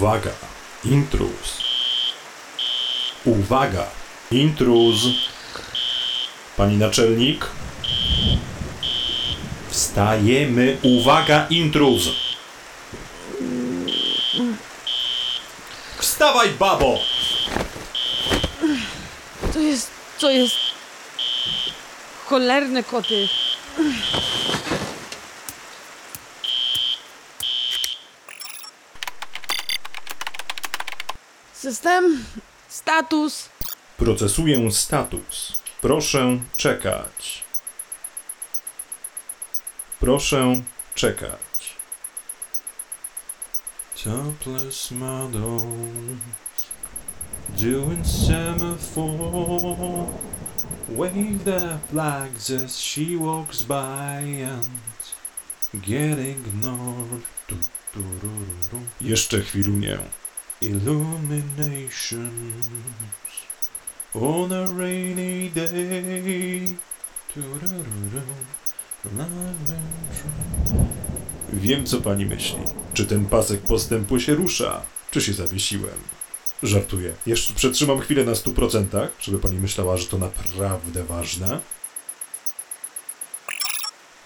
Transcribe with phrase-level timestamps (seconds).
[0.00, 0.32] Uwaga,
[0.84, 1.60] intruz.
[3.24, 3.86] Uwaga,
[4.30, 5.28] intruz.
[6.56, 7.46] Pani naczelnik.
[9.70, 10.78] Wstajemy.
[10.82, 12.08] Uwaga, intruz.
[15.98, 16.98] Wstawaj, babo!
[19.52, 20.56] To jest, to jest...
[22.26, 23.28] Cholerne koty.
[31.80, 32.24] System,
[32.68, 33.48] status.
[33.96, 35.62] Procesuję status.
[35.80, 37.44] Proszę czekać.
[40.00, 40.54] Proszę
[40.94, 41.76] czekać.
[44.04, 45.60] Topless model
[47.48, 50.06] doing semaphore.
[50.88, 54.68] Wave their flags as she walks by and
[55.72, 57.22] get ignored.
[59.00, 59.98] Jeszcze chwilunię.
[60.62, 62.68] Illuminations
[64.14, 66.76] on a rainy day.
[71.52, 72.58] Wiem, co pani myśli.
[72.94, 74.82] Czy ten pasek postępu się rusza?
[75.10, 75.98] Czy się zawiesiłem?
[76.62, 77.14] Żartuję.
[77.26, 81.60] Jeszcze przetrzymam chwilę na 100%, żeby pani myślała, że to naprawdę ważne.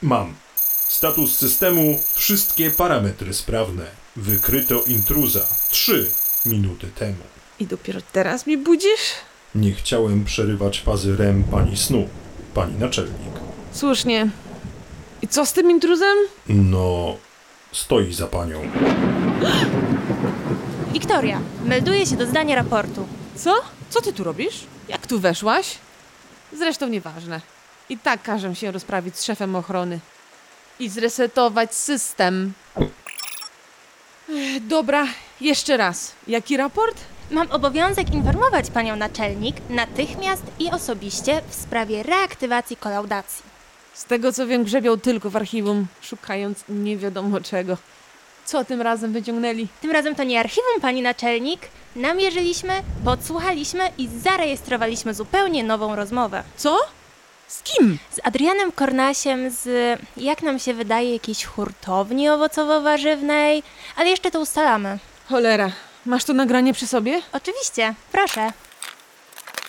[0.02, 0.34] Mam.
[0.88, 1.98] Status systemu.
[2.14, 3.86] Wszystkie parametry sprawne.
[4.16, 5.46] Wykryto intruza.
[5.70, 7.25] 3 minuty temu.
[7.61, 9.12] I dopiero teraz mi budzisz?
[9.55, 12.09] Nie chciałem przerywać fazy REM pani snu,
[12.55, 13.34] pani naczelnik.
[13.73, 14.28] Słusznie.
[15.22, 16.17] I co z tym intruzem?
[16.48, 17.17] No,
[17.72, 18.61] stoi za panią.
[20.92, 23.06] Wiktoria, melduje się do zdania raportu.
[23.37, 23.55] Co?
[23.91, 24.65] Co ty tu robisz?
[24.89, 25.78] Jak tu weszłaś?
[26.53, 27.41] Zresztą nieważne.
[27.89, 30.00] I tak każę się rozprawić z szefem ochrony.
[30.78, 32.53] I zresetować system.
[34.60, 35.06] Dobra,
[35.41, 36.12] jeszcze raz.
[36.28, 36.97] Jaki raport?
[37.31, 43.45] Mam obowiązek informować panią naczelnik natychmiast i osobiście w sprawie reaktywacji kolaudacji.
[43.95, 47.77] Z tego co wiem, grzebią tylko w archiwum, szukając nie wiadomo czego.
[48.45, 49.69] Co tym razem wyciągnęli?
[49.81, 51.61] Tym razem to nie archiwum, pani naczelnik.
[51.97, 52.72] Namierzyliśmy,
[53.05, 56.43] podsłuchaliśmy i zarejestrowaliśmy zupełnie nową rozmowę.
[56.56, 56.78] Co?
[57.49, 57.99] Z kim?
[58.11, 59.69] Z Adrianem Kornasiem z,
[60.16, 63.62] jak nam się wydaje, jakiejś hurtowni owocowo-warzywnej,
[63.97, 64.99] ale jeszcze to ustalamy.
[65.28, 65.70] Cholera,
[66.06, 67.22] masz to nagranie przy sobie?
[67.32, 68.52] Oczywiście, proszę.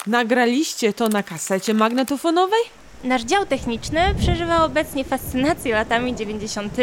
[0.07, 2.59] Nagraliście to na kasecie magnetofonowej?
[3.03, 6.73] Nasz dział techniczny przeżywa obecnie fascynację latami 90.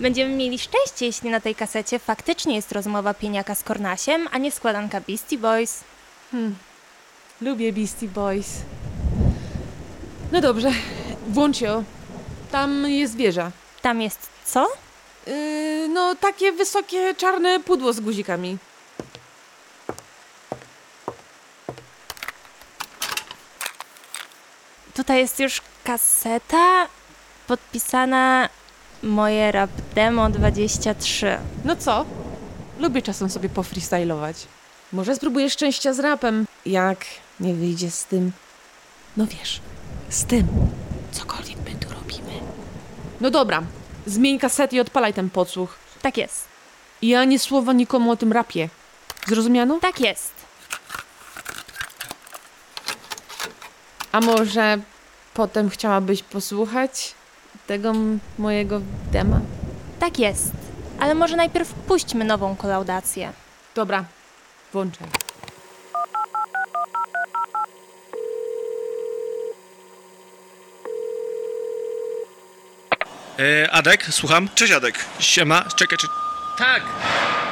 [0.00, 4.52] Będziemy mieli szczęście, jeśli na tej kasecie faktycznie jest rozmowa pieniaka z Kornasiem, a nie
[4.52, 5.84] składanka Beastie Boys.
[6.30, 6.56] Hmm.
[7.40, 8.48] Lubię Beastie Boys.
[10.32, 10.70] No dobrze,
[11.28, 11.84] włącz ją.
[12.52, 13.50] Tam jest wieża.
[13.82, 14.66] Tam jest co?
[15.26, 18.58] Yy, no, takie wysokie, czarne pudło z guzikami.
[24.94, 26.88] Tutaj jest już kaseta
[27.46, 28.48] podpisana
[29.02, 31.38] moje rap demo 23.
[31.64, 32.04] No co?
[32.78, 34.36] Lubię czasem sobie pofreestylować.
[34.92, 36.46] Może spróbujesz szczęścia z rapem.
[36.66, 37.04] Jak
[37.40, 38.32] nie wyjdzie z tym...
[39.16, 39.60] No wiesz,
[40.08, 40.46] z tym.
[41.12, 42.40] Cokolwiek my tu robimy.
[43.20, 43.62] No dobra,
[44.06, 45.74] zmień kasetę i odpalaj ten podsłuch.
[46.02, 46.48] Tak jest,
[47.02, 48.68] I ani słowa nikomu o tym rapie.
[49.26, 49.78] Zrozumiano?
[49.80, 50.32] tak jest.
[54.12, 54.78] A może
[55.34, 57.14] potem chciałabyś posłuchać
[57.66, 57.92] tego
[58.38, 58.80] mojego
[59.12, 59.40] dema?
[59.98, 60.52] Tak jest.
[61.00, 63.32] Ale może najpierw puśćmy nową kolaudację.
[63.74, 64.04] Dobra,
[64.72, 65.06] włączaj.
[73.38, 74.48] E, Adek, słucham?
[74.54, 75.04] Cześć Adek.
[75.18, 76.06] Siema, czekaj, czy...
[76.58, 76.82] Tak!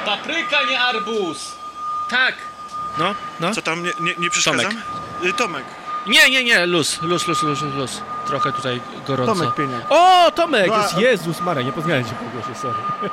[0.05, 1.53] Papryka, nie arbuz!
[2.11, 2.35] Tak!
[2.99, 3.55] No, no.
[3.55, 4.73] Co tam, nie, nie, nie przeszkadzam?
[5.25, 5.65] Y, Tomek.
[6.07, 8.01] Nie, nie, nie, luz, luz, luz, luz, luz, luz.
[8.27, 9.35] Trochę tutaj gorąco.
[9.35, 9.83] Tomek Pieniak.
[9.89, 10.67] O, Tomek!
[10.69, 12.79] No, jest- Jezus Maria, nie poznałem cię po głosie, sorry.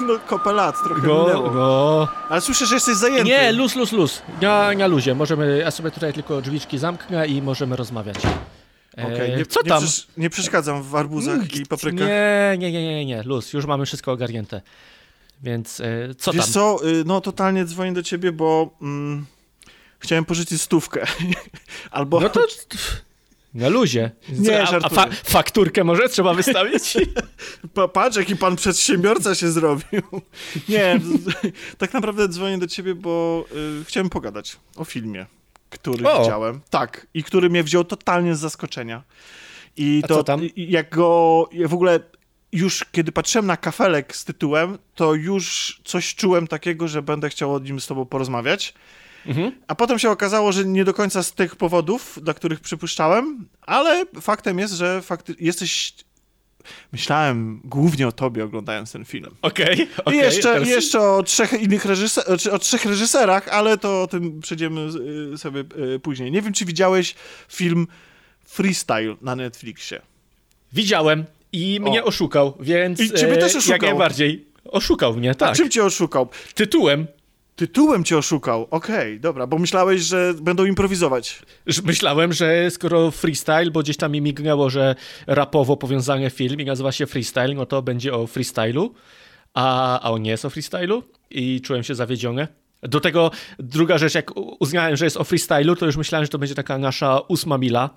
[0.00, 1.50] No kopę lat, trochę Go, minęło.
[1.50, 2.08] go.
[2.28, 3.24] Ale słyszę, że jesteś zajęty.
[3.24, 4.22] Nie, luz, luz, luz.
[4.40, 5.14] Na, na luzie.
[5.14, 8.16] Możemy, ja sobie tutaj tylko drzwiczki zamknę i możemy rozmawiać.
[8.98, 9.84] E, Okej, nie, co tam?
[10.16, 12.08] nie przeszkadzam w arbuzach i paprykach.
[12.08, 13.52] Nie, nie, nie, nie, nie, luz.
[13.52, 14.62] Już mamy wszystko ogarnięte.
[15.42, 16.52] Więc e, co Wiesz tam?
[16.52, 19.26] co, y, no totalnie dzwonię do ciebie, bo mm,
[19.98, 21.06] chciałem pożyczyć stówkę.
[21.90, 22.20] Albo...
[22.20, 22.46] No to
[23.54, 24.10] na luzie.
[24.28, 26.96] Nie, a, a fa fakturkę może trzeba wystawić?
[27.74, 30.02] Pa, patrz, jaki pan przedsiębiorca się zrobił.
[30.68, 31.00] Nie,
[31.78, 33.44] tak naprawdę dzwonię do ciebie, bo
[33.80, 35.26] y, chciałem pogadać o filmie,
[35.72, 36.22] który O.
[36.22, 36.60] widziałem.
[36.70, 39.02] Tak, i który mnie wziął totalnie z zaskoczenia.
[39.76, 40.40] I A to, tam?
[40.56, 42.00] Jak go, ja w ogóle
[42.52, 47.54] już kiedy patrzyłem na kafelek z tytułem, to już coś czułem takiego, że będę chciał
[47.54, 48.74] o nim z tobą porozmawiać.
[49.26, 49.52] Mhm.
[49.68, 54.04] A potem się okazało, że nie do końca z tych powodów, dla których przypuszczałem, ale
[54.20, 55.94] faktem jest, że fakty jesteś.
[56.92, 59.26] Myślałem głównie o tobie oglądając ten film.
[59.42, 60.14] Okej, okej.
[60.14, 64.40] I jeszcze, teraz- jeszcze o trzech innych reżyserach, o trzech reżyserach, ale to o tym
[64.40, 64.88] przejdziemy
[65.34, 65.64] y, sobie
[65.94, 66.32] y, później.
[66.32, 67.14] Nie wiem, czy widziałeś
[67.48, 67.86] film
[68.44, 70.00] Freestyle na Netflixie.
[70.72, 72.06] Widziałem i mnie O.
[72.06, 73.00] oszukał, więc...
[73.00, 73.72] I ciebie e, też oszukał.
[73.72, 74.44] Jak najbardziej.
[74.64, 75.56] Oszukał mnie, A tak.
[75.56, 76.28] czym cię oszukał?
[76.54, 77.06] Tytułem.
[77.56, 78.66] Tytułem cię oszukał.
[78.70, 81.42] Okej, dobra, bo myślałeś, że będą improwizować.
[81.84, 84.94] Myślałem, że skoro freestyle, bo gdzieś tam mi mignęło, że
[85.26, 88.94] rapowo powiązany film i nazywa się freestyle, no to będzie o freestylu,
[89.54, 92.48] a, a on nie jest o freestylu i czułem się zawiedziony.
[92.82, 96.38] Do tego druga rzecz, jak uznałem, że jest o freestylu, to już myślałem, że to
[96.38, 97.90] będzie taka nasza ósma mila.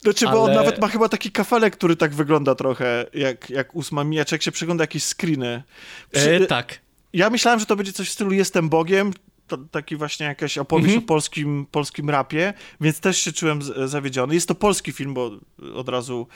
[0.00, 3.74] Znaczy, bo on Ale- nawet ma chyba taki kafelek, który tak wygląda trochę jak, jak
[3.76, 5.62] ósma mija, czy jak się przegląda jakieś screeny.
[6.10, 6.83] Przy, E, tak.
[7.14, 9.12] Ja myślałem, że to będzie coś w stylu Jestem Bogiem,
[9.46, 11.04] to, taki właśnie jakaś opowieść Mhm.
[11.04, 14.34] o polskim, polskim rapie, więc też się czułem z, zawiedziony.
[14.34, 15.30] Jest to polski film, bo
[15.74, 16.26] od razu,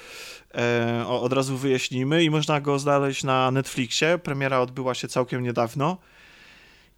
[0.55, 4.19] e, od razu wyjaśnimy i można go znaleźć na Netflixie.
[4.19, 5.97] Premiera odbyła się całkiem niedawno.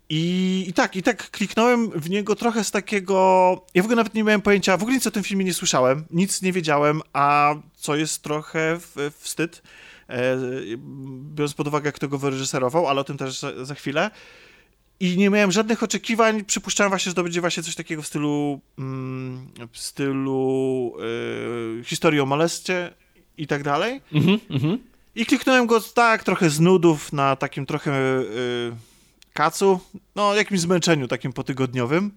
[0.08, 3.14] I, I tak, i tak kliknąłem w niego trochę z takiego.
[3.74, 6.04] Ja w ogóle nawet nie miałem pojęcia, w ogóle nic o tym filmie nie słyszałem,
[6.10, 9.62] nic nie wiedziałem, a co jest trochę w, wstyd,
[11.34, 14.10] biorąc pod uwagę, kto go wyreżyserował, ale o tym też za, za chwilę.
[15.00, 16.44] I nie miałem żadnych oczekiwań.
[16.44, 20.92] Przypuszczałem właśnie, że to będzie właśnie coś takiego w stylu mm, w stylu
[21.80, 22.90] e, historii o molestie
[23.38, 24.00] i tak dalej.
[24.12, 24.78] Mhm, mhm.
[25.14, 28.72] I kliknąłem go tak, trochę z nudów, na takim trochę y,
[29.32, 29.80] kacu,
[30.14, 32.10] no jakimś zmęczeniu takim potygodniowym.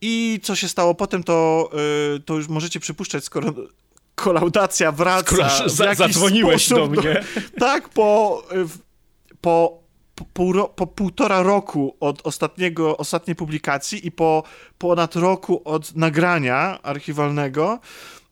[0.00, 1.70] I co się stało potem, to,
[2.16, 3.54] y, to już możecie przypuszczać, skoro
[4.14, 5.48] kolaudacja wraca.
[5.48, 7.24] Skoro za, zadzwoniłeś do mnie.
[7.58, 8.42] tak, po,
[9.40, 9.82] po,
[10.32, 14.42] po, po półtora roku od ostatniego, ostatniej publikacji i po
[14.78, 17.78] ponad roku od nagrania archiwalnego,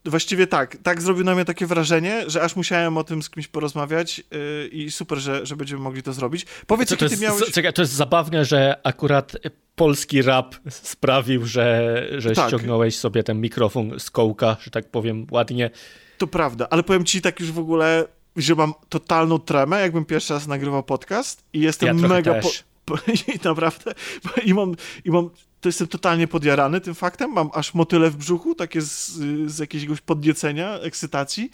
[0.05, 3.47] właściwie tak, tak zrobił na mnie takie wrażenie, że aż musiałem o tym z kimś
[3.47, 6.45] porozmawiać yy, i super, że, że będziemy mogli to zrobić.
[6.67, 7.53] Powiedz, To, to, jaki ty jest, miałeś...
[7.53, 9.35] czekaj, to jest zabawne, że akurat
[9.75, 12.47] polski rap sprawił, że, że Tak.
[12.47, 15.69] ściągnąłeś sobie ten mikrofon z kołka, że tak powiem ładnie.
[16.17, 20.33] To prawda, ale powiem ci tak już w ogóle, że mam totalną tremę, jakbym pierwszy
[20.33, 22.35] raz nagrywał podcast i jestem Ja mega...
[22.85, 22.97] Po,
[23.33, 23.91] i naprawdę,
[24.45, 24.75] i mam,
[25.05, 25.29] i mam,
[25.63, 29.11] to jestem totalnie podjarany tym faktem, mam aż motyle w brzuchu, takie z,
[29.51, 31.51] z jakiegoś podniecenia, ekscytacji.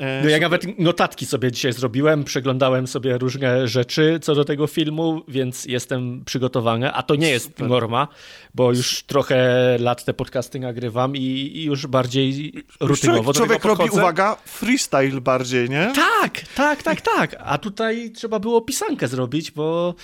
[0.00, 4.66] E, No ja nawet notatki sobie dzisiaj zrobiłem, przeglądałem sobie różne rzeczy co do tego
[4.66, 7.68] filmu, więc jestem przygotowany, a to nie jest Super.
[7.68, 8.08] norma,
[8.54, 9.36] bo już trochę
[9.80, 11.20] lat te podcasty nagrywam i,
[11.54, 15.92] i już bardziej Już rutynowo Człowiek, do człowiek tego robi, uwaga, freestyle bardziej, nie?
[15.94, 17.36] Tak, tak, tak, tak.
[17.38, 19.94] A tutaj trzeba było pisankę zrobić, bo,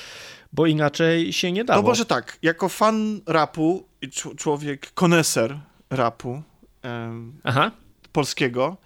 [0.53, 1.83] bo inaczej się nie dało.
[1.83, 5.59] To może tak, jako fan rapu i człowiek koneser
[5.91, 6.43] rapu
[6.83, 7.41] em,
[8.13, 8.77] polskiego,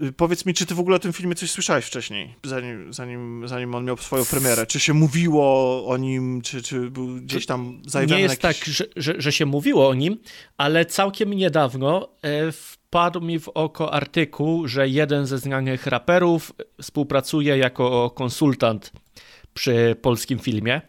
[0.00, 3.48] y, powiedz mi, czy ty w ogóle o tym filmie coś słyszałeś wcześniej, zanim, zanim,
[3.48, 4.66] zanim on miał swoją premierę?
[4.66, 8.60] Czy się mówiło o nim, czy, czy był gdzieś tam zajawiony Nie jest jakiś...
[8.60, 10.18] tak, że, że, że się mówiło o nim,
[10.56, 17.58] ale całkiem niedawno e, wpadł mi w oko artykuł, że jeden ze znanych raperów współpracuje
[17.58, 18.92] jako konsultant
[19.54, 20.80] przy polskim filmie.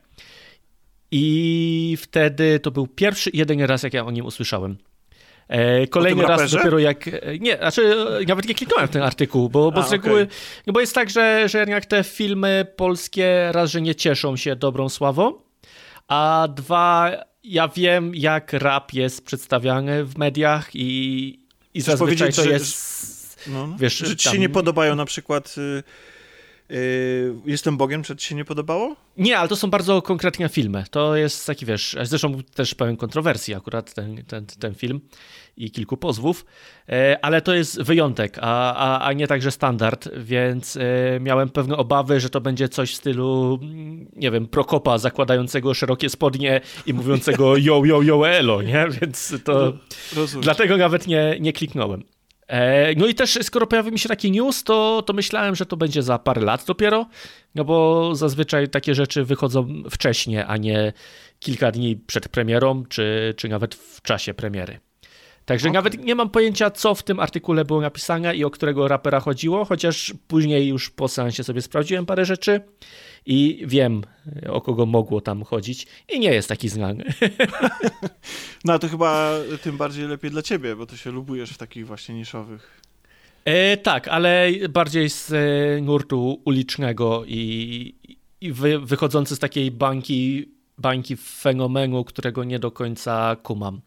[1.11, 4.77] I wtedy to był pierwszy i jedyny raz, jak ja o nim usłyszałem.
[5.47, 6.57] E, kolejny raz raperze?
[6.57, 7.05] dopiero jak.
[7.39, 10.21] Nie, znaczy e, nawet nie kliknąłem w ten artykuł, bo, bo A, z reguły.
[10.23, 10.35] okej.
[10.67, 14.55] No bo jest tak, że, że jednak te filmy polskie raz, że nie cieszą się
[14.55, 15.33] dobrą sławą,
[16.07, 17.11] a dwa,
[17.43, 21.27] ja wiem, jak rap jest przedstawiany w mediach i,
[21.73, 23.47] i Chcesz zazwyczaj powiedzieć, to że- jest.
[23.47, 23.75] No, no.
[23.79, 25.55] Wiesz, że ci tam- się nie podobają na przykład...
[25.57, 25.83] Y,
[27.45, 28.95] Jestem Bogiem, czy ci się nie podobało?
[29.17, 30.83] Nie, ale to są bardzo konkretne filmy.
[30.91, 35.01] To jest taki, wiesz, zresztą też pełen kontrowersji akurat ten, ten, ten film
[35.57, 36.45] i kilku pozwów,
[36.89, 41.77] e, ale to jest wyjątek, a, a, a nie także standard, więc e, miałem pewne
[41.77, 46.93] obawy, że to będzie coś w stylu, mm, nie wiem, Prokopa zakładającego szerokie spodnie i
[46.93, 48.87] mówiącego yo, yo, yo, elo, nie?
[49.01, 49.73] Więc to...
[50.15, 50.43] Rozumiem.
[50.43, 52.03] Dlatego nawet nie, nie kliknąłem.
[52.47, 55.77] E, no i też skoro pojawi mi się taki news, to, to myślałem, że to
[55.77, 57.05] będzie za parę lat dopiero,
[57.55, 60.93] no bo zazwyczaj takie rzeczy wychodzą wcześniej, a nie
[61.39, 64.79] kilka dni przed premierą, czy, czy nawet w czasie premiery.
[65.45, 65.73] Także Okej.
[65.73, 69.65] nawet nie mam pojęcia, co w tym artykule było napisane i o którego rapera chodziło,
[69.65, 72.61] chociaż później już po seansie sobie sprawdziłem parę rzeczy
[73.25, 74.01] i wiem,
[74.49, 77.03] o kogo mogło tam chodzić i nie jest taki znany.
[78.65, 82.15] No to chyba tym bardziej lepiej dla ciebie, bo ty się lubujesz w takich właśnie
[82.15, 82.81] niszowych
[83.45, 87.95] E, tak, ale bardziej z e, nurtu ulicznego i,
[88.41, 93.81] i wy, wychodzący z takiej bańki, bańki fenomenu, którego nie do końca kumam.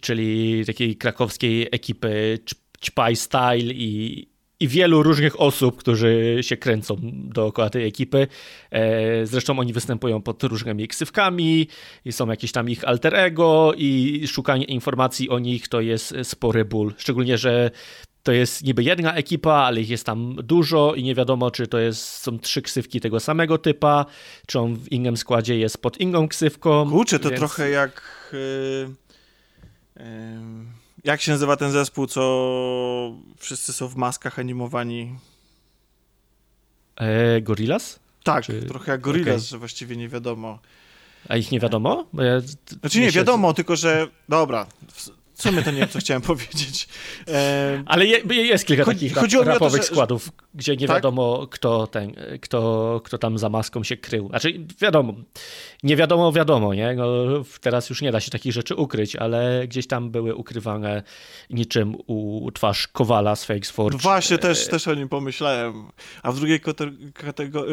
[0.00, 2.38] Czyli takiej krakowskiej ekipy
[2.80, 4.28] Ćpaj Style i,
[4.60, 8.26] i wielu różnych osób, którzy się kręcą dookoła tej ekipy.
[8.70, 11.68] E, zresztą oni występują pod różnymi ksywkami
[12.10, 16.94] są jakieś tam ich alter ego i szukanie informacji o nich to jest spory ból.
[16.98, 17.70] Szczególnie, że
[18.22, 21.78] to jest niby jedna ekipa, ale ich jest tam dużo i nie wiadomo, czy to
[21.78, 24.06] jest, są trzy ksywki tego samego typa,
[24.46, 26.90] czy on w innym składzie jest pod inną ksywką.
[26.90, 27.38] Kurczę, to więc...
[27.38, 28.02] trochę jak...
[28.32, 29.07] Yy,
[31.04, 35.18] jak się nazywa ten zespół, co wszyscy są w maskach animowani?
[36.96, 38.00] E, Gorillas?
[38.22, 38.62] Tak, czy...
[38.62, 39.48] trochę jak Gorillas, okay.
[39.48, 40.58] że właściwie nie wiadomo.
[41.28, 42.06] A ich nie wiadomo?
[42.14, 42.40] Ja,
[42.80, 44.66] znaczy nie, wiadomo, tylko że dobra,
[45.38, 46.88] w sumie to nie wiem, co chciałem powiedzieć.
[47.28, 47.82] E...
[47.86, 50.96] Ale je, jest kilka Chodzi, takich rap, rapowych to, że, składów, gdzie nie tak?
[50.96, 54.28] wiadomo, kto, ten, kto, kto tam za maską się krył.
[54.28, 55.14] Znaczy, wiadomo,
[55.82, 56.94] nie wiadomo, wiadomo, nie?
[56.94, 57.06] No,
[57.60, 61.02] teraz już nie da się takich rzeczy ukryć, ale gdzieś tam były ukrywane
[61.50, 63.96] niczym u twarz Kowala z Fakes Forge.
[63.96, 65.88] No właśnie, też, też o nim pomyślałem.
[66.22, 66.60] A w drugiej,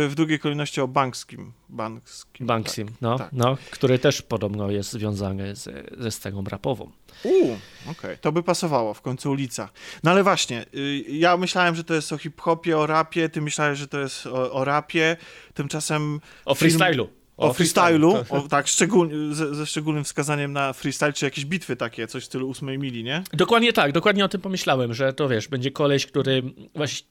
[0.09, 1.53] w drugiej kolejności o Bankskim.
[1.69, 3.29] Bankskim, Bankskim tak, no, tak.
[3.31, 6.91] no, który też podobno jest związany z, ze sceną rapową.
[7.23, 8.17] Uuu, okej, okay.
[8.17, 9.69] to by pasowało, w końcu ulica.
[10.03, 13.79] No ale właśnie, y, ja myślałem, że to jest o hip-hopie, o rapie, ty myślałeś,
[13.79, 15.17] że to jest o, o rapie,
[15.53, 16.19] tymczasem...
[16.45, 17.09] O freestylu.
[17.37, 21.75] O, o freestylu, o, tak, szczegól, ze, ze, szczególnym wskazaniem na freestyle, czy jakieś bitwy
[21.75, 23.23] takie, coś w stylu ósmej mili, nie?
[23.33, 26.43] Dokładnie tak, dokładnie o tym pomyślałem, że to wiesz, będzie koleś, który
[26.75, 27.07] właśnie,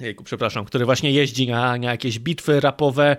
[0.00, 3.16] jejku, przepraszam, który właśnie jeździ na, na jakieś bitwy rapowe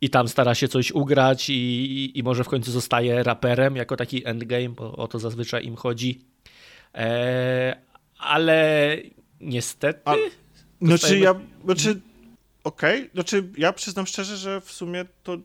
[0.00, 3.96] i tam stara się coś ugrać i, i, i może w końcu zostaje raperem jako
[3.96, 6.20] taki endgame, bo o to zazwyczaj im chodzi.
[6.94, 7.76] E,
[8.18, 8.96] ale
[9.40, 10.00] niestety...
[10.04, 10.14] A,
[10.82, 12.00] znaczy ja, znaczy,
[12.64, 13.10] okej, okay.
[13.14, 15.38] znaczy ja przyznam szczerze, że w sumie to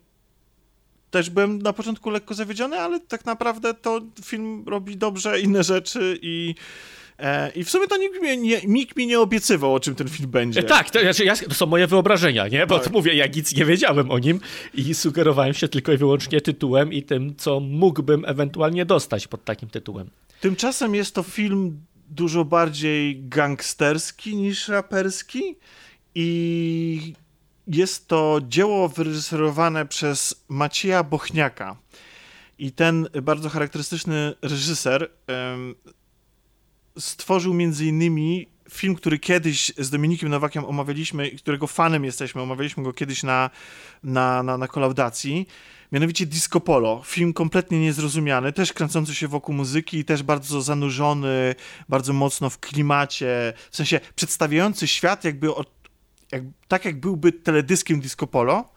[1.11, 6.19] też byłem na początku lekko zawiedziony, ale tak naprawdę to film robi dobrze inne rzeczy
[6.21, 6.55] i
[7.19, 10.09] e, i w sumie to nikt mi, nie, nikt mi nie obiecywał, o czym ten
[10.09, 10.63] film będzie.
[10.63, 12.67] Tak, to, znaczy ja, to są moje wyobrażenia, nie?
[12.67, 12.93] Bo tak.
[12.93, 14.39] mówię, ja nic nie wiedziałem o nim
[14.73, 19.69] i sugerowałem się tylko i wyłącznie tytułem i tym, co mógłbym ewentualnie dostać pod takim
[19.69, 20.09] tytułem.
[20.41, 25.55] Tymczasem jest to film dużo bardziej gangsterski niż raperski
[26.15, 27.13] i
[27.67, 31.77] jest to dzieło wyreżyserowane przez Macieja Bochniaka.
[32.59, 35.09] I ten bardzo charakterystyczny reżyser
[36.99, 42.93] stworzył między innymi film, który kiedyś z Dominikiem Nowakiem omawialiśmy, którego fanem jesteśmy, omawialiśmy go
[42.93, 43.49] kiedyś na,
[44.03, 45.47] na, na, na kolaudacji,
[45.91, 47.01] mianowicie Disco Polo.
[47.05, 51.55] Film kompletnie niezrozumiany, też kręcący się wokół muzyki, też bardzo zanurzony,
[51.89, 55.77] bardzo mocno w klimacie, w sensie przedstawiający świat jakby od
[56.31, 58.69] jak, tak jak byłby teledyskiem Disco Polo,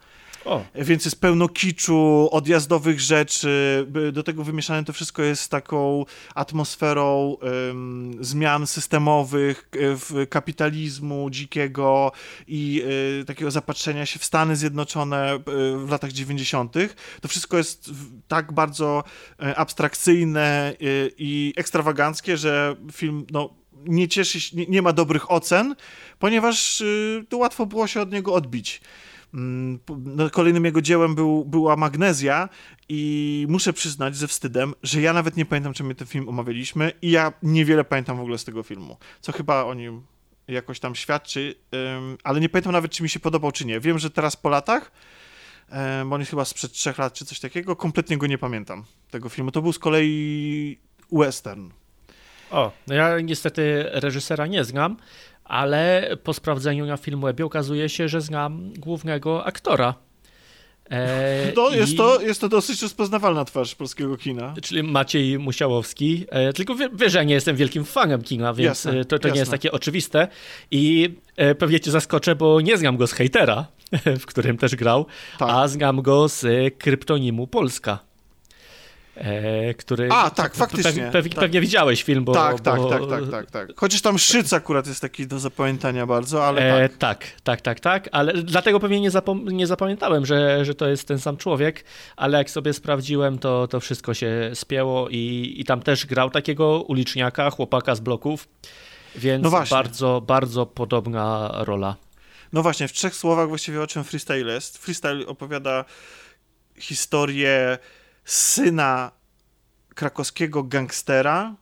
[0.45, 0.63] o.
[0.75, 3.87] Więc jest pełno kiczu, odjazdowych rzeczy.
[4.13, 6.05] Do tego wymieszane to wszystko jest taką
[6.35, 12.11] atmosferą um, zmian systemowych, w kapitalizmu dzikiego
[12.47, 12.83] i
[13.21, 15.39] y, takiego zapatrzenia się w Stany Zjednoczone y,
[15.85, 16.73] w latach 90.
[17.21, 17.91] To wszystko jest
[18.27, 19.03] tak bardzo
[19.43, 20.75] y, abstrakcyjne
[21.17, 23.53] i ekstrawaganckie, że film no,
[23.85, 25.75] nie cieszy się, nie, nie ma dobrych ocen,
[26.19, 28.81] ponieważ y, to łatwo było się od niego odbić.
[29.33, 32.49] Mm, no, kolejnym jego dziełem był, była Magnezja
[32.89, 36.91] i muszę przyznać ze wstydem, że ja nawet nie pamiętam, czy my ten film omawialiśmy
[37.01, 40.01] i ja niewiele pamiętam w ogóle z tego filmu, co chyba o nim
[40.47, 41.55] jakoś tam świadczy,
[42.23, 43.79] ale nie pamiętam nawet, czy mi się podobał, czy nie.
[43.79, 44.91] Wiem, że teraz po latach,
[46.05, 49.29] bo on jest chyba sprzed trzech lat, czy coś takiego, kompletnie go nie pamiętam, tego
[49.29, 49.51] filmu.
[49.51, 50.79] To był z kolei
[51.11, 51.69] western.
[52.51, 54.97] O, no ja niestety reżysera nie znam,
[55.51, 59.93] ale po sprawdzeniu na Filmwebie okazuje się, że znam głównego aktora.
[60.91, 61.95] E, no, jest, i...
[61.95, 64.53] to, jest to dosyć rozpoznawalna twarz polskiego kina.
[64.61, 66.25] Czyli Maciej Musiałowski.
[66.29, 69.29] E, tylko wie, wie, że ja nie jestem wielkim fanem kina, więc jasne, to, to
[69.29, 70.27] nie jest takie oczywiste.
[70.71, 73.67] I e, pewnie cię zaskoczę, bo nie znam go z hejtera,
[74.21, 75.05] w którym też grał,
[75.39, 75.49] tak.
[75.51, 76.45] a znam go z
[76.77, 78.10] kryptonimu Polska.
[79.15, 80.09] E, który...
[80.11, 81.03] A, tak, faktycznie.
[81.11, 81.39] Pe, pe, tak.
[81.39, 82.33] Pewnie widziałeś film, bo...
[82.33, 82.63] Tak, bo...
[82.63, 83.69] tak, tak, tak, tak, tak.
[83.75, 86.97] Chociaż tam Szyc akurat jest taki do zapamiętania bardzo, ale e, tak.
[86.97, 87.41] tak.
[87.43, 91.19] Tak, tak, tak, ale dlatego pewnie nie, zapom nie zapamiętałem, że, że to jest ten
[91.19, 96.05] sam człowiek, ale jak sobie sprawdziłem, to, to wszystko się spięło i, i tam też
[96.05, 98.47] grał takiego uliczniaka, chłopaka z bloków,
[99.15, 101.95] więc no bardzo, bardzo podobna rola.
[102.53, 104.77] No właśnie, w trzech słowach właściwie o czym freestyle jest.
[104.77, 105.85] Freestyle opowiada
[106.79, 107.77] historię
[108.25, 109.11] syna
[109.95, 111.55] krakowskiego gangstera,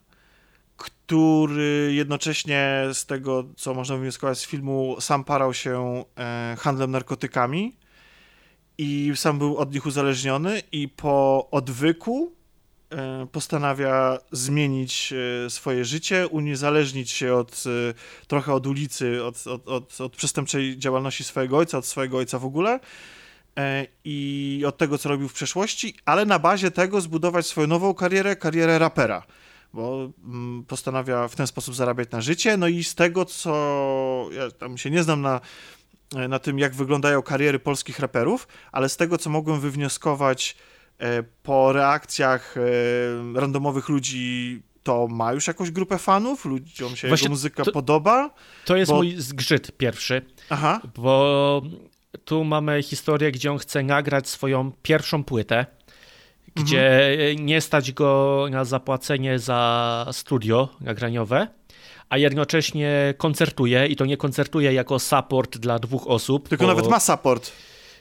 [0.77, 7.75] który jednocześnie z tego, co można wywnioskować z filmu, sam parał się e, handlem narkotykami
[8.77, 12.31] i sam był od nich uzależniony i po odwyku
[12.89, 15.13] e, postanawia zmienić
[15.45, 17.63] e, swoje życie, uniezależnić się od,
[18.27, 22.45] trochę od ulicy, od, od, od, od przestępczej działalności swojego ojca, od swojego ojca w
[22.45, 22.79] ogóle
[24.05, 28.35] i od tego, co robił w przeszłości, ale na bazie tego zbudować swoją nową karierę,
[28.35, 29.23] karierę rapera
[29.73, 32.57] bo mm, postanawia w ten sposób zarabiać na życie.
[32.57, 35.41] No i z tego, co ja tam się nie znam na,
[36.29, 40.55] na tym, jak wyglądają kariery polskich raperów, ale z tego, co mogłem wywnioskować
[40.99, 47.25] e, po reakcjach e, randomowych ludzi, to ma już jakąś grupę fanów, ludziom się Właśnie
[47.25, 48.33] jego muzyka to- podoba.
[48.65, 51.61] To jest Bo- mój zgrzyt pierwszy, Aha, bo
[52.25, 55.65] tu mamy historię, gdzie on chce nagrać swoją pierwszą płytę,
[56.55, 61.47] gdzie nie stać go na zapłacenie za studio nagraniowe,
[62.09, 66.49] a jednocześnie koncertuje i to nie koncertuje jako support dla dwóch osób.
[66.49, 67.51] tylko bo- nawet ma support.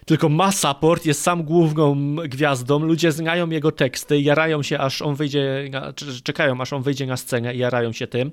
[0.06, 5.14] tylko ma support, jest sam główną gwiazdą, ludzie znają jego teksty, jarają się aż on
[5.14, 5.92] wyjdzie, na,
[6.24, 8.30] czekają aż on wyjdzie na scenę i jarają się tym,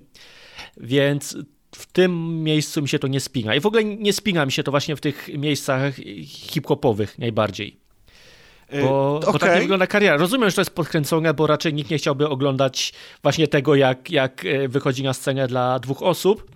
[0.78, 1.38] więc
[1.76, 4.64] w tym miejscu mi się to nie spina i w ogóle nie spina mi się
[4.64, 5.94] to właśnie w tych miejscach
[6.26, 7.80] hip-hopowych najbardziej.
[8.70, 10.18] E, Bo, bo tak nie wygląda kariera.
[10.18, 14.46] Rozumiem, że to jest podkręcone, bo raczej nikt nie chciałby oglądać właśnie tego, jak, jak
[14.46, 16.52] e, wychodzi na scenę dla dwóch osób,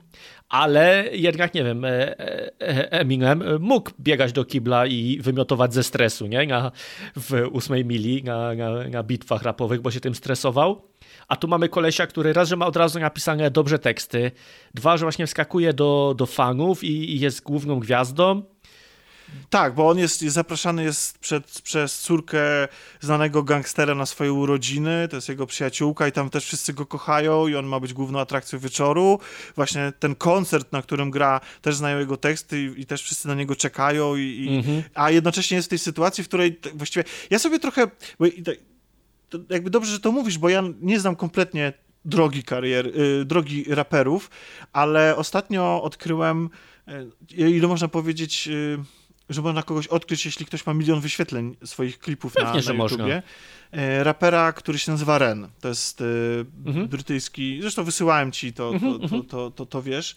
[0.50, 2.18] ale jednak, nie wiem, e,
[2.62, 6.48] e, Eminem mógł biegać do kibla i wymiotować ze stresu, nie?
[6.48, 6.72] Na,
[7.16, 10.82] w ósmej mili, na, na, na bitwach rapowych, bo się tym stresował.
[11.30, 14.32] A tu mamy kolesia, który raz, że ma od razu napisane dobrze teksty,
[14.74, 18.44] dwa, że właśnie wskakuje do, do fanów i, i jest główną gwiazdą.
[19.50, 22.42] Tak, bo on jest, jest zapraszany jest przed, przez córkę
[23.00, 27.48] znanego gangstera na swoje urodziny, to jest jego przyjaciółka i tam też wszyscy go kochają
[27.48, 29.20] i on ma być główną atrakcją wieczoru.
[29.56, 33.36] Właśnie ten koncert, na którym gra, też znają jego teksty i, i też wszyscy na
[33.36, 34.84] niego czekają, i, i, Mhm.
[34.94, 37.88] a jednocześnie jest w tej sytuacji, w której właściwie ja sobie trochę,
[38.46, 38.69] tak-
[39.30, 41.74] to jakby dobrze, że to mówisz, bo ja nie znam kompletnie
[42.06, 44.30] drogi karier, y, drogi raperów,
[44.74, 46.50] ale ostatnio odkryłem,
[47.32, 48.78] y, ile można powiedzieć, y,
[49.30, 52.98] że można kogoś odkryć, jeśli ktoś ma milion wyświetleń swoich klipów na, Pewnie, na można.
[52.98, 53.24] YouTubie.
[54.00, 55.48] Y, Rapera, który się nazywa Ren.
[55.62, 56.04] To jest
[56.66, 56.88] Mhm.
[56.88, 59.24] brytyjski, zresztą wysyłałem ci, to, Mhm, to, to, mhm.
[59.24, 60.16] to, to, to wiesz.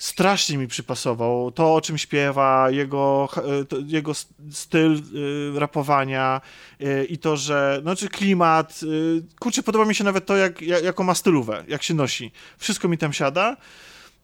[0.00, 3.28] Strasznie mi przypasował to, o czym śpiewa, jego,
[3.68, 4.12] to, jego
[4.50, 5.02] styl
[5.56, 6.40] y, rapowania
[6.80, 8.80] y, i to, że, znaczy klimat,
[9.40, 12.32] kurczę, podoba mi się nawet to, jak, jak, jaką ma stylówę, jak się nosi.
[12.58, 13.56] Wszystko mi tam siada.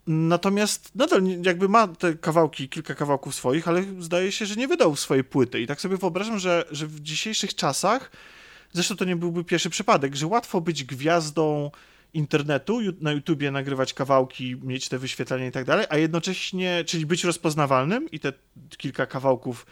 [0.07, 4.97] Natomiast nadal jakby ma te kawałki, kilka kawałków swoich, ale zdaje się, że nie wydał
[4.97, 5.61] swojej płyty.
[5.61, 8.11] I tak sobie wyobrażam, że, że w dzisiejszych czasach,
[8.73, 11.71] zresztą to nie byłby pierwszy przypadek, że łatwo być gwiazdą
[12.17, 17.25] internetu, na YouTubie nagrywać kawałki, mieć te wyświetlenia i tak dalej, a jednocześnie, czyli być
[17.25, 18.33] rozpoznawalnym i te
[18.77, 19.67] kilka kawałków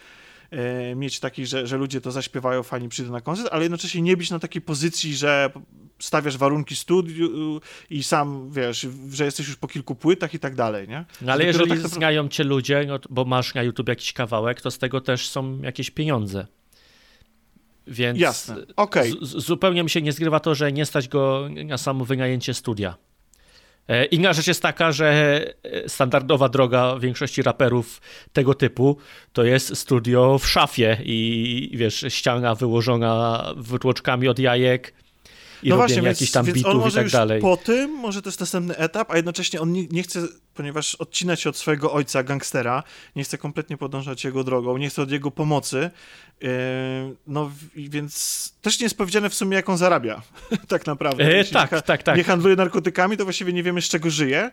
[0.50, 4.16] e, mieć takich, że, że ludzie to zaśpiewają, fani przyjdą na koncert, ale jednocześnie nie
[4.16, 5.50] być na takiej pozycji, że
[5.98, 10.88] stawiasz warunki studiu i sam wiesz, że jesteś już po kilku płytach i tak dalej,
[10.88, 11.04] nie?
[11.22, 14.70] No ale jeżeli tak znają cię ludzie, no, bo masz na YouTube jakiś kawałek, to
[14.70, 16.46] z tego też są jakieś pieniądze.
[17.86, 18.56] Więc Jasne,
[19.22, 22.94] z, zupełnie mi się nie zgrywa to, że nie stać go na samo wynajęcie studia.
[23.88, 28.00] E, Inna rzecz jest taka, że e, standardowa droga większości raperów
[28.32, 28.96] tego typu
[29.32, 34.92] to jest studio w szafie i wiesz, ściana wyłożona wytłoczkami od jajek
[35.64, 37.40] i no właśnie, jakichś tam więc on bitów i może tak już dalej.
[37.40, 40.20] po tym, może to jest następny etap, a jednocześnie on nie, nie chce,
[40.54, 42.82] ponieważ odcina się od swojego ojca, gangstera,
[43.16, 45.90] nie chce kompletnie podążać jego drogą, nie chce od jego pomocy,
[46.40, 46.48] yy,
[47.26, 50.22] no i więc też nie jest powiedziane w sumie, jak on zarabia,
[50.68, 51.24] tak naprawdę.
[51.24, 52.16] E, tak, nie, tak, tak.
[52.16, 54.50] nie handluje narkotykami, to właściwie nie wiemy, z czego żyje,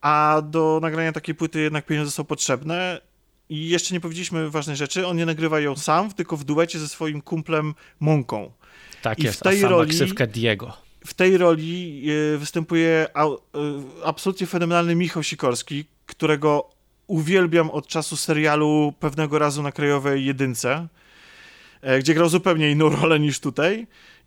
[0.00, 3.00] a do nagrania takiej płyty jednak pieniądze są potrzebne,
[3.48, 6.88] i jeszcze nie powiedzieliśmy ważnej rzeczy, on nie nagrywa ją sam, tylko w duecie ze
[6.88, 8.52] swoim kumplem Monką.
[9.02, 10.72] Tak i w jest, tej a roli- ksywka Diego.
[11.06, 13.36] w tej roli e, występuje e,
[14.04, 16.70] absolutnie fenomenalny Michał Sikorski, którego
[17.06, 20.88] uwielbiam od czasu serialu pewnego razu na Krajowej Jedynce,
[21.82, 23.86] e, gdzie grał zupełnie inną rolę niż tutaj.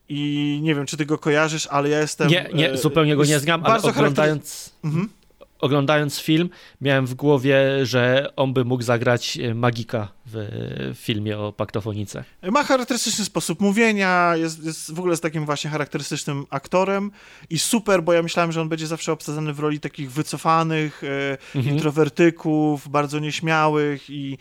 [0.09, 2.27] I nie wiem, czy ty go kojarzysz, ale ja jestem.
[2.29, 5.09] Nie, nie, zupełnie go nie znam, ale bardzo oglądając, Mhm.
[5.65, 6.49] Oglądając film
[6.81, 10.49] miałem w głowie, że on by mógł zagrać e, magika w e,
[10.95, 12.23] filmie o paktofonice.
[12.51, 17.11] Ma charakterystyczny sposób mówienia, jest, jest w ogóle jest takim właśnie charakterystycznym aktorem
[17.49, 21.37] i super, bo ja myślałem, że on będzie zawsze obsadzany w roli takich wycofanych e,
[21.55, 21.75] Mhm.
[21.75, 24.37] introwertyków, bardzo nieśmiałych i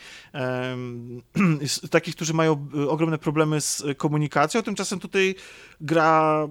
[1.66, 4.62] z- takich, którzy mają ogromne problemy z komunikacją.
[4.62, 5.34] Tymczasem tutaj
[5.80, 6.48] gra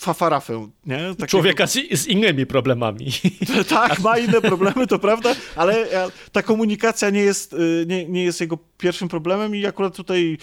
[0.00, 0.98] fafarafę, nie?
[0.98, 3.06] Takiego- Człowieka z, z innymi problemami.
[3.68, 8.24] tak, ma inne problemy, to prawda, ale e, ta komunikacja nie jest, y, nie, nie
[8.24, 10.38] jest jego pierwszym problemem i akurat tutaj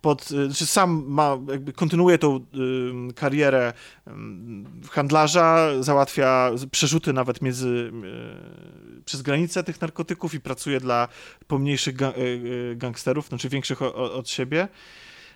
[0.00, 2.46] pod, y, czy sam ma, jakby kontynuuje tą
[3.14, 3.72] karierę
[4.90, 11.08] handlarza, załatwia przerzuty nawet między, y, przez granicę tych narkotyków i pracuje dla
[11.46, 12.12] pomniejszych ga,
[12.76, 14.68] gangsterów, znaczy większych o, o, od siebie.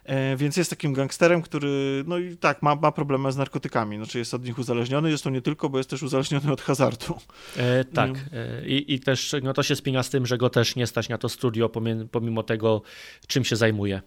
[0.09, 3.97] E, Więc jest takim gangsterem, który, no i tak, ma, ma problemy z narkotykami.
[3.97, 7.19] Znaczy jest od nich uzależniony, zresztą nie tylko, bo jest też uzależniony od hazardu.
[7.57, 8.11] E, tak.
[8.11, 8.39] Nie.
[8.39, 11.09] E, I, I też no to się spina z tym, że go też nie stać
[11.09, 11.71] na to studio,
[12.11, 12.83] pomimo tego,
[13.27, 14.03] czym się zajmuje.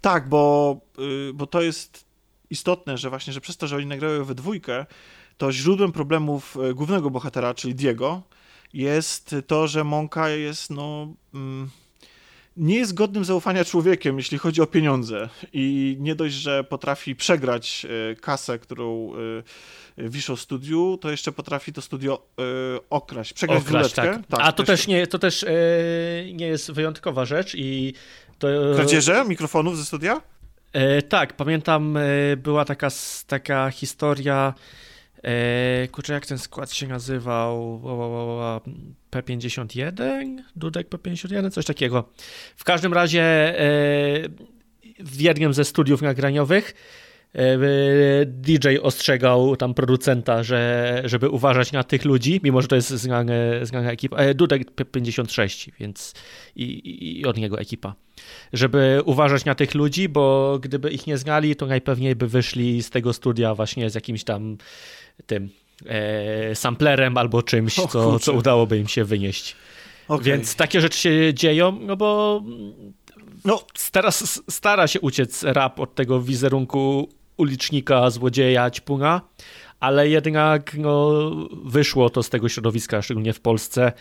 [0.00, 0.80] Tak, bo,
[1.30, 2.04] y, bo to jest
[2.50, 4.86] istotne, że właśnie, że przez to, że oni nagrają we dwójkę,
[5.36, 8.22] to źródłem problemów y, głównego bohatera, czyli Diego,
[8.74, 11.14] jest to, że Monka jest, no...
[11.34, 11.70] Mm,
[12.56, 15.28] nie jest godnym zaufania człowiekiem, jeśli chodzi o pieniądze.
[15.52, 19.12] I nie dość, że potrafi przegrać y, kasę, którą
[19.98, 22.22] y, wiszą studiu, to jeszcze potrafi to studio
[22.76, 24.22] y, okraść, przegrać Okraść, ruletkę.
[24.28, 24.40] tak.
[24.42, 25.48] A to też, nie, to też e,
[26.32, 27.94] nie jest wyjątkowa rzecz i
[28.38, 28.48] to...
[28.74, 30.20] Kradzieże mikrofonów ze studia?
[30.72, 32.88] E, tak, pamiętam, e, była taka,
[33.26, 34.54] taka historia,
[35.22, 38.60] e, kurczę, jak ten skład się nazywał, ła, ła, ła,
[39.10, 40.36] P51?
[40.56, 41.50] Dudek P51?
[41.50, 42.08] Coś takiego.
[42.56, 43.62] W każdym razie e,
[44.98, 46.74] w jednym ze studiów nagraniowych
[47.34, 47.58] e,
[48.26, 53.66] DJ ostrzegał tam producenta, że, żeby uważać na tych ludzi, mimo że to jest znane,
[53.66, 54.16] znana ekipa.
[54.16, 56.14] E, Dudek P56, więc
[56.56, 57.94] i, i od niego ekipa
[58.52, 62.90] żeby uważać na tych ludzi, bo gdyby ich nie znali, to najpewniej by wyszli z
[62.90, 64.56] tego studia właśnie z jakimś tam
[65.26, 65.50] tym
[65.86, 69.56] e, samplerem albo czymś, O co, co udałoby im się wynieść.
[70.08, 70.24] Okej.
[70.24, 72.42] Więc takie rzeczy się dzieją, no bo
[73.44, 74.10] No, stara,
[74.50, 79.20] stara się uciec rap od tego wizerunku ulicznika, złodzieja, ćpuna,
[79.80, 81.10] ale jednak no,
[81.64, 83.92] wyszło to z tego środowiska, szczególnie w Polsce,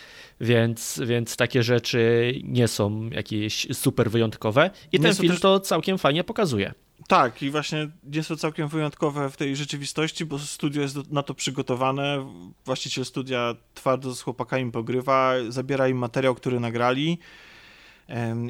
[0.42, 5.60] więc, więc takie rzeczy nie są jakieś super wyjątkowe i Nie ten film też- to
[5.60, 6.74] całkiem fajnie pokazuje.
[7.12, 11.34] Tak, i właśnie jest to całkiem wyjątkowe w tej rzeczywistości, bo studio jest na to
[11.34, 12.34] przygotowane.
[12.66, 17.20] Właściciel studia twardo z chłopakami pogrywa, zabiera im materiał, który nagrali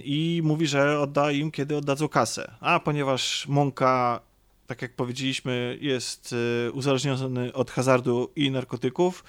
[0.03, 2.51] i mówi, że odda im, kiedy oddadzą kasę.
[2.59, 4.21] A ponieważ Monka,
[4.67, 6.35] tak jak powiedzieliśmy, jest
[6.67, 9.23] y, uzależniony od hazardu i narkotyków,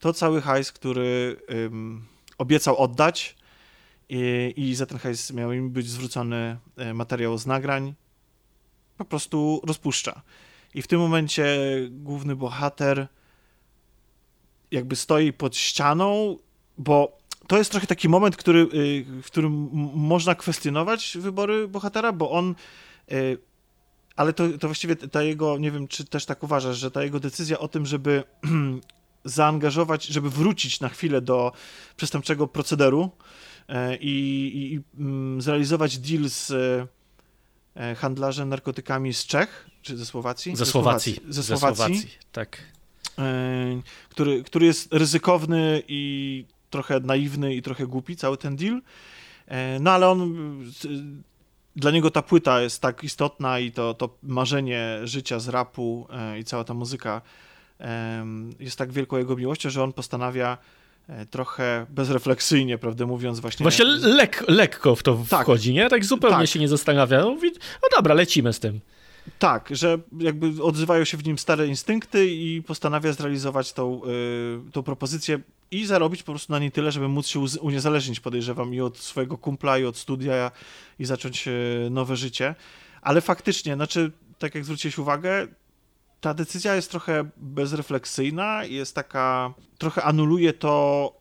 [0.00, 1.36] to cały hajs, który
[2.38, 3.36] obiecał oddać
[4.08, 7.94] i, i za ten hajs miał im być zwrócony e, materiał z nagrań,
[8.96, 10.22] po prostu rozpuszcza.
[10.74, 11.46] I w tym momencie
[11.90, 13.08] główny bohater
[14.70, 16.38] jakby stoi pod ścianą,
[16.78, 22.30] bo to jest trochę taki moment, który, y, w którym można kwestionować wybory bohatera, bo
[22.30, 22.54] on.
[23.12, 23.38] y,
[24.16, 27.20] Ale to, to właściwie ta jego, nie wiem, czy też tak uważasz, że ta jego
[27.20, 28.24] decyzja o tym, żeby
[29.24, 31.52] zaangażować, żeby wrócić na chwilę do
[31.96, 33.10] przestępczego procederu
[33.68, 34.10] e, i,
[34.56, 36.52] i, i mm, zrealizować deal z
[37.76, 40.56] e, handlarzem narkotykami z Czech, czy ze Słowacji?
[40.56, 41.20] Ze Słowacji.
[41.28, 42.58] Ze Słowacji, tak.
[43.18, 48.82] e, który, który jest ryzykowny i trochę naiwny i trochę głupi, cały ten deal.
[49.46, 50.34] E, No ale on,
[51.76, 56.08] dla niego ta płyta jest tak istotna i to, to marzenie życia z rapu
[56.40, 57.22] i cała ta muzyka
[58.60, 60.58] jest tak wielką jego miłością, że on postanawia
[61.30, 63.64] trochę bezrefleksyjnie, prawdę mówiąc, właśnie...
[63.64, 65.42] Właśnie lek, lekko w to Tak.
[65.42, 65.88] wchodzi, nie?
[65.90, 66.46] Tak zupełnie Tak.
[66.48, 67.20] się nie zastanawia.
[67.20, 67.50] No, mówi,
[67.82, 68.80] no dobra, lecimy z tym.
[69.38, 74.00] Tak, że jakby odzywają się w nim stare instynkty i postanawia zrealizować tą,
[74.68, 75.40] y, tą propozycję
[75.70, 79.38] i zarobić po prostu na niej tyle, żeby móc się uniezależnić, podejrzewam, i od swojego
[79.38, 80.50] kumpla, i od studia,
[80.98, 82.54] i zacząć y, nowe życie.
[83.02, 85.46] Ale faktycznie, znaczy, tak jak zwróciłeś uwagę,
[86.24, 91.12] ta decyzja jest trochę bezrefleksyjna, jest taka, trochę anuluje to,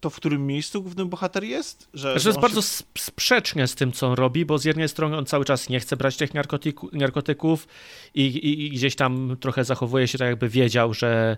[0.00, 1.88] to w którym miejscu główny bohater jest.
[1.94, 4.64] Że, Że że jest bardzo się- sp- sprzeczne z tym, co on robi, bo z
[4.64, 7.68] jednej strony on cały czas nie chce brać tych narkotyku, narkotyków
[8.14, 11.36] i, i, i gdzieś tam trochę zachowuje się tak, jakby wiedział, że,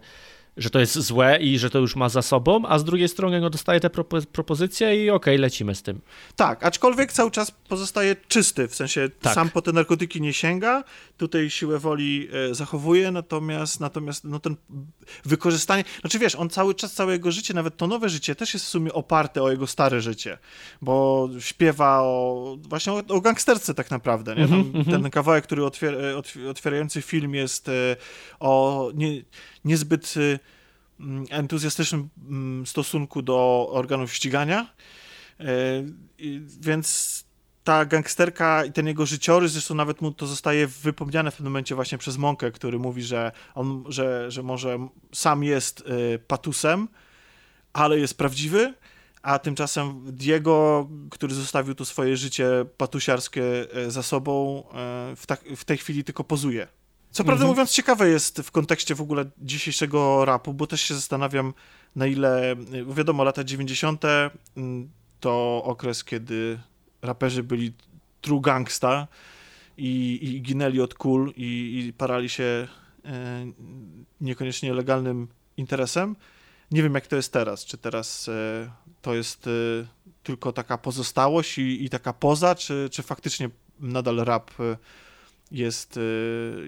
[0.57, 3.41] że to jest złe i że to już ma za sobą, a z drugiej strony
[3.41, 6.01] no, dostaje te propo- propozycje i okej, lecimy z tym.
[6.37, 9.35] Tak, aczkolwiek cały czas pozostaje czysty, w sensie Tak.
[9.35, 10.85] sam po te narkotyki nie sięga,
[11.17, 14.57] tutaj siłę woli e, zachowuje, natomiast natomiast no ten
[15.25, 18.67] wykorzystanie, znaczy wiesz, on cały czas, całe jego życie, nawet to nowe życie też jest
[18.67, 20.39] w sumie oparte o jego stare życie,
[20.83, 24.49] bo śpiewa o właśnie o, o gangsterce tak naprawdę, nie?
[24.49, 27.97] Tam, ten kawałek, który otwier, otw- otwierający film jest e,
[28.41, 29.23] o nie,
[29.65, 30.39] niezbyt e,
[31.01, 34.75] mm, entuzjastycznym mm, stosunku do organów ścigania,
[35.43, 35.45] E,
[36.61, 37.25] Więc
[37.65, 41.75] ta gangsterka i ten jego życiorys, zresztą nawet mu to zostaje wypomniane w pewnym momencie
[41.75, 46.89] właśnie przez Monkę, który mówi, że on, że, że może sam jest y, patusem,
[47.73, 48.75] ale jest prawdziwy,
[49.23, 54.65] a tymczasem Diego, który zostawił tu swoje życie patusiarskie y, za sobą,
[55.13, 56.69] y, w, ta, w tej chwili tylko pozuje.
[57.13, 57.49] Co prawdę Mhm.
[57.49, 61.55] mówiąc, ciekawe jest w kontekście w ogóle dzisiejszego rapu, bo też się zastanawiam,
[61.97, 64.05] na ile, bo wiadomo, lata 90.
[64.57, 66.59] mm, to okres, kiedy
[67.03, 67.73] raperzy byli
[68.21, 69.09] true gangsta
[69.77, 72.69] i, i ginęli od kul i, i parali się
[73.05, 73.47] e,
[74.21, 76.17] niekoniecznie legalnym interesem.
[76.71, 77.65] Nie wiem, jak to jest teraz.
[77.65, 78.71] Czy teraz e,
[79.03, 79.51] to jest e,
[80.23, 84.51] tylko taka pozostałość i, i taka poza, czy, czy faktycznie nadal rap
[85.53, 86.01] jest, e,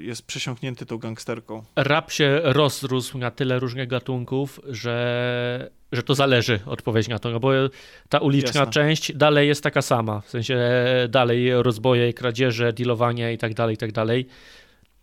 [0.01, 1.65] jest przesiąknięty tą gangsterką?
[1.77, 7.41] Rap się rozrósł na tyle różnych gatunków, że, że to zależy odpowiedź na to, no
[7.41, 7.51] bo
[8.09, 8.73] ta uliczna Jasne.
[8.73, 10.59] część dalej jest taka sama, w sensie
[11.09, 14.27] dalej rozboje, kradzieże, dealowanie i tak dalej, i tak dalej.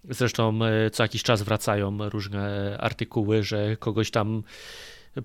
[0.09, 4.43] Zresztą e, co jakiś czas wracają różne artykuły, że kogoś tam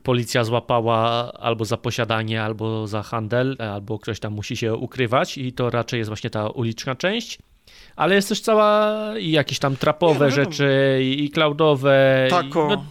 [0.03, 5.53] policja złapała albo za posiadanie, albo za handel, albo ktoś tam musi się ukrywać i
[5.53, 7.39] to raczej jest właśnie ta uliczna część.
[7.97, 12.27] Ale jest też cała i jakieś tam trapowe Nie, no rzeczy i, i cloudowe.
[12.31, 12.85] Tak, i, o, no,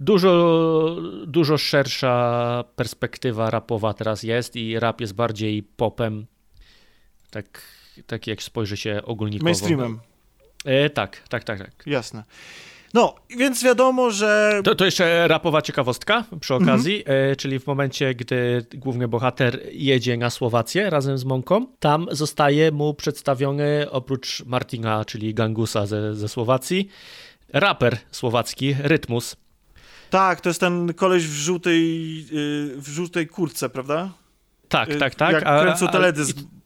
[0.00, 6.26] dużo, dużo szersza perspektywa rapowa teraz jest i rap jest bardziej popem.
[7.30, 7.62] Tak,
[8.06, 9.44] tak jak spojrzy się ogólnikowo.
[9.44, 10.00] mainstreamem,
[10.64, 11.86] E, tak, tak, tak, tak.
[11.86, 12.24] jasne.
[12.94, 16.70] No, więc wiadomo, że To, to jeszcze rapowa ciekawostka przy Mhm.
[16.70, 22.06] okazji, e, czyli w momencie, gdy główny bohater jedzie na Słowację razem z Monką, tam
[22.10, 26.88] zostaje mu przedstawiony oprócz Martina, czyli Gangusa ze, ze Słowacji,
[27.52, 29.36] raper słowacki Rytmus.
[30.10, 34.10] Tak, to jest ten koleś w żółtej, yy, w żółtej kurtce, prawda?
[34.68, 35.32] Tak, Yy, tak, tak.
[35.32, 36.38] Jak kręcą teledysk.
[36.38, 36.57] i,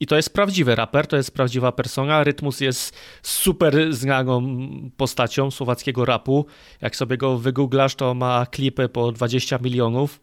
[0.00, 2.24] I to jest prawdziwy raper, to jest prawdziwa persona.
[2.24, 4.58] Rytmus jest super znaną
[4.96, 6.46] postacią słowackiego rapu.
[6.80, 10.20] Jak sobie go wygooglasz, to ma klipy po 20 milionów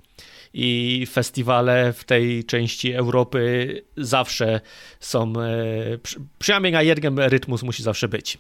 [0.54, 4.62] i festiwale w tej części Europy zawsze
[5.00, 8.38] są, e, przy, przynajmniej na jednym Rytmus musi zawsze być.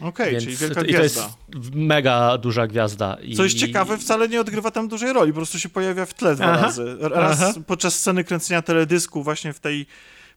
[0.00, 1.22] Okej, Więc czyli wielka to, i to gwiazda.
[1.22, 3.16] jest mega duża gwiazda.
[3.22, 6.14] I, Co jest ciekawe, wcale nie odgrywa tam dużej roli, po prostu się pojawia w
[6.14, 6.96] tle dwa Aha, razy.
[7.00, 7.52] Raz aha.
[7.66, 9.86] podczas sceny kręcenia teledysku właśnie w tej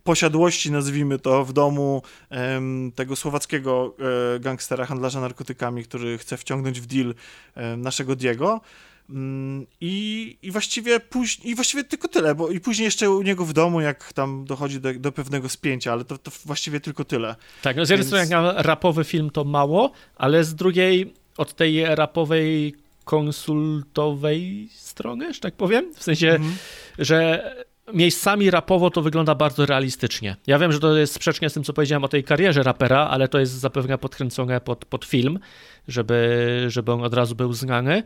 [0.07, 3.95] posiadłości, nazwijmy to, w domu em, tego słowackiego
[4.35, 7.13] e, gangstera, handlarza narkotykami, który chce wciągnąć w deal
[7.55, 8.61] e, naszego Diego.
[9.09, 13.45] Mm, I, I właściwie później, i właściwie tylko tyle, bo i później jeszcze u niego
[13.45, 17.35] w domu, jak tam dochodzi do, do pewnego spięcia, ale to, to właściwie tylko tyle.
[17.61, 21.53] Tak, no z jednej Więc- strony jak rapowy film to mało, ale z drugiej od
[21.53, 26.55] tej rapowej konsultowej strony, że tak powiem, w sensie, Mhm.
[26.99, 27.55] że
[27.93, 30.35] miejscami rapowo to wygląda bardzo realistycznie.
[30.47, 33.27] Ja wiem, że to jest sprzecznie z tym, co powiedziałem o tej karierze rapera, ale
[33.27, 35.39] to jest zapewne podkręcone pod, pod film,
[35.87, 38.03] żeby, żeby on od razu był znany.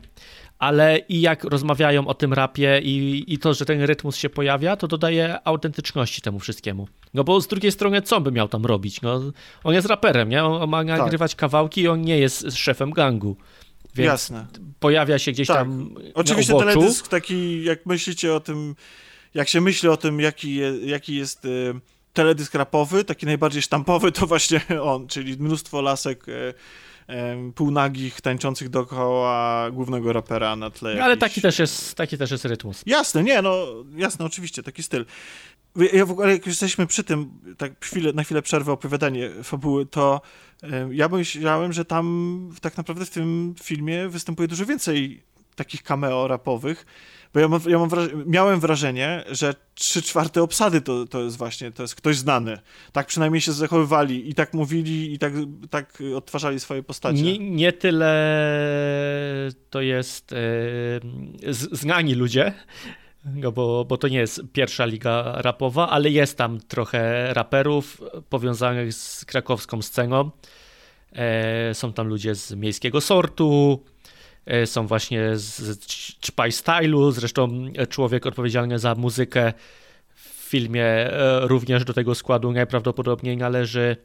[0.59, 4.75] Ale i jak rozmawiają o tym rapie i, i to, że ten rytmus się pojawia,
[4.75, 6.87] to dodaje autentyczności temu wszystkiemu.
[7.13, 9.01] No bo z drugiej strony, co by miał tam robić?
[9.01, 9.21] No,
[9.63, 10.43] on jest raperem, nie?
[10.43, 13.37] On, on ma nagrywać kawałki i on nie jest szefem gangu.
[13.95, 14.45] Więc Jasne.
[14.79, 15.57] pojawia się gdzieś Tak.
[15.57, 16.73] tam Oczywiście na uboczu.
[16.73, 18.75] teledysk taki, jak myślicie o tym,
[19.33, 21.73] jak się myśli o tym, jaki, je, jaki jest y,
[22.13, 26.53] teledysk rapowy, taki najbardziej sztampowy, to właśnie on, czyli mnóstwo lasek y,
[27.07, 30.95] em, półnagich, tańczących dookoła głównego rapera na tle.
[30.95, 32.83] No, ale jakichś- taki też jest, taki też jest rytmus.
[32.85, 33.65] Jasne, nie, no
[33.95, 35.05] jasne, oczywiście, taki styl.
[35.93, 39.85] Ja w ogóle, jak już jesteśmy przy tym, tak chwilę, na chwilę przerwę opowiadanie fabuły,
[39.85, 40.21] to
[40.91, 45.23] ja myślałem, że tam tak naprawdę w tym filmie występuje dużo więcej
[45.55, 46.85] takich cameo rapowych,
[47.33, 51.37] bo ja, mam, ja mam wraż- miałem wrażenie, że trzy czwarte obsady to, to jest
[51.37, 52.57] właśnie, to jest ktoś znany.
[52.91, 55.33] Tak przynajmniej się zachowywali i tak mówili i tak,
[55.69, 57.21] tak odtwarzali swoje postacie.
[57.23, 58.11] Nie, nie tyle
[59.69, 60.29] to jest
[61.49, 62.53] z- znani ludzie,
[63.25, 68.93] no bo, bo to nie jest pierwsza liga rapowa, ale jest tam trochę raperów powiązanych
[68.93, 70.31] z krakowską sceną.
[71.13, 73.83] E, są tam ludzie z miejskiego sortu,
[74.65, 75.79] są właśnie z,
[76.19, 77.49] Czpaj Stylu, zresztą
[77.89, 79.53] człowiek odpowiedzialny za muzykę
[80.15, 83.97] w filmie e, również do tego składu najprawdopodobniej należy.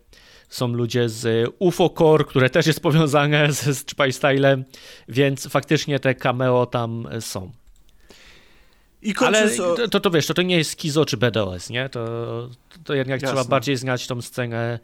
[0.48, 4.64] Są ludzie z UFO Core, które też jest powiązane z, z Czpaj Stylem,
[5.08, 7.52] więc faktycznie te cameo tam są.
[9.02, 11.88] I Ale to, to, to wiesz, to, to nie jest Kizo czy BDOS, nie?
[11.88, 12.08] To,
[12.84, 13.36] to jednak Jasne.
[13.36, 14.78] trzeba bardziej znać tą scenę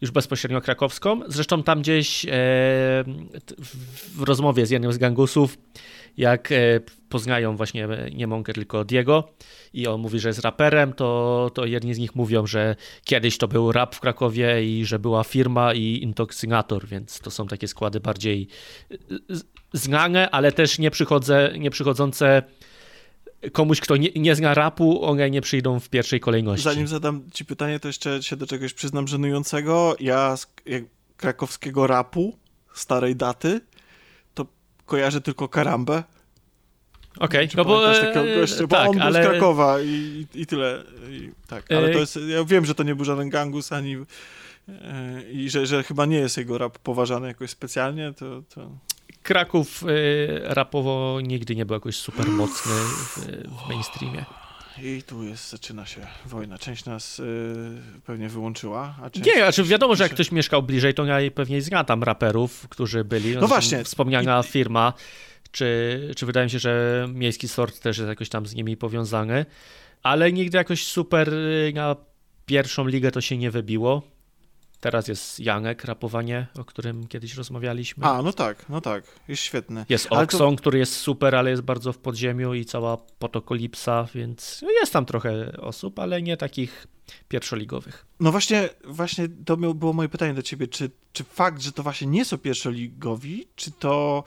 [0.00, 1.20] już bezpośrednio krakowską.
[1.28, 2.28] Zresztą tam gdzieś e,
[3.58, 5.58] w, rozmowie z jednym z gangusów
[6.16, 9.28] jak e, poznają właśnie nie Mąkę, tylko Diego
[9.72, 13.48] i on mówi, że jest raperem, to, to jedni z nich mówią, że kiedyś to
[13.48, 18.00] był rap w Krakowie i że była firma i intoksynator, więc to są takie składy
[18.00, 18.48] bardziej
[19.72, 22.42] znane, ale też nie, przychodzę, nie przychodzące
[23.52, 26.64] komuś, kto nie, nie zna rapu, one nie przyjdą w pierwszej kolejności.
[26.64, 29.96] Zanim zadam ci pytanie, to jeszcze się do czegoś przyznam żenującego.
[30.00, 30.46] Ja z
[31.16, 32.36] krakowskiego rapu,
[32.74, 33.60] starej daty,
[34.34, 34.46] to
[34.86, 36.02] kojarzę tylko Karambę.
[37.18, 38.66] Okej, Czy no bo, e, gościa?
[38.66, 40.82] Bo tak, on był ale z Krakowa i, i, tyle.
[41.10, 43.96] I, tak, ale E, to jest, ja wiem, że to nie był żaden gangus ani
[44.68, 48.70] e, i że, że chyba nie jest jego rap poważany jakoś specjalnie, to, to...
[49.26, 53.18] Kraków e, rapowo nigdy nie był jakoś super mocny w,
[53.64, 54.24] w mainstreamie.
[54.82, 56.58] I tu jest, zaczyna się wojna.
[56.58, 59.26] Część nas y, pewnie wyłączyła, a część...
[59.26, 63.04] Nie, znaczy wiadomo, że jak ktoś mieszkał bliżej, to ja pewnie zna tam raperów, którzy
[63.04, 63.24] byli.
[63.24, 63.84] No Zresztą właśnie.
[63.84, 64.92] Wspomniana firma,
[65.50, 69.46] czy, czy wydaje mi się, że miejski sort też jest jakoś tam z nimi powiązany,
[70.02, 71.96] ale nigdy jakoś super y, na
[72.46, 74.15] pierwszą ligę to się nie wybiło.
[74.80, 78.04] Teraz jest Janek, rapowanie, o którym kiedyś rozmawialiśmy.
[78.06, 79.84] A, no tak, no tak, jest świetny.
[79.88, 84.08] Jest Ale to- Oxon, który jest super, ale jest bardzo w podziemiu i cała potokolipsa,
[84.14, 86.86] więc jest tam trochę osób, ale nie takich
[87.28, 88.06] pierwszoligowych.
[88.20, 92.06] No właśnie, właśnie to było moje pytanie do ciebie, czy, czy fakt, że to właśnie
[92.06, 94.24] nie są pierwszoligowi, czy to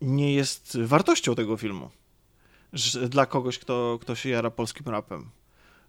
[0.00, 1.90] nie jest wartością tego filmu?
[2.72, 5.30] Że, dla kogoś, kto, kto się jara polskim rapem.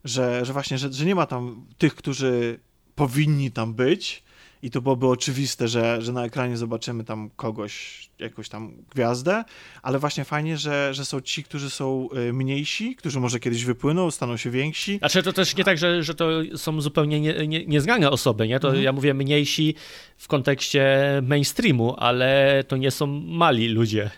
[0.03, 2.59] Że, że właśnie, że, że nie ma tam tych, którzy
[3.01, 4.23] powinni tam być
[4.63, 9.43] i to byłoby oczywiste, że, że na ekranie zobaczymy tam kogoś, jakąś tam gwiazdę,
[9.81, 14.11] ale właśnie fajnie, że, że są ci, którzy są y, mniejsi, którzy może kiedyś wypłyną,
[14.11, 17.65] staną się więksi, Znaczy to też nie tak, że, że to są zupełnie nie, nie,
[17.65, 18.59] nieznane osoby, nie?
[18.59, 18.83] To Mhm.
[18.83, 19.75] ja mówię mniejsi
[20.17, 24.11] w kontekście mainstreamu, ale to nie są mali ludzie,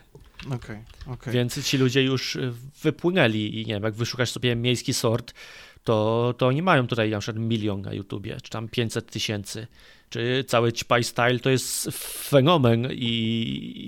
[0.47, 1.33] Okej, okej.
[1.33, 2.37] więc ci ludzie już
[2.83, 5.33] wypłynęli i nie wiem, jak wyszukasz sobie miejski sort,
[5.89, 9.67] to, to oni mają tutaj na przykład milion na YouTubie, czy tam 500 tysięcy,
[10.09, 11.89] czy cały Ćpaj Style to jest
[12.29, 13.05] fenomen i,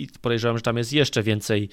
[0.01, 1.69] i podejrzewam, że tam jest jeszcze więcej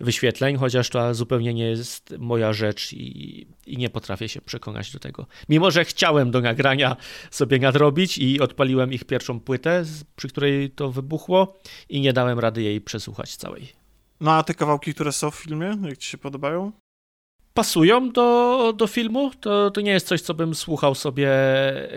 [0.00, 4.98] wyświetleń, chociaż to zupełnie nie jest moja rzecz i, i nie potrafię się przekonać do
[4.98, 5.26] tego.
[5.48, 6.96] Mimo, że chciałem do nagrania
[7.30, 9.84] sobie nadrobić i odpaliłem ich pierwszą płytę,
[10.16, 13.72] przy której to wybuchło i nie dałem rady jej przesłuchać całej.
[14.20, 16.72] No a te kawałki, które są w filmie, jak ci się podobają?
[17.54, 19.30] Pasują do, do filmu.
[19.40, 21.28] To, to nie jest coś, co bym słuchał sobie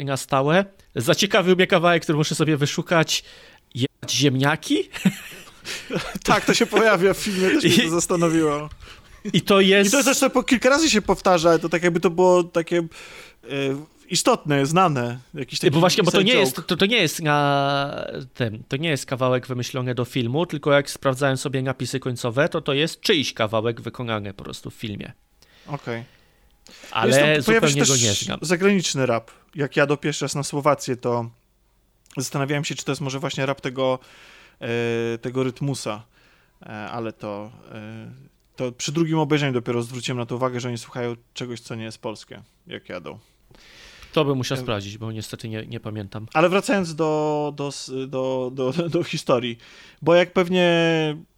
[0.05, 0.65] na stałe.
[0.95, 3.23] Zaciekawił mnie kawałek, który muszę sobie wyszukać.
[3.75, 4.83] Jebać ziemniaki?
[6.23, 8.69] Tak, to się pojawia w filmie, też mnie to zastanowiło.
[9.33, 9.89] I to jest...
[9.89, 13.47] I to zresztą po kilka razy się powtarza, to tak jakby to było takie e,
[14.09, 15.19] istotne, znane.
[15.33, 16.39] Jakiś taki Bo właśnie, bo to nie, joke.
[16.39, 20.71] jest, to, to nie jest na tym, to nie jest kawałek wymyślony do filmu, tylko
[20.71, 25.13] jak sprawdzałem sobie napisy końcowe, to to jest czyjś kawałek wykonany po prostu w filmie.
[25.67, 26.03] Okej.
[26.91, 28.39] Ale Jest tam- pojawia się zupełnie go nie znam.
[28.41, 29.31] zagraniczny rap.
[29.55, 31.29] Jak jadę pierwszy raz na Słowację, to
[32.17, 33.99] zastanawiałem się, czy to jest może właśnie rap tego,
[34.61, 36.03] e, tego rytmusa,
[36.61, 38.11] e, ale to, e,
[38.55, 41.83] to przy drugim obejrzeniu dopiero zwróciłem na to uwagę, że oni słuchają czegoś, co nie
[41.83, 43.19] jest polskie, jak jadą.
[44.13, 46.27] To bym musiał sprawdzić, bo niestety nie, nie pamiętam.
[46.33, 47.71] Ale wracając do, do,
[48.07, 49.57] do, do, do historii,
[50.01, 50.67] bo jak pewnie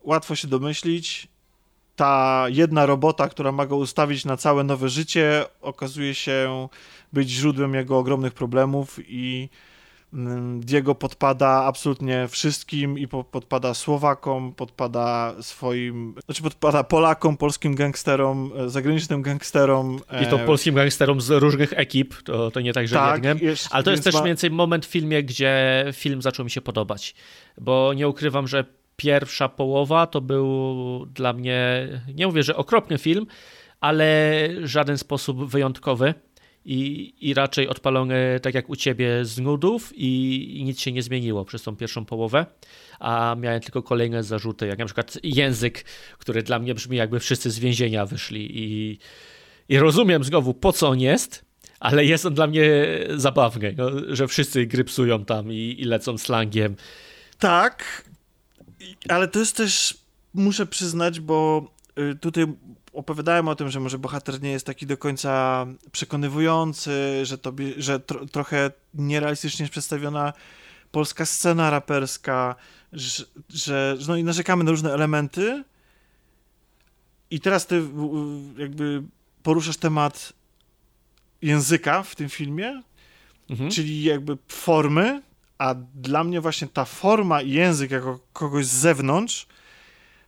[0.01, 1.27] łatwo się domyślić,
[1.97, 6.67] ta jedna robota, która ma go ustawić na całe nowe życie, okazuje się
[7.13, 9.49] być źródłem jego ogromnych problemów i
[10.13, 17.75] mm, Diego podpada absolutnie wszystkim i po, podpada Słowakom, podpada swoim, znaczy podpada Polakom, polskim
[17.75, 19.99] gangsterom, e, zagranicznym gangsterom.
[20.23, 23.47] I to e, polskim gangsterom z różnych ekip, to, to nie tak, że tak, jednym.
[23.49, 26.51] jest- Ale to jest też ma- mniej więcej moment w filmie, gdzie film zaczął mi
[26.51, 27.15] się podobać.
[27.62, 28.65] Bo nie ukrywam, że
[28.97, 33.27] pierwsza połowa to był dla mnie, nie mówię, że okropny film,
[33.79, 36.13] ale żaden sposób wyjątkowy.
[36.69, 41.01] I, I raczej odpalony tak jak u ciebie z nudów, i, i nic się nie
[41.01, 42.45] zmieniło przez tą pierwszą połowę.
[42.99, 45.86] A miałem tylko kolejne zarzuty, jak na przykład język,
[46.17, 48.49] który dla mnie brzmi, jakby wszyscy z więzienia wyszli.
[48.53, 48.97] I,
[49.69, 51.45] i rozumiem znowu, po co on jest,
[51.79, 52.71] ale jest on dla mnie
[53.15, 56.75] zabawny, no, że wszyscy grypsują tam i, i lecą slangiem.
[57.39, 58.04] Tak,
[59.10, 59.98] ale to jest też,
[60.33, 61.67] muszę przyznać, bo
[62.00, 62.46] y, tutaj
[62.94, 68.00] opowiadałem o tym, że może bohater nie jest taki do końca przekonywujący, że, tobie, że
[68.00, 70.33] tro, trochę nierealistycznie jest przedstawiona
[70.92, 72.56] polska scena raperska,
[72.94, 75.63] że, że no i narzekamy na różne elementy.
[77.31, 77.83] I teraz ty
[78.58, 79.04] jakby
[79.44, 80.33] poruszasz temat
[81.42, 82.81] języka w tym filmie,
[83.50, 83.71] Mhm.
[83.71, 85.21] czyli jakby formy,
[85.58, 89.47] a dla mnie właśnie ta forma i język jako kogoś z zewnątrz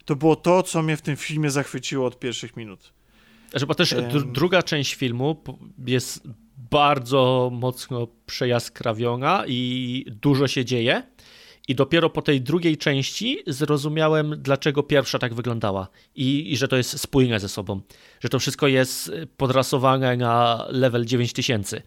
[0.06, 2.94] to było to, co mnie w tym filmie zachwyciło od pierwszych minut.
[3.68, 5.44] Bo też druga część filmu
[5.88, 6.28] jest
[6.72, 11.04] bardzo mocno przejaskrawiona i dużo się dzieje.
[11.68, 16.78] I dopiero po tej drugiej części zrozumiałem, dlaczego pierwsza tak wyglądała i, i że to
[16.78, 17.82] jest spójne ze sobą.
[18.20, 21.82] Że to wszystko jest podrasowane na level 9000.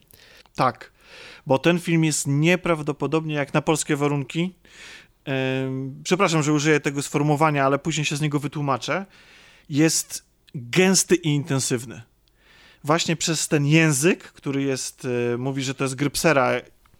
[0.55, 0.93] Tak,
[1.47, 4.55] bo ten film jest nieprawdopodobnie jak na polskie warunki.
[6.05, 9.07] Przepraszam, że użyję tego sformułowania, ale później się z niego wytłumaczę.
[9.69, 10.25] Jest
[10.55, 12.03] gęsty i intensywny.
[12.85, 16.53] Właśnie przez ten język, który jest, e, mówi, że to jest grypsera.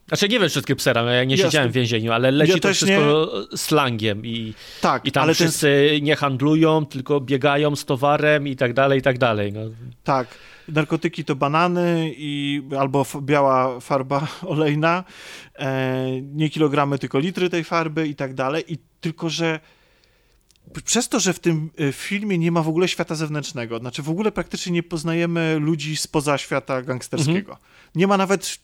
[0.09, 1.51] Znaczy nie wiem wszystkie psera, no ja nie Jasne.
[1.51, 5.47] siedziałem w więzieniu, ale leci Ja to wszystko slangiem i, Tak, i tam ale ten,
[5.49, 9.53] wszyscy nie handlują, tylko biegają z towarem i tak dalej, i tak dalej.
[9.53, 9.61] No.
[10.05, 10.29] tak.
[10.73, 15.05] Narkotyki to banany i albo biała farba olejna,
[15.59, 18.73] e, nie kilogramy, tylko litry tej farby i tak dalej.
[18.73, 19.61] I tylko, że
[20.85, 24.11] przez to, że w tym e, filmie nie ma w ogóle świata zewnętrznego, znaczy w
[24.11, 27.59] ogóle praktycznie nie poznajemy ludzi spoza świata gangsterskiego.
[27.95, 28.59] Nie ma nawet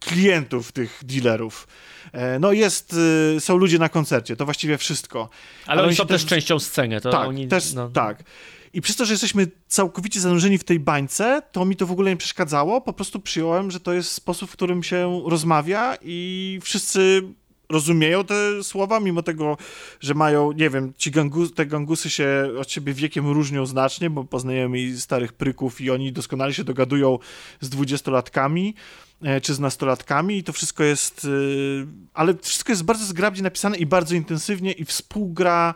[0.00, 1.68] klientów tych dealerów.
[2.12, 2.96] E, No jest,
[3.36, 5.28] e, są ludzie na koncercie, to właściwie wszystko.
[5.66, 7.00] Ale, oni się są też częścią sceny.
[7.00, 8.24] To tak, oni, też, no, tak.
[8.72, 12.10] I przez to, że jesteśmy całkowicie zanurzeni w tej bańce, to mi to w ogóle
[12.10, 12.80] nie przeszkadzało.
[12.80, 17.22] Po prostu przyjąłem, że to jest sposób, w którym się rozmawia i wszyscy
[17.70, 19.56] rozumieją te słowa, mimo tego,
[20.00, 24.24] że mają, nie wiem, ci gangus, te gangusy się od siebie wiekiem różnią znacznie, bo
[24.24, 27.18] poznajemy starych pryków i oni doskonale się dogadują
[27.60, 28.74] z dwudziestolatkami
[29.22, 33.76] e, czy z nastolatkami i to wszystko jest, y, ale wszystko jest bardzo zgrabnie napisane
[33.76, 35.74] i bardzo intensywnie i współgra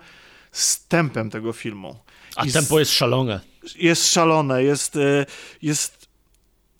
[0.52, 1.96] z tempem tego filmu.
[2.36, 3.40] A z- tempo jest szalone.
[3.76, 5.26] jest szalone, jest, e,
[5.62, 6.04] jest...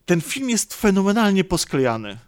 [0.06, 2.18] Ten film jest fenomenalnie posklejany.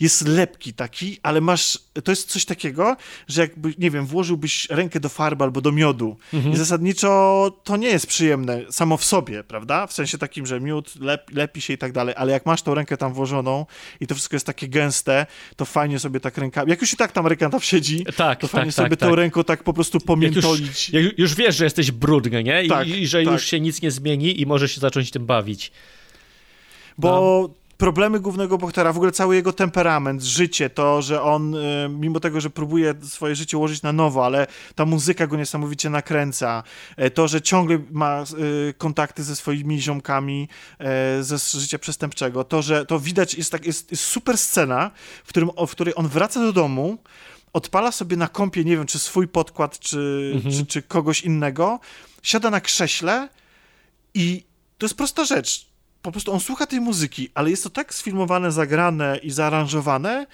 [0.00, 1.78] Jest lepki taki, ale masz...
[2.04, 2.96] To jest coś takiego,
[3.28, 6.16] że jakby, nie wiem, włożyłbyś rękę do farby albo do miodu
[6.52, 9.86] i zasadniczo to nie jest przyjemne samo w sobie, prawda?
[9.86, 12.74] W sensie takim, że miód lep, lepi się i tak dalej, ale jak masz tą
[12.74, 13.66] rękę tam włożoną
[14.00, 15.26] i to wszystko jest takie gęste,
[15.56, 16.64] to fajnie sobie tak ręka...
[16.66, 19.08] Jak już i tak tam ręka tam siedzi, Tak, to tak, fajnie tak, sobie tak.
[19.08, 20.90] tą ręką tak po prostu Jak już, pomiętolić.
[20.90, 22.64] jak już wiesz, że jesteś brudny, nie?
[22.64, 23.32] I, Tak, i że tak.
[23.32, 25.72] już się nic nie zmieni i możesz się zacząć tym bawić.
[26.98, 32.20] Bo problemy głównego bohatera, w ogóle cały jego temperament, życie, to, że on, y, mimo
[32.20, 36.62] tego, że próbuje swoje życie ułożyć na nowo, ale ta muzyka go niesamowicie nakręca,
[36.96, 38.24] e, to, że ciągle ma
[38.68, 40.48] y, kontakty ze swoimi ziomkami
[40.78, 44.90] e, ze życia przestępczego, to, że to widać, jest, tak, jest, jest super scena,
[45.24, 46.98] w, którym, w której on wraca do domu,
[47.52, 50.54] odpala sobie na kąpie, nie wiem, czy swój podkład, czy, Mhm.
[50.54, 51.80] czy, czy kogoś innego,
[52.22, 53.28] siada na krześle
[54.14, 54.44] i
[54.78, 55.73] to jest prosta rzecz.
[56.04, 60.26] Po prostu on słucha tej muzyki, ale jest to tak sfilmowane, zagrane i zaaranżowane,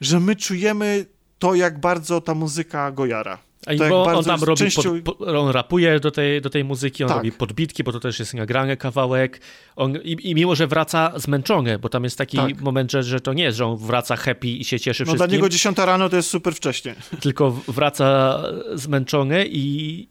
[0.00, 1.06] że my czujemy
[1.38, 3.38] to, jak bardzo ta muzyka go jara.
[3.66, 6.64] A jak bo on tam robi, częścią- pod, po, on rapuje do tej, do tej
[6.64, 7.16] muzyki, on Tak.
[7.16, 9.40] robi podbitki, bo to też jest nagrany kawałek.
[9.76, 12.60] On, i, I mimo, że wraca zmęczony, bo tam jest taki Tak.
[12.60, 15.14] moment, że, że to nie jest, że on wraca happy i się cieszy No dla
[15.14, 16.94] wszystkim, niego 10 rano to jest super wcześnie.
[17.22, 18.38] tylko wraca
[18.74, 20.08] zmęczony i,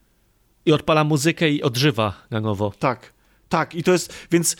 [0.65, 2.74] i odpala muzykę i odżywa na nowo.
[2.80, 3.13] Tak,
[3.49, 3.76] tak.
[3.76, 4.55] I to jest, więc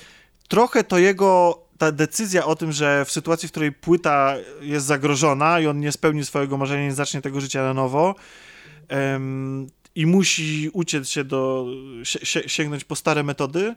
[0.48, 5.60] trochę to jego, ta decyzja o tym, że w sytuacji, w której płyta jest zagrożona
[5.60, 8.16] i on nie spełni swojego marzenia, nie zacznie tego życia na nowo
[9.96, 11.66] i musi uciec się do,
[12.04, 13.76] sie, sięgnąć po stare metody,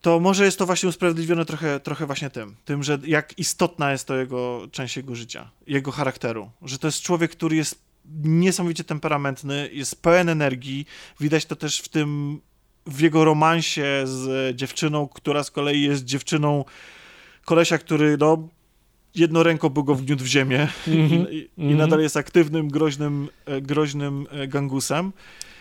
[0.00, 4.06] to może jest to właśnie usprawiedliwione trochę, trochę właśnie tym, tym, że jak istotna jest
[4.06, 7.82] to jego część jego życia, jego charakteru, że to jest człowiek, który jest
[8.22, 10.86] niesamowicie temperamentny, jest pełen energii,
[11.20, 12.40] widać to też w tym,
[12.90, 16.64] w jego romansie z dziewczyną, która z kolei jest dziewczyną
[17.44, 18.48] kolesia, który no
[19.14, 21.30] jedną ręką był go wgniótł w ziemię Mhm.
[21.32, 21.78] i, i Mhm.
[21.78, 25.12] nadal jest aktywnym, groźnym, e, groźnym e, gangusem.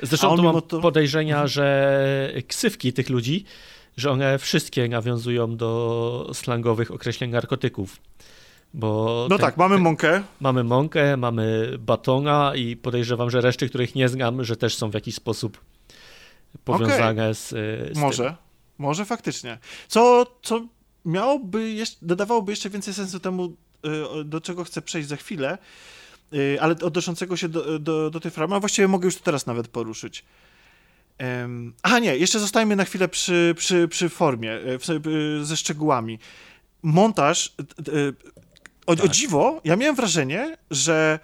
[0.01, 0.82] Zresztą on tu mam to- Mhm.
[0.82, 3.45] podejrzenia, że ksywki tych ludzi,
[3.97, 7.97] że one wszystkie nawiązują do slangowych określeń narkotyków.
[8.73, 13.95] Bo No ten- tak, mamy mąkę, mamy mąkę, mamy batona i podejrzewam, że reszty, których
[13.95, 15.57] nie znam, że też są w jakiś sposób
[16.66, 18.02] powiązane z, z tym.
[18.02, 18.36] może,
[18.78, 19.58] może faktycznie.
[19.88, 20.68] Co, co
[21.06, 23.54] miałoby, jeszcze, dodawałoby jeszcze więcej sensu temu,
[24.22, 25.58] y, do czego chcę przejść za chwilę,
[26.34, 29.45] y, ale odnoszącego się do, do, do tej formy, a właściwie mogę już to teraz
[29.45, 30.26] nawet poruszyć.
[31.84, 36.20] A nie, jeszcze zostajmy na chwilę przy, przy, przy formie, y, w, y, ze szczegółami.
[36.84, 37.56] Montaż,
[37.88, 38.14] y, y,
[38.86, 39.12] o, o Tak.
[39.12, 41.20] dziwo, ja miałem wrażenie, że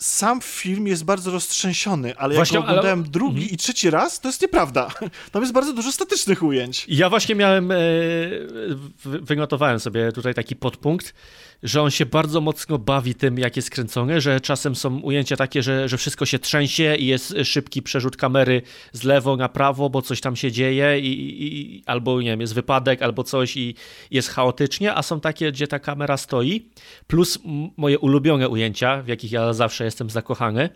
[0.00, 3.50] sam film jest bardzo roztrzęsiony, ale Właśnie, jak go oglądałem ale- drugi Mhm.
[3.50, 4.88] i trzeci raz, to jest nieprawda.
[5.32, 6.84] Tam jest bardzo dużo statycznych ujęć.
[6.88, 7.76] Ja właśnie miałem, e,
[9.80, 11.14] sobie tutaj taki podpunkt,
[11.62, 15.62] że on się bardzo mocno bawi tym, jak jest kręcony, że czasem są ujęcia takie,
[15.62, 20.02] że, że wszystko się trzęsie i jest szybki przerzut kamery z lewo na prawo, bo
[20.02, 23.74] coś tam się dzieje i, i, albo nie wiem, jest wypadek, albo coś i
[24.10, 26.70] jest chaotycznie, a są takie, gdzie ta kamera stoi,
[27.06, 27.38] plus
[27.76, 30.68] moje ulubione ujęcia, w jakich ja zawsze jestem zakochany,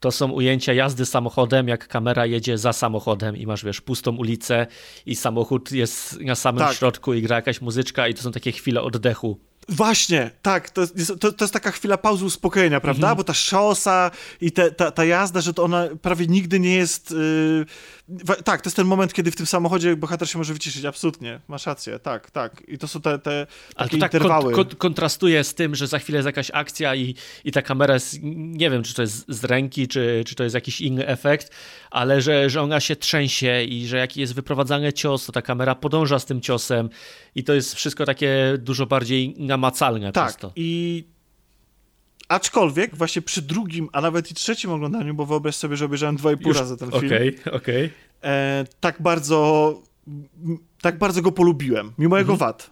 [0.00, 4.66] to są ujęcia jazdy samochodem, jak kamera jedzie za samochodem i masz, wiesz, pustą ulicę
[5.06, 6.76] i samochód jest na samym Tak.
[6.76, 9.49] środku i gra jakaś muzyczka i to są takie chwile oddechu.
[9.70, 13.14] Właśnie, tak, to jest, to, to jest taka chwila pauzy uspokojenia, prawda?
[13.14, 14.10] Bo ta szosa
[14.40, 17.10] i te, ta, ta jazda, że to ona prawie nigdy nie jest...
[17.10, 17.66] Yy...
[18.44, 21.66] Tak, to jest ten moment, kiedy w tym samochodzie bohater się może wyciszyć, absolutnie, masz
[21.66, 22.62] rację, tak, tak.
[22.68, 23.46] I to są te, te
[23.76, 24.54] Ale takie to tak interwały.
[24.54, 27.94] kon, kon, kontrastuje z tym, że za chwilę jest jakaś akcja i, i ta kamera
[27.94, 31.50] jest, nie wiem, czy to jest z ręki, czy, czy to jest jakiś inny efekt,
[31.90, 35.74] ale że, że ona się trzęsie i że jaki jest wyprowadzany cios, to ta kamera
[35.74, 36.90] podąża z tym ciosem
[37.34, 40.52] i to jest wszystko takie dużo bardziej namacalne Tak, przez to.
[40.56, 41.04] i
[42.30, 46.32] aczkolwiek właśnie przy drugim, a nawet i trzecim oglądaniu, bo wyobraź sobie, że obejrzałem dwa
[46.32, 47.90] i pół razy ten film, Okej, okej.
[48.24, 49.74] e, tak bardzo
[50.82, 52.48] tak bardzo go polubiłem, mimo jego Mhm.
[52.48, 52.70] wad.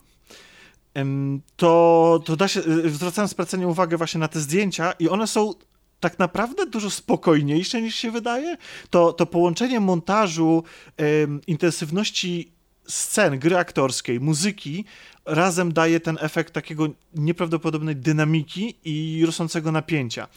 [0.94, 5.26] Em, to, to da się, e, zwracałem specjalnie uwagę właśnie na te zdjęcia i one
[5.26, 5.54] są
[6.00, 8.56] tak naprawdę dużo spokojniejsze niż się wydaje.
[8.90, 10.62] To, to połączenie montażu,
[10.96, 12.52] em, intensywności
[12.86, 14.84] scen, gry aktorskiej, muzyki
[15.28, 20.28] razem daje ten efekt takiego nieprawdopodobnej dynamiki i rosnącego napięcia.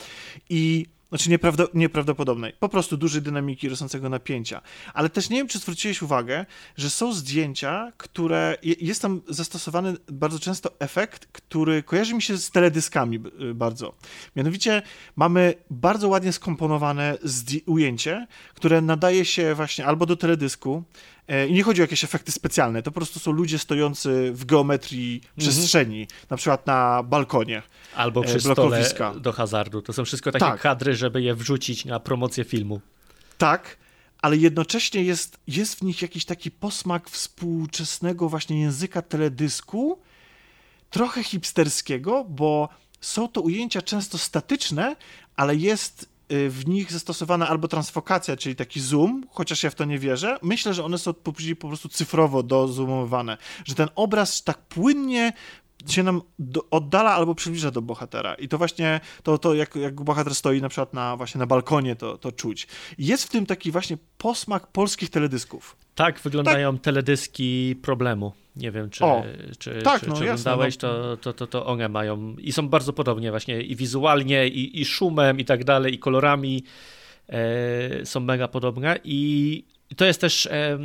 [0.50, 4.62] I znaczy nieprawdo, nieprawdopodobnej, po prostu dużej dynamiki rosnącego napięcia.
[4.94, 6.46] Ale też nie wiem, czy zwróciłeś uwagę,
[6.78, 8.58] że są zdjęcia, które.
[8.64, 13.94] je- Jest tam zastosowany bardzo często efekt, który kojarzy mi się z teledyskami y, bardzo.
[14.36, 14.82] Mianowicie
[15.16, 17.18] mamy bardzo ładnie skomponowane
[17.66, 20.84] ujęcie, które nadaje się właśnie albo do teledysku.
[21.28, 24.46] E, I nie chodzi o jakieś efekty specjalne, to po prostu są ludzie stojący w
[24.46, 27.62] geometrii przestrzeni, na przykład na balkonie.
[27.96, 29.14] Albo e, przy stole blokowiska.
[29.14, 29.82] do hazardu.
[29.82, 30.62] To są wszystko takie Tak.
[30.62, 32.82] kadry, żeby je wrzucić na promocję filmu.
[33.38, 33.78] Tak,
[34.22, 40.00] ale jednocześnie jest, jest w nich jakiś taki posmak współczesnego właśnie języka teledysku,
[40.90, 42.70] trochę hipsterskiego, bo
[43.02, 44.96] są to ujęcia często statyczne,
[45.36, 46.10] ale jest
[46.50, 50.38] w nich zastosowana albo transfokacja, czyli taki zoom, chociaż ja w to nie wierzę.
[50.42, 55.34] Myślę, że one są później po prostu cyfrowo dozoomowane, że ten obraz tak płynnie
[55.88, 58.34] się nam do, oddala albo przybliża do bohatera.
[58.34, 61.96] I to właśnie, to, to jak, jak bohater stoi na przykład na, właśnie na balkonie,
[61.96, 62.68] to, to czuć.
[62.98, 65.76] Jest w tym taki właśnie posmak polskich teledysków.
[65.96, 68.34] Tak wyglądają teledyski problemu.
[68.56, 69.24] Nie wiem, czy, O,
[69.60, 70.90] czy, tak, czy, no czy jasne, oglądałeś, no.
[70.90, 74.86] to, to, to, to one mają i są bardzo podobnie właśnie i wizualnie, i, i
[74.86, 76.64] szumem, i tak dalej, i kolorami
[77.30, 79.64] e, są mega podobne i
[79.98, 80.80] to jest też e,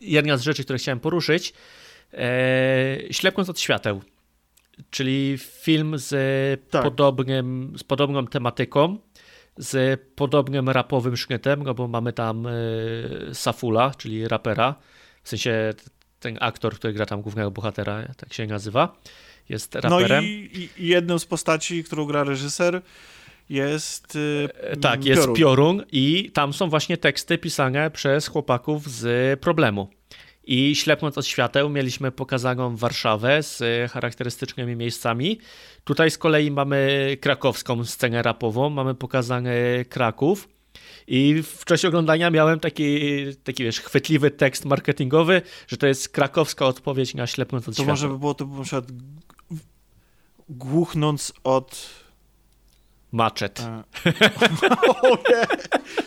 [0.00, 1.52] jedna z rzeczy, które chciałem poruszyć.
[2.14, 4.02] E, Ślepnąc od świateł,
[4.90, 6.10] czyli film z,
[6.70, 6.82] Tak.
[6.82, 8.98] podobnym, z podobną tematyką,
[9.56, 12.50] z podobnym rapowym sznytem, no bo mamy tam e,
[13.32, 14.74] Safula, czyli rapera,
[15.22, 15.74] w sensie
[16.20, 18.96] ten aktor, który gra tam głównego bohatera, tak się nazywa,
[19.48, 20.24] jest raperem.
[20.24, 22.82] No i, i jedną z postaci, którą gra reżyser,
[23.50, 24.16] jest.
[24.16, 25.36] y, E, Tak, jest Piorun.
[25.36, 25.82] Piorun.
[25.92, 29.88] i tam są właśnie teksty pisane przez chłopaków z problemu.
[30.52, 35.38] I ślepnąc od świateł mieliśmy pokazaną Warszawę z e, charakterystycznymi miejscami.
[35.84, 40.48] Tutaj z kolei mamy krakowską scenę rapową, mamy pokazany Kraków.
[41.06, 43.00] I w czasie oglądania miałem taki,
[43.44, 47.92] taki wiesz, chwytliwy tekst marketingowy, że to jest krakowska odpowiedź na ślepnąc od To świateł.
[47.92, 48.84] może by było to by na przykład
[50.48, 51.90] głuchnąc od.
[53.12, 53.60] Maczet.
[53.60, 53.82] E...
[55.02, 55.46] o nie!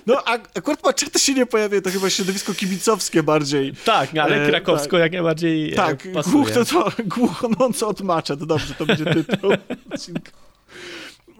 [0.08, 3.74] No, a, akurat maczety się nie pojawia, to chyba środowisko kibicowskie bardziej.
[3.86, 5.00] Tak, ale E, krakowsko tak.
[5.00, 6.34] jak najbardziej Tak, tak, pasuje.
[6.36, 6.74] głuchnąc,
[7.06, 8.44] głuchnąc od maczet.
[8.44, 9.52] Dobrze, to będzie tytuł
[9.94, 10.32] odcinka.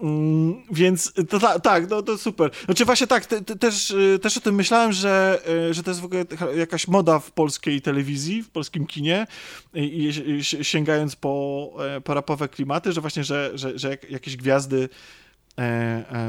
[0.02, 2.50] Mm, więc to ta, tak, no to super.
[2.64, 5.40] Znaczy właśnie tak, te, te, też, też o tym myślałem, że,
[5.70, 6.24] że to jest w ogóle
[6.56, 9.26] jakaś moda w polskiej telewizji, w polskim kinie
[9.74, 13.88] i, i, i si- sięgając po, e, po rapowe klimaty, że właśnie, że, że, że
[13.90, 14.88] jak, jakieś gwiazdy e, e,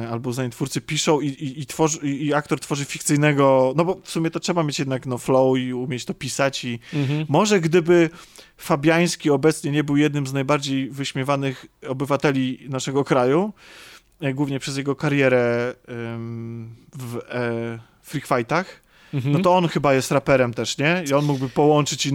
[0.10, 4.10] albo uznani twórcy piszą i, i, i, tworzy, i, aktor tworzy fikcyjnego, no bo w
[4.10, 7.26] sumie to trzeba mieć jednak no, flow i umieć to pisać i Mhm.
[7.30, 8.10] może gdyby
[8.58, 13.54] Fabiański obecnie nie był jednym z najbardziej wyśmiewanych obywateli naszego kraju,
[14.22, 15.74] e, głównie przez jego karierę
[16.98, 21.04] w e, freak fightach, no to on chyba jest raperem też, nie?
[21.10, 22.12] I on mógłby połączyć i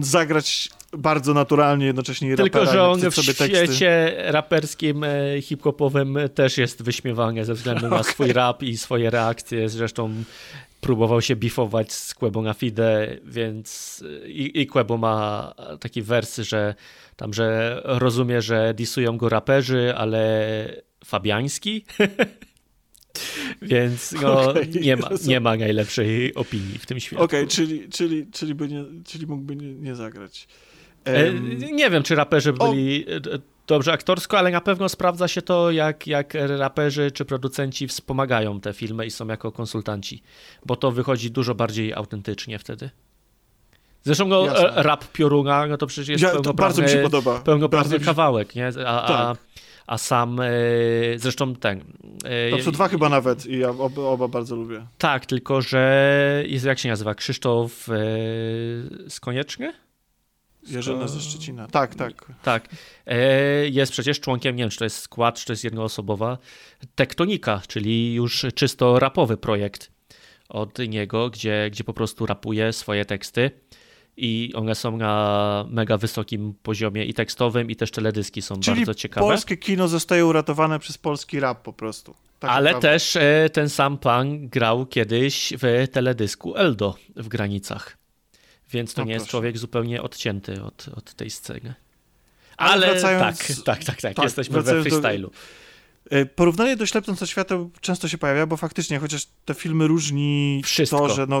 [0.00, 3.46] zagrać bardzo naturalnie jednocześnie Tylko, rapera, że on w sobie teksty.
[3.46, 9.68] świecie raperskim, e, hip-hopowym też jest wyśmiewany ze względu na swój rap i swoje reakcje.
[9.68, 10.10] Zresztą
[10.80, 16.74] próbował się bifować z Quebo na Fide, więc i, i Quebo ma taki wers, że
[17.16, 21.84] tam, że rozumie, że disują go raperzy, ale fabiański.
[23.62, 27.22] Więc no, Okej, nie, ma, nie ma najlepszej opinii w tym świecie.
[27.22, 30.48] Okej, czyli, czyli, czyli, by nie, czyli mógłby nie, nie zagrać.
[31.06, 34.88] E, Em, Nie wiem, czy raperzy O- byli e, d- dobrze aktorsko, ale na pewno
[34.88, 40.22] sprawdza się to, jak, jak raperzy czy producenci wspomagają te filmy i są jako konsultanci,
[40.66, 42.90] bo to wychodzi dużo bardziej autentycznie wtedy.
[44.02, 44.76] Zresztą no, Jasne.
[44.76, 47.40] e, rap Pioruna, no to przecież jest ja, to bardzo mi się podoba.
[47.40, 48.66] pełnoprawny Bardzo kawałek, nie?
[48.68, 49.10] A, Tak.
[49.10, 49.36] a
[49.96, 50.48] sam, e,
[51.16, 51.80] zresztą ten...
[52.24, 54.86] e, To są dwa chyba nawet i ja oba, oba bardzo lubię.
[54.98, 57.94] Tak, tylko że, jest, jak się nazywa, Krzysztof e,
[59.10, 59.72] Skonieczny?
[60.68, 61.66] Jerzyna ze Szczecina.
[61.66, 62.32] Tak, tak.
[62.42, 62.68] Tak.
[63.70, 66.38] Jest przecież członkiem, nie wiem, czy to jest skład, czy to jest jednoosobowa,
[66.94, 69.90] Tektonika, czyli już czysto rapowy projekt
[70.48, 73.50] od niego, gdzie, gdzie po prostu rapuje swoje teksty
[74.18, 78.94] i one są na mega wysokim poziomie i tekstowym, i też teledyski są Czyli bardzo
[78.94, 79.26] ciekawe.
[79.26, 82.14] polskie kino zostaje uratowane przez polski rap po prostu.
[82.38, 82.88] Tak Ale naprawdę.
[82.88, 87.98] też e, ten sam pan grał kiedyś w teledysku Eldo w granicach.
[88.70, 89.30] Więc to No nie jest proszę.
[89.30, 91.74] człowiek zupełnie odcięty od, od tej sceny.
[92.56, 95.28] Ale Ale, wracając- tak, tak, tak, tak, tak, jesteśmy we do- freestylu.
[95.28, 95.67] E,
[96.34, 100.98] Porównanie do Ślepnąc od świateł często się pojawia, bo faktycznie, chociaż te filmy różni Wszystko.
[100.98, 101.40] to, że no,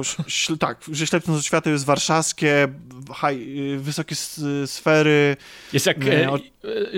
[0.58, 2.68] tak, że Ślepnąc od świateł jest warszawskie,
[3.20, 4.14] high, y, wysokie
[4.66, 5.36] sfery,
[5.72, 6.42] Jest jak, Nie, e, od-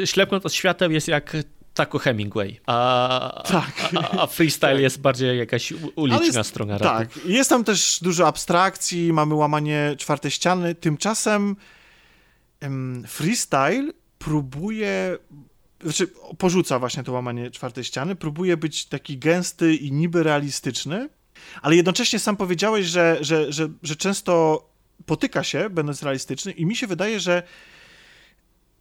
[0.02, 1.36] e, ślepnąc od świateł jest jak
[1.74, 3.88] Taco Hemingway, a, Tak.
[3.96, 4.80] a, a freestyle Tak.
[4.82, 6.98] jest bardziej jakaś uliczna jest- strona rapu.
[6.98, 10.74] Tak, jest tam też dużo abstrakcji, mamy łamanie czwartej ściany.
[10.74, 11.56] Tymczasem
[12.60, 15.18] em, freestyle próbuje,
[15.82, 16.08] znaczy
[16.38, 21.08] porzuca właśnie to łamanie czwartej ściany, próbuje być taki gęsty i niby realistyczny,
[21.62, 24.64] ale jednocześnie sam powiedziałeś, że, że, że, że często
[25.06, 27.42] potyka się, będąc realistyczny i mi się wydaje, że,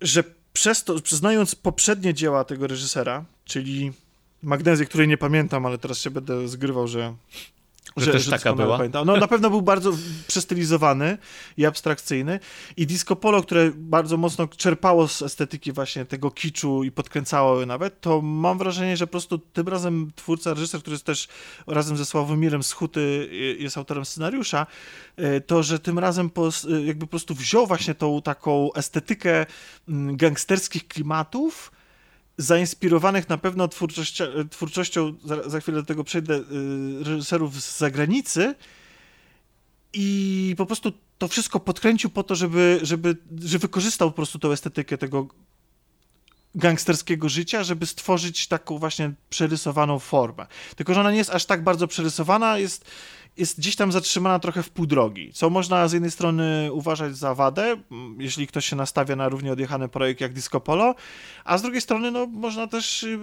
[0.01, 0.23] że
[0.53, 3.91] przez to, znając poprzednie dzieła tego reżysera, czyli
[4.43, 7.15] Magnezję, której nie pamiętam, ale teraz się będę zgrywał, że.
[7.97, 8.77] Że też taka doskonale była?
[8.77, 9.07] Pamiętam.
[9.07, 9.91] No na pewno był bardzo
[10.27, 11.17] przestylizowany
[11.57, 12.39] i abstrakcyjny.
[12.77, 17.65] I Disco Polo, które bardzo mocno czerpało z estetyki właśnie tego kiczu i podkręcało je
[17.65, 21.27] nawet, to mam wrażenie, że po prostu tym razem twórca, reżyser, który jest też
[21.67, 23.29] razem ze Sławomirem Schuty
[23.59, 24.67] jest autorem scenariusza,
[25.19, 29.45] y, to, że tym razem pos, y, jakby po prostu wziął właśnie tą taką estetykę
[29.87, 31.71] mm, gangsterskich klimatów,
[32.39, 36.43] zainspirowanych na pewno twórczością, twórczością za, za chwilę do tego przejdę, y,
[37.03, 38.55] reżyserów z zagranicy
[39.93, 44.51] i po prostu to wszystko podkręcił po to, żeby, żeby, że wykorzystał po prostu tą
[44.51, 45.27] estetykę tego
[46.55, 50.47] gangsterskiego życia, żeby stworzyć taką właśnie przerysowaną formę.
[50.75, 52.85] Tylko, że ona nie jest aż tak bardzo przerysowana, jest,
[53.39, 57.35] jest gdzieś tam zatrzymana trochę w pół drogi, co można z jednej strony uważać za
[57.35, 60.95] wadę, m, jeśli ktoś się nastawia na równie odjechany projekt jak Disco Polo,
[61.45, 63.19] a z drugiej strony no, można też y,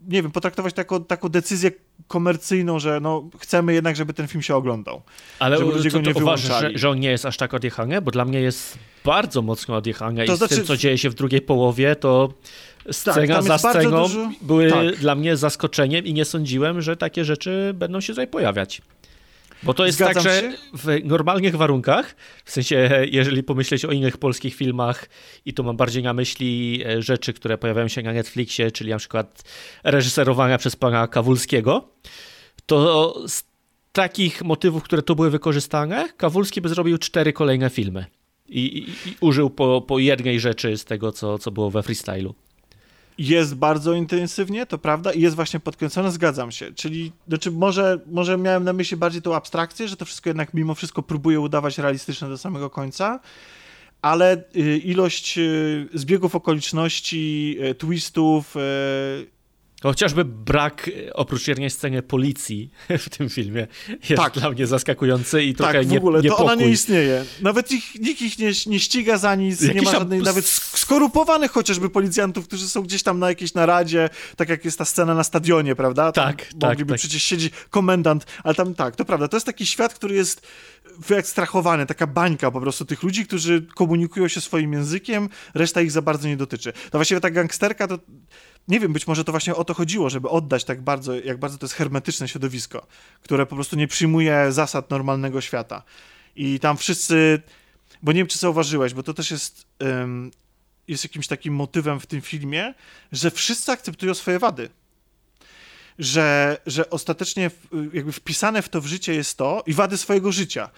[0.00, 1.70] nie wiem, potraktować to jako taką decyzję
[2.08, 5.02] komercyjną, że no, chcemy jednak, żeby ten film się oglądał.
[5.38, 6.74] Ale żeby ludzie co, go to nie uważasz, wyłączali.
[6.74, 8.02] że, że on nie jest aż tak odjechany?
[8.02, 11.10] Bo dla mnie jest bardzo mocno odjechany To i z znaczy- tym, co dzieje się
[11.10, 12.32] w drugiej połowie, to
[12.92, 14.96] scena tam za sceną dużo- były tak.
[14.96, 18.82] dla mnie zaskoczeniem i nie sądziłem, że takie rzeczy będą się tutaj pojawiać.
[19.66, 20.52] Bo to jest Zgadzam tak, że się.
[20.74, 25.08] w normalnych warunkach, w sensie jeżeli pomyśleć o innych polskich filmach
[25.44, 28.98] i tu mam bardziej na myśli e, rzeczy, które pojawiają się na Netflixie, czyli na
[28.98, 29.42] przykład
[29.84, 31.88] reżyserowania przez pana Kawulskiego,
[32.66, 33.44] to z
[33.92, 38.04] takich motywów, które tu były wykorzystane, Kawulski by zrobił cztery kolejne filmy.
[38.48, 42.34] I, i, i użył po, po jednej rzeczy z tego, co, co było we freestylu.
[43.18, 46.72] Jest bardzo intensywnie, to prawda, i jest właśnie podkręcone, zgadzam się.
[46.72, 50.74] Czyli, znaczy może, może miałem na myśli bardziej tą abstrakcję, że to wszystko jednak mimo
[50.74, 53.20] wszystko próbuje udawać realistyczne do samego końca,
[54.02, 58.54] ale y, ilość y, zbiegów okoliczności, y, twistów,
[59.82, 63.66] Chociażby brak, e, oprócz jednej sceny policji w tym filmie,
[64.08, 64.32] jest Tak.
[64.32, 66.44] dla mnie zaskakujący i trochę tak, w nie, ogóle, to niepokój.
[66.46, 67.24] ona nie istnieje.
[67.40, 70.24] Nawet ich, nikt ich nie, nie ściga za nic, nie Jakiś ma tam żadnej, s-
[70.24, 74.78] nawet sk- skorupowanych chociażby policjantów, którzy są gdzieś tam na jakiejś naradzie, tak jak jest
[74.78, 76.12] ta scena na stadionie, prawda?
[76.12, 76.98] Tam Tak, tak, Mogliby tak.
[76.98, 80.46] przecież siedzieć komendant, ale tam tak, to prawda, to jest taki świat, który jest
[80.98, 86.02] wyekstrahowany, taka bańka po prostu tych ludzi, którzy komunikują się swoim językiem, reszta ich za
[86.02, 86.72] bardzo nie dotyczy.
[86.72, 87.98] To właściwie ta gangsterka to
[88.68, 91.58] nie wiem, być może to właśnie o to chodziło, żeby oddać tak bardzo, jak bardzo
[91.58, 92.86] to jest hermetyczne środowisko,
[93.22, 95.82] które po prostu nie przyjmuje zasad normalnego świata.
[96.36, 97.42] I tam wszyscy,
[98.02, 100.30] bo nie wiem, czy zauważyłeś, bo to też jest, um,
[100.88, 102.74] jest jakimś takim motywem w tym filmie,
[103.12, 104.68] że wszyscy akceptują swoje wady
[105.98, 107.50] że, że ostatecznie
[107.92, 110.70] jakby wpisane w to w życie jest to i wady swojego życia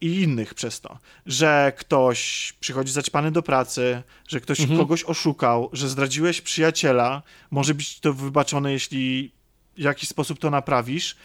[0.00, 4.78] i innych przez to, że ktoś przychodzi zaćpany do pracy, że ktoś mhm.
[4.78, 9.32] kogoś oszukał, że zdradziłeś przyjaciela, może być to wybaczone, jeśli
[9.76, 11.16] w jakiś sposób to naprawisz,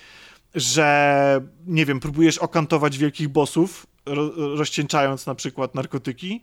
[0.55, 6.41] że nie wiem, próbujesz okantować wielkich bossów, ro rozcieńczając na przykład narkotyki,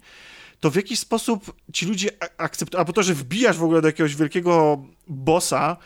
[0.60, 4.16] to w jakiś sposób ci ludzie akceptują, albo to, że wbijasz w ogóle do jakiegoś
[4.16, 5.76] wielkiego bossa,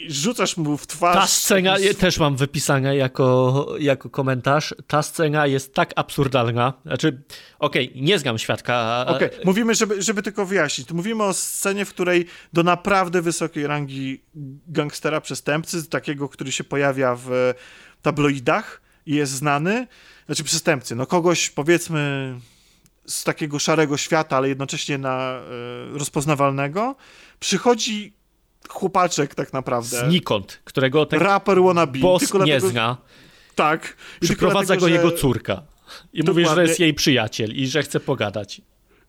[0.00, 1.14] rzucasz mu w twarz.
[1.14, 4.74] Ta scena też mam wypisane jako, jako komentarz.
[4.86, 6.72] Ta scena jest tak absurdalna.
[6.86, 7.22] Znaczy,
[7.58, 9.04] okej, okay, nie znam świadka.
[9.08, 9.40] Okej, okay.
[9.44, 10.92] mówimy, żeby, żeby tylko wyjaśnić.
[10.92, 14.22] Mówimy o scenie, w której do naprawdę wysokiej rangi
[14.68, 17.54] gangstera, przestępcy, takiego, który się pojawia w
[18.02, 19.86] tabloidach i jest znany,
[20.26, 22.34] znaczy przestępcy, no kogoś powiedzmy
[23.06, 25.40] z takiego szarego świata, ale jednocześnie na
[25.94, 26.96] y, rozpoznawalnego,
[27.40, 28.16] przychodzi
[28.68, 30.08] chłopaczek tak naprawdę.
[30.08, 31.98] Znikąd, którego ten raper wannabe.
[31.98, 32.96] boss tylko nie dlatego, zna.
[33.54, 33.96] Tak.
[34.20, 34.94] Przyprowadza dlatego, go że...
[34.94, 35.62] jego córka.
[36.12, 36.44] I Dokładnie.
[36.44, 38.60] mówi, że jest jej przyjaciel i że chce pogadać.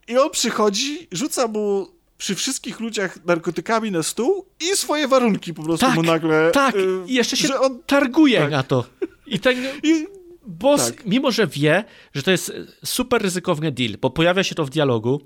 [0.07, 1.87] I on przychodzi, rzuca mu
[2.17, 6.51] przy wszystkich ludziach narkotykami na stół i swoje warunki po prostu tak, mu nagle...
[6.51, 7.79] Tak, y, i jeszcze się on...
[7.85, 8.51] targuje tak.
[8.51, 8.85] na to.
[9.27, 10.07] I ten I...
[10.45, 11.05] boss, tak.
[11.05, 11.83] mimo że wie,
[12.13, 12.53] że to jest
[12.85, 15.21] super ryzykowny deal, bo pojawia się to w dialogu,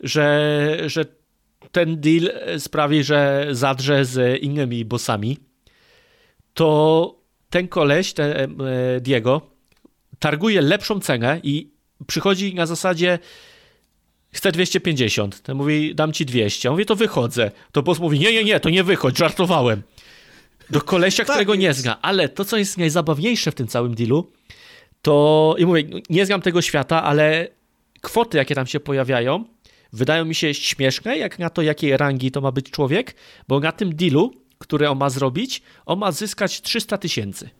[0.00, 1.04] że, że
[1.72, 5.38] ten deal sprawi, że zadrze z innymi bossami,
[6.54, 7.14] to
[7.50, 9.50] ten koleś, ten e, Diego,
[10.18, 11.70] targuje lepszą cenę i
[12.06, 13.18] przychodzi na zasadzie
[14.32, 15.42] chce 250.
[15.42, 16.68] Ten mówi, dam ci 200.
[16.68, 17.50] On mówi, to wychodzę.
[17.72, 19.82] To boss mówi, nie, nie, nie, to nie wychodź, żartowałem.
[20.70, 22.02] Do kolesia, tak którego nie zna.
[22.02, 24.32] Ale to, co jest najzabawniejsze w tym całym dealu,
[25.02, 27.48] to, i mówię, nie znam tego świata, ale
[28.00, 29.44] kwoty, jakie tam się pojawiają,
[29.92, 33.14] wydają mi się śmieszne, jak na to, jakiej rangi to ma być człowiek,
[33.48, 37.50] bo na tym dealu, który on ma zrobić, on ma zyskać 300 tysięcy.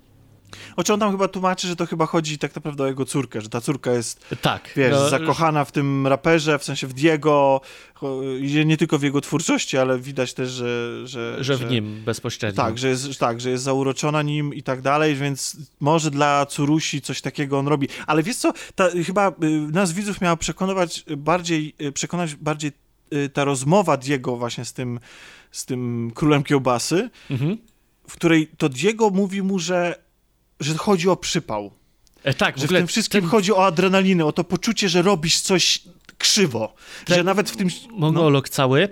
[0.76, 3.40] O czym on tam chyba tłumaczy, że to chyba chodzi tak naprawdę o jego córkę,
[3.40, 7.60] że ta córka jest, tak, wiesz, no, zakochana w tym raperze, w sensie w Diego,
[8.64, 11.06] nie tylko w jego twórczości, ale widać też, że...
[11.06, 12.62] Że, że w nim bezpośrednio.
[12.62, 17.00] Tak, że jest, tak, że jest zauroczona nim i tak dalej, więc może dla córusi
[17.00, 17.88] coś takiego on robi.
[18.06, 19.32] Ale wiesz co, ta, chyba y,
[19.72, 22.72] nas widzów miała przekonywać bardziej, y, przekonać bardziej
[23.14, 25.00] y, ta rozmowa Diego właśnie z tym,
[25.50, 27.58] z tym królem kiełbasy, mhm.
[28.08, 30.07] w której to Diego mówi mu, że
[30.60, 31.70] że chodzi o przypał.
[32.24, 33.30] E, tak, że w, w tym wszystkim ten...
[33.30, 35.82] chodzi o adrenalinę, o to poczucie, że robisz coś
[36.18, 37.68] krzywo, ten że nawet w tym...
[37.90, 38.52] Monolog no.
[38.54, 38.88] cały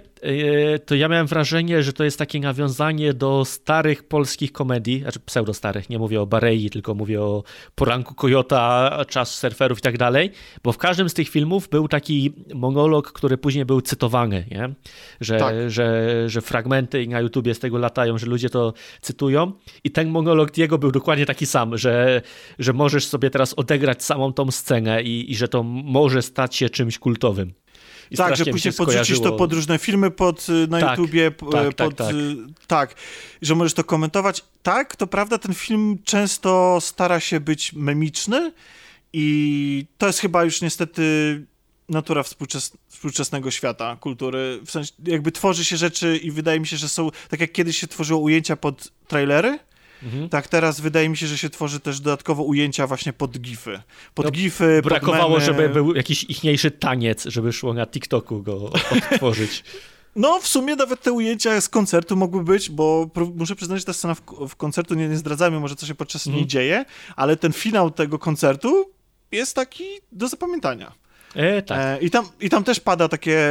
[0.87, 5.91] to ja miałem wrażenie, że to jest takie nawiązanie do starych polskich komedii, znaczy pseudo-starych,
[5.91, 7.43] nie mówię o Barei, tylko mówię o
[7.75, 10.31] Poranku Kojota, Czas Surferów i tak dalej,
[10.63, 14.75] bo w każdym z tych filmów był taki monolog, który później był cytowany, nie?
[15.21, 15.55] Że, tak.
[15.69, 19.53] że, że fragmenty na YouTubie z tego latają, że ludzie to cytują
[19.85, 22.23] i ten monolog Diego był dokładnie taki sam, że,
[22.59, 26.71] że możesz sobie teraz odegrać samą tą scenę i, i że to może stać się
[26.71, 27.53] czymś kultowym.
[28.11, 31.51] I tak, że później podrzucisz to pod różne filmy pod, y, na tak, YouTubie, tak,
[31.51, 32.17] tak, pod, tak, tak.
[32.67, 32.95] tak,
[33.43, 34.45] że możesz to komentować.
[34.63, 38.53] Tak, to prawda, ten film często stara się być memiczny
[39.13, 41.43] i to jest chyba już niestety
[41.89, 44.61] natura współczes współczesnego świata, kultury.
[44.67, 47.79] W sensie jakby tworzy się rzeczy i wydaje mi się, że są, tak jak kiedyś
[47.79, 49.59] się tworzyło ujęcia pod trailery,
[50.03, 50.29] Mhm.
[50.29, 53.83] Tak, teraz wydaje mi się, że się tworzy też dodatkowo ujęcia właśnie pod gify.
[54.15, 58.71] Pod no, gify, Brakowało, pod żeby był jakiś ichniejszy taniec, żeby szło na TikToku go
[59.13, 59.65] odtworzyć.
[60.17, 63.93] No, w sumie nawet te ujęcia z koncertu mogły być, bo muszę przyznać, że ta
[63.93, 66.37] scena w, w koncertu, nie, nie zdradzamy może co się podczas mhm.
[66.37, 66.85] niej dzieje,
[67.17, 68.91] ale ten finał tego koncertu
[69.33, 70.93] jest taki do zapamiętania.
[71.35, 71.79] E, tak.
[71.79, 73.49] E, i, tam, I tam też pada takie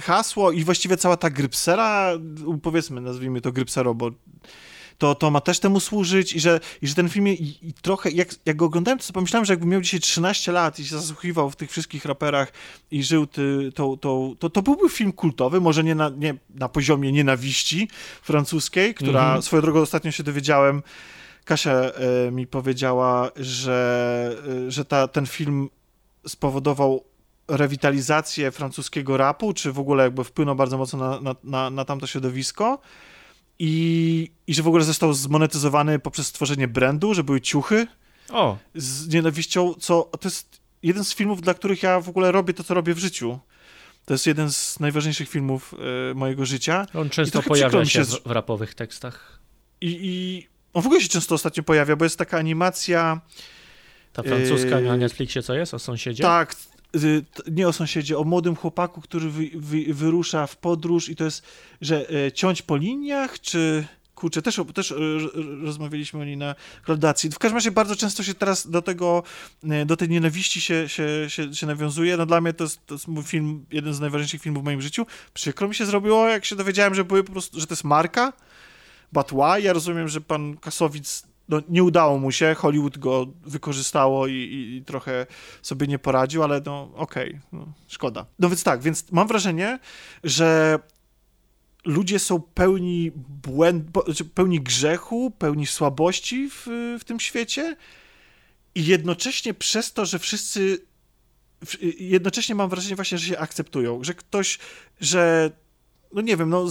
[0.00, 2.12] hasło i właściwie cała ta grypsera,
[2.62, 4.10] powiedzmy, nazwijmy to grypsero, bo
[4.98, 8.10] to, to ma też temu służyć i że, i że ten film i, i trochę,
[8.10, 11.50] jak, jak go oglądałem, to pomyślałem, że jakbym miał dzisiaj 13 lat i się zasłuchiwał
[11.50, 12.52] w tych wszystkich raperach
[12.90, 16.68] i żył ty, to, to, to, to byłby film kultowy, może nie na, nie na
[16.68, 17.88] poziomie nienawiści
[18.22, 19.42] francuskiej, która mhm.
[19.42, 20.82] swoją drogą ostatnio się dowiedziałem,
[21.44, 24.36] Kasia e, mi powiedziała, że,
[24.66, 25.70] e, że ta, ten film
[26.26, 27.04] spowodował
[27.48, 32.06] rewitalizację francuskiego rapu, czy w ogóle jakby wpłynął bardzo mocno na, na, na, na tamto
[32.06, 32.78] środowisko
[33.64, 37.86] i, i że w ogóle został zmonetyzowany poprzez stworzenie brandu, że były ciuchy
[38.30, 38.58] o.
[38.74, 42.64] z nienawiścią, co to jest jeden z filmów, dla których ja w ogóle robię to,
[42.64, 43.38] co robię w życiu.
[44.04, 45.74] To jest jeden z najważniejszych filmów
[46.10, 46.86] e, mojego życia.
[46.94, 49.38] On często pojawia się się w, rapowych tekstach.
[49.80, 53.20] I, I on w ogóle się często ostatnio pojawia, bo jest taka animacja.
[54.12, 55.74] Ta francuska Yy, na Netflixie co jest?
[55.74, 56.22] O sąsiedzie?
[56.22, 56.56] Tak, y,
[57.50, 61.42] nie o sąsiedzie, o młodym chłopaku, który wy, wy, wyrusza w podróż i to jest,
[61.80, 63.84] że e, ciąć po liniach, czy
[64.14, 64.96] kurczę, też, też e,
[65.64, 67.30] rozmawialiśmy o niej na klaudacji.
[67.30, 69.22] W każdym razie bardzo często się teraz do tego,
[69.64, 72.16] e, do tej nienawiści się, się, się, się nawiązuje.
[72.16, 74.82] No dla mnie to jest, to jest mój film, jeden z najważniejszych filmów w moim
[74.82, 75.06] życiu.
[75.34, 78.32] Przykro mi się zrobiło, jak się dowiedziałem, że były po prostu, że to jest marka,
[79.12, 79.62] why?
[79.62, 84.82] Ja rozumiem, że pan Kasowic no, nie udało mu się, Hollywood go wykorzystało i, i,
[84.86, 85.26] trochę
[85.62, 88.26] sobie nie poradził, ale no okej, no, szkoda.
[88.38, 89.78] No więc tak, więc mam wrażenie,
[90.24, 90.78] że
[91.84, 96.66] ludzie są pełni błęd, znaczy pełni grzechu, pełni słabości w,
[97.00, 97.76] w tym świecie
[98.74, 100.78] i jednocześnie przez to, że wszyscy
[101.98, 104.58] jednocześnie mam wrażenie właśnie, że się akceptują, że ktoś,
[105.00, 105.50] że
[106.12, 106.66] no nie wiem, no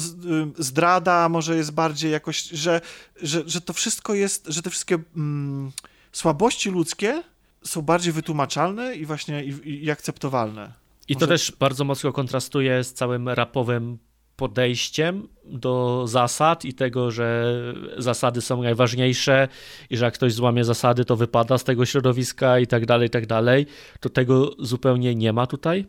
[0.59, 2.81] y, zdrada może jest bardziej jakoś, że,
[3.21, 5.71] że, że to wszystko jest, że te wszystkie mm,
[6.11, 7.23] słabości ludzkie
[7.63, 10.73] są bardziej wytłumaczalne i właśnie i, i akceptowalne.
[11.07, 13.97] I to Może- też bardzo mocno kontrastuje z całym rapowym
[14.35, 17.55] podejściem do zasad i tego, że
[17.97, 19.47] zasady są najważniejsze
[19.89, 23.09] i że jak ktoś złamie zasady, to wypada z tego środowiska i tak dalej, i
[23.09, 23.65] tak dalej.
[23.99, 25.85] To tego zupełnie nie ma tutaj.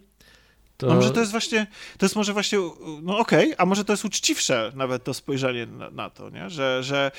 [0.82, 0.88] To...
[0.88, 1.66] No może to jest właśnie,
[1.98, 2.58] to jest może właśnie,
[3.02, 6.50] no okej, a może to jest uczciwsze nawet to spojrzenie na, na to, nie?
[6.50, 7.10] Że, że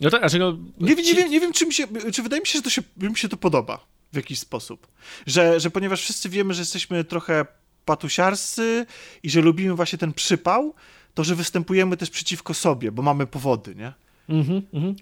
[0.00, 2.40] No tak, znaczy no, nie, wiem- nie, wiem, nie wiem, czy mi się, czy wydaje
[2.40, 4.86] mi się, że to się, mi się to podoba w jakiś sposób.
[5.26, 7.46] Że, że ponieważ wszyscy wiemy, że jesteśmy trochę
[7.84, 8.86] patusiarscy
[9.22, 10.74] i że lubimy właśnie ten przypał,
[11.14, 13.92] to że występujemy też przeciwko sobie, bo mamy powody, nie?
[14.28, 14.96] Mhm, mhm.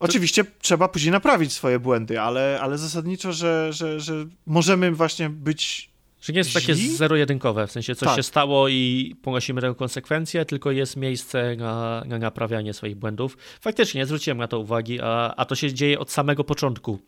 [0.00, 5.89] Oczywiście trzeba później naprawić swoje błędy, ale, ale zasadniczo, że, że, że możemy właśnie być
[6.20, 8.16] Że nie jest takie zero-jedynkowe, w sensie coś Tak.
[8.16, 13.36] się stało i ponosimy tę konsekwencję, tylko jest miejsce na, na naprawianie swoich błędów.
[13.60, 16.98] Faktycznie, zwróciłem na to uwagi, a, a to się dzieje od samego początku.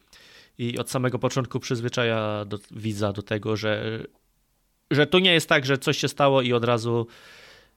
[0.59, 4.03] I od samego początku przyzwyczaja do, widza do tego, że,
[4.91, 7.07] że to nie jest tak, że coś się stało i od razu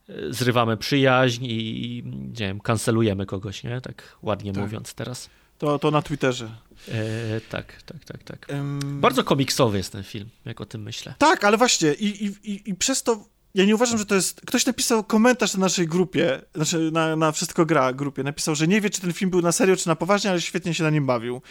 [0.10, 3.82] e, zrywamy przyjaźń i, nie wiem, kancelujemy kogoś, nie?
[3.82, 4.64] Tak ładnie Tak.
[4.64, 5.30] mówiąc teraz.
[5.58, 6.52] To, to na Twitterze.
[6.88, 8.50] E, tak, tak, tak, tak.
[8.50, 11.14] Ym, Bardzo komiksowy jest ten film, jak o tym myślę.
[11.18, 13.26] Tak, ale właśnie i, i, i, przez to
[13.56, 14.42] ja nie uważam, że to jest...
[14.42, 18.82] Ktoś napisał komentarz na naszej grupie, znaczy na, na Wszystko Gra grupie, napisał, że nie
[18.82, 21.06] wie, czy ten film był na serio, czy na poważnie, ale świetnie się na nim
[21.06, 21.42] bawił.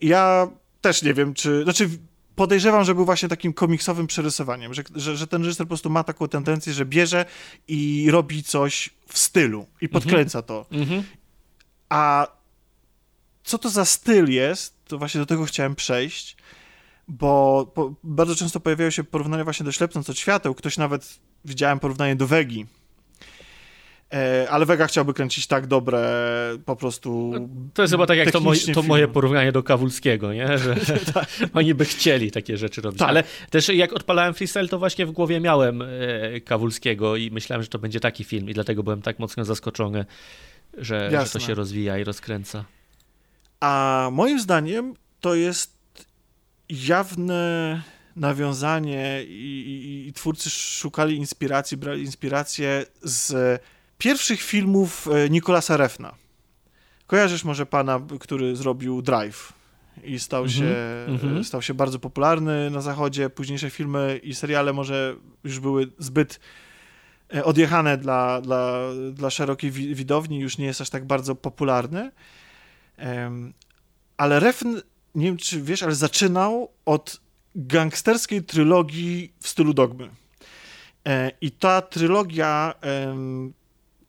[0.00, 0.48] I ja
[0.80, 1.62] też nie wiem, czy...
[1.62, 1.88] Znaczy
[2.34, 6.04] podejrzewam, że był właśnie takim komiksowym przerysowaniem, że, że, że ten reżyser po prostu ma
[6.04, 7.24] taką tendencję, że bierze
[7.68, 10.66] i robi coś w stylu i podkręca to.
[10.70, 11.02] Mhm.
[11.88, 12.26] A
[13.48, 16.36] co to za styl jest, to właśnie do tego chciałem przejść,
[17.08, 20.54] bo po, bardzo często pojawiają się porównania właśnie do Ślepnąc od świateł.
[20.54, 22.66] Ktoś nawet, widziałem porównanie do Wegi.
[24.12, 26.00] E, ale Wega chciałby kręcić tak dobre,
[26.64, 27.32] po prostu...
[27.74, 30.58] To jest chyba tak jak to, moj, technicznie to moje porównanie do Kawulskiego, nie?
[30.58, 30.76] że
[31.52, 32.98] oni by chcieli takie rzeczy robić.
[32.98, 33.08] Tak.
[33.08, 35.86] Ale też jak odpalałem freestyle, to właśnie w głowie miałem e,
[36.40, 40.04] Kawulskiego i myślałem, że to będzie taki film i dlatego byłem tak mocno zaskoczony,
[40.78, 42.64] że, że to się rozwija i rozkręca.
[43.60, 45.78] A moim zdaniem to jest
[46.68, 47.82] jawne
[48.16, 49.32] nawiązanie i,
[50.04, 53.60] i, i twórcy szukali inspiracji, brali inspirację z
[53.98, 56.14] pierwszych filmów e, Nikolasa Refna.
[57.06, 59.52] Kojarzysz może pana, który zrobił Drive
[60.04, 60.76] i stał, Mhm, się,
[61.12, 61.38] mhm.
[61.38, 63.30] e, stał się bardzo popularny na zachodzie.
[63.30, 66.40] Późniejsze filmy i seriale może już były zbyt
[67.34, 68.80] e, odjechane dla, dla,
[69.12, 72.10] dla szerokiej wi- widowni, już nie jest aż tak bardzo popularny.
[74.16, 74.80] Ale Refn,
[75.14, 77.20] nie wiem czy wiesz, ale zaczynał od
[77.54, 80.10] gangsterskiej trylogii w stylu dogmy.
[81.06, 82.74] E, I ta trylogia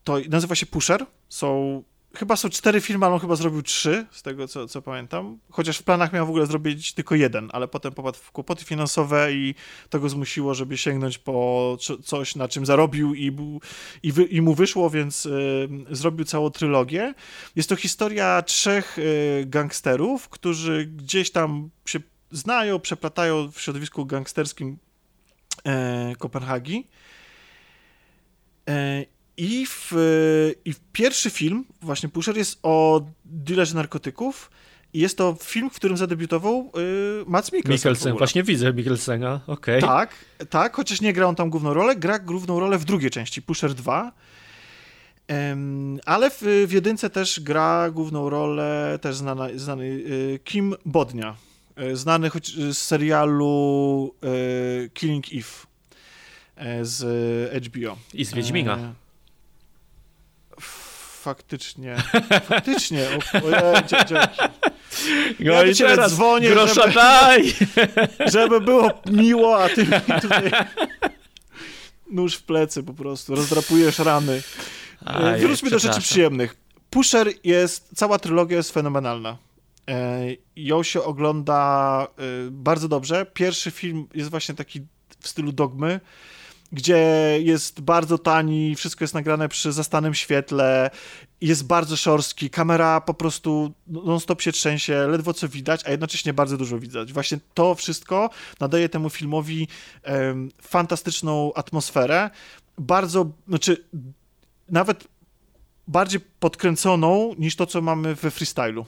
[0.04, 1.06] to nazywa się Pusher.
[1.30, 1.84] Są,
[2.16, 5.40] chyba są cztery filmy, ale on chyba zrobił trzy, z tego co, co pamiętam.
[5.50, 9.34] Chociaż w planach miał w ogóle zrobić tylko jeden, ale potem popadł w kłopoty finansowe
[9.34, 9.56] i
[9.90, 13.38] to go zmusiło, żeby sięgnąć po co- coś, na czym zarobił i,
[14.04, 17.14] i, wy, i mu wyszło, więc em, zrobił całą trylogię.
[17.56, 19.02] Jest to historia trzech e,
[19.46, 22.00] gangsterów, którzy gdzieś tam się
[22.32, 24.78] znają, przeplatają w środowisku gangsterskim
[25.66, 26.88] e, Kopenhagi.
[29.40, 29.94] E, i, w,
[30.66, 34.52] I w pierwszy film, właśnie Pusher, jest o dealerze narkotyków.
[34.94, 36.72] I jest to film, w którym zadebiutował
[37.22, 37.92] y, Mats Mikkelsen.
[37.92, 39.82] Mikkelsen, właśnie widzę Mikkelsena, okej.
[39.82, 40.16] Tak,
[40.50, 43.74] tak, chociaż nie gra on tam główną rolę, gra główną rolę w drugiej części, Pusher
[43.74, 44.12] 2.
[45.28, 51.36] Em, ale w, w jedynce też gra główną rolę też znana, znany y, Kim Bodnia,
[51.82, 54.16] y, znany choć z serialu
[54.86, 55.68] y, Killing Eve.
[56.56, 57.98] e, z HBO.
[58.14, 58.94] I z Wiedźmina.
[61.20, 61.96] E, Faktycznie.
[62.44, 63.08] Faktycznie.
[63.44, 64.28] O, o, ja, dzie, dzie,
[65.40, 67.54] No Ja i teraz dzwonię, grosza żeby- daj!
[68.34, 70.52] żeby było miło, a ty mi tutaj
[72.12, 74.42] nóż w plecy po prostu, rozdrapujesz rany.
[75.06, 76.56] Aj, Wróćmy do rzeczy przyjemnych.
[76.90, 79.38] Pusher jest, cała trylogia jest fenomenalna.
[79.90, 80.20] E,
[80.56, 83.26] Ją się ogląda e, bardzo dobrze.
[83.34, 84.82] Pierwszy film jest właśnie taki
[85.20, 86.00] w stylu dogmy,
[86.72, 86.98] gdzie
[87.42, 90.90] jest bardzo tani, wszystko jest nagrane przy zastanym świetle,
[91.42, 96.58] jest bardzo szorstki, kamera po prostu non-stop się trzęsie, ledwo co widać, a jednocześnie bardzo
[96.58, 97.14] dużo widać.
[97.14, 99.68] Właśnie to wszystko nadaje temu filmowi
[100.04, 102.30] em, fantastyczną atmosferę,
[102.78, 103.86] bardzo, znaczy
[104.70, 105.08] nawet
[105.88, 108.86] bardziej podkręconą niż to, co mamy we freestylu.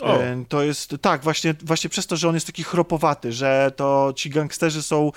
[0.00, 0.22] O.
[0.22, 4.12] E, To jest, tak, właśnie, właśnie przez to, że on jest taki chropowaty, że to
[4.16, 5.12] ci gangsterzy są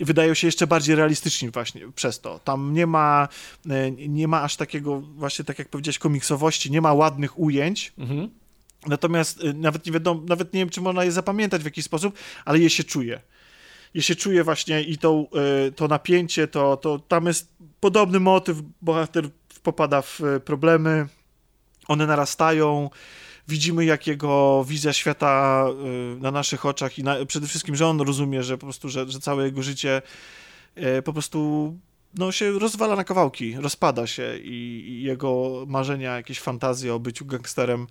[0.00, 2.38] wydają się jeszcze bardziej realistyczni właśnie przez to.
[2.38, 3.28] Tam nie ma,
[3.70, 8.30] e, nie ma aż takiego, właśnie tak jak powiedziałeś, komiksowości, nie ma ładnych ujęć, Mhm.
[8.86, 12.18] Natomiast y, nawet nie wiadomo, nawet nie wiem, czy można je zapamiętać w jakiś sposób,
[12.44, 13.20] ale je się czuje.
[13.94, 15.26] Je się czuje właśnie i to,
[15.68, 17.48] y, to napięcie, to, to tam jest
[17.80, 19.28] podobny motyw, bohater
[19.62, 21.06] popada w problemy,
[21.88, 22.90] one narastają,
[23.48, 25.66] widzimy jak jego wizja świata
[26.16, 29.08] y, na naszych oczach i na, przede wszystkim, że on rozumie, że po prostu, że,
[29.08, 30.02] że całe jego życie
[30.98, 31.72] y, po prostu
[32.14, 37.26] no, się rozwala na kawałki, rozpada się i, i jego marzenia, jakieś fantazje o byciu
[37.26, 37.86] gangsterem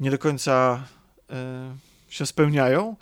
[0.00, 0.84] nie do końca
[1.30, 1.76] e,
[2.08, 2.96] się spełniają,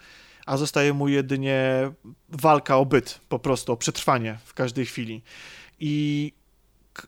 [0.46, 1.90] a zostaje mu jedynie
[2.28, 5.22] walka o byt, po prostu o przetrwanie w każdej chwili.
[5.80, 6.32] I,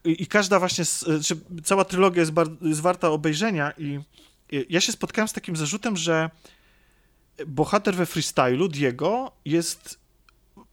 [0.05, 0.84] i każda właśnie,
[1.24, 4.01] czy cała trylogia jest, bar, jest warta obejrzenia i
[4.68, 6.30] ja się spotkałem z takim zarzutem, że
[7.47, 9.99] bohater we freestylu, Diego, jest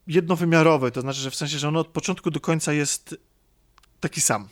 [0.07, 3.15] jednowymiarowy, to znaczy, że w sensie, że on od początku do końca jest
[3.99, 4.47] taki sam.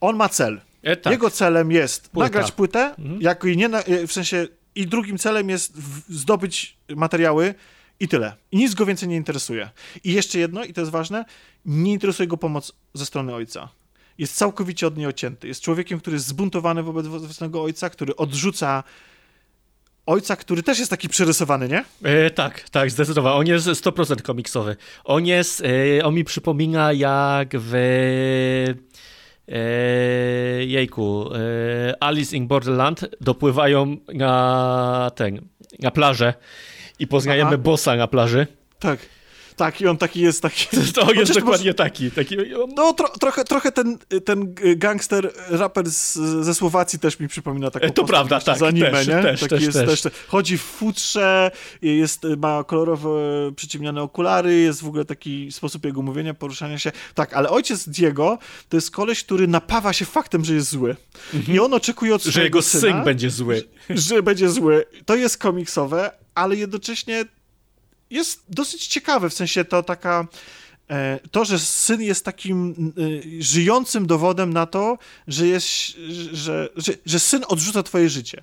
[0.00, 0.60] On ma cel.
[0.82, 1.10] E, tak.
[1.12, 2.24] Jego celem jest Płyta.
[2.24, 3.20] nagrać płytę, Mhm.
[3.22, 7.54] jak i nie na, w sensie i drugim celem jest w, zdobyć materiały
[8.00, 8.36] i tyle.
[8.52, 9.70] I nic go więcej nie interesuje.
[10.04, 11.24] I jeszcze jedno, i to jest ważne,
[11.64, 13.68] nie interesuje go pomoc ze strony ojca.
[14.18, 15.48] Jest całkowicie od niej odcięty.
[15.48, 18.84] Jest człowiekiem, który jest zbuntowany wobec własnego ojca, który odrzuca
[20.06, 21.84] ojca, który też jest taki przerysowany, nie?
[22.02, 23.36] E, tak, tak, zdecydowanie.
[23.36, 24.76] On jest 100% komiksowy.
[25.04, 25.62] On jest,
[25.98, 27.74] e, on mi przypomina jak w
[29.48, 29.54] e,
[30.64, 35.40] jejku, e, Alice in Borderland dopływają na ten,
[35.78, 36.34] na plażę
[36.98, 37.58] i poznajemy Aha.
[37.58, 38.46] bossa na plaży.
[38.78, 38.98] Tak.
[39.56, 40.66] Tak, i on taki jest taki...
[40.66, 42.10] To jest Chociaż dokładnie taki.
[42.10, 42.36] taki
[42.76, 47.86] No, tro, trochę, trochę ten, ten gangster, raper z, ze Słowacji też mi przypomina taką
[47.86, 49.22] E, to postać prawda, tak, anime, też, nie?
[49.22, 50.12] też, Taki też, jest, też.
[50.28, 51.50] Chodzi w futrze,
[51.82, 53.08] jest, ma kolorowe
[53.56, 56.92] przyciemniane okulary, jest w ogóle taki sposób jego mówienia, poruszania się.
[57.14, 58.38] Tak, ale ojciec Diego
[58.68, 60.96] to jest koleś, który napawa się faktem, że jest zły.
[61.48, 63.62] I on oczekuje od że jego syna, syn będzie zły.
[63.90, 64.84] że będzie zły.
[65.06, 67.24] To jest komiksowe, ale jednocześnie
[68.10, 70.26] jest dosyć ciekawe, w sensie to taka
[70.90, 74.98] e, to, że syn jest takim y, żyjącym dowodem na to,
[75.28, 75.68] że jest,
[76.32, 78.42] że, że, że syn odrzuca twoje życie.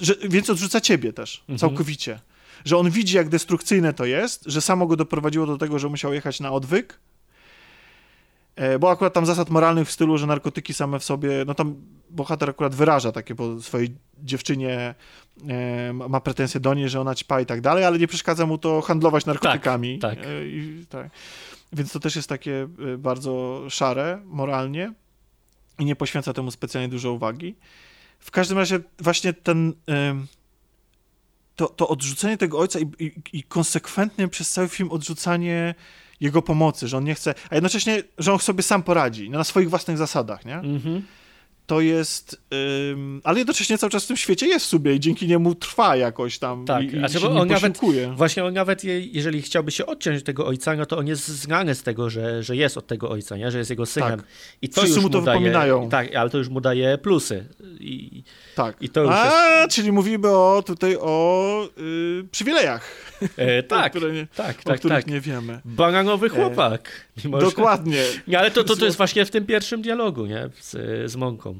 [0.00, 2.20] Że, więc odrzuca ciebie też, całkowicie.
[2.64, 6.14] Że on widzi, jak destrukcyjne to jest, że samo go doprowadziło do tego, że musiał
[6.14, 6.98] jechać na odwyk,
[8.56, 11.74] E, Bo akurat tam zasad moralnych w stylu, że narkotyki same w sobie, no tam
[12.10, 14.94] bohater akurat wyraża takie po swojej dziewczynie, e,
[16.08, 18.80] ma pretensje do niej, że ona ćpa i tak dalej, ale nie przeszkadza mu to
[18.80, 19.98] handlować narkotykami.
[19.98, 20.26] tak.
[20.26, 21.10] E, I, tak.
[21.72, 24.92] Więc to też jest takie e, bardzo szare moralnie
[25.78, 27.54] i nie poświęca temu specjalnie dużo uwagi.
[28.18, 29.72] W każdym razie właśnie ten...
[31.56, 35.74] to, to odrzucenie tego ojca i, i, i konsekwentnie przez cały film odrzucanie
[36.20, 39.44] jego pomocy, że on nie chce, a jednocześnie, że on sobie sam poradzi, no, na
[39.44, 40.56] swoich własnych zasadach, nie?
[40.56, 41.02] Mhm.
[41.66, 42.40] To jest,
[42.92, 46.38] ym, ale jednocześnie cały czas w tym świecie jest sobie i dzięki niemu trwa jakoś
[46.38, 48.16] tam Tak, i, a się on nawet-.
[48.16, 51.28] Właśnie on nawet, je, jeżeli chciałby się odciąć od tego ojca, no to on jest
[51.28, 53.50] znany z tego, że, że jest od tego ojca, nie?
[53.50, 54.20] że jest jego synem.
[54.20, 54.28] Tak.
[54.62, 55.88] I to Wszyscy już mu to daje, wypominają.
[55.88, 57.44] Tak, ale to już mu daje plusy.
[57.80, 58.22] I,
[58.54, 58.76] Tak.
[58.82, 64.26] i to już a, czyli mówimy o, tutaj o y, przywilejach, e, tak, które nie,
[64.26, 65.06] tak, o tak, których tak.
[65.06, 65.60] nie wiemy.
[65.64, 66.90] Bananowy chłopak.
[67.24, 68.02] mimo że- Dokładnie.
[68.28, 70.48] Nie, ale to, to, to jest właśnie w tym pierwszym dialogu, nie?
[70.60, 70.76] Z,
[71.10, 71.55] z Monką.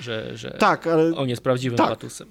[0.00, 1.88] Że, że Tak, ale on jest prawdziwym Tak.
[1.88, 2.28] patusem.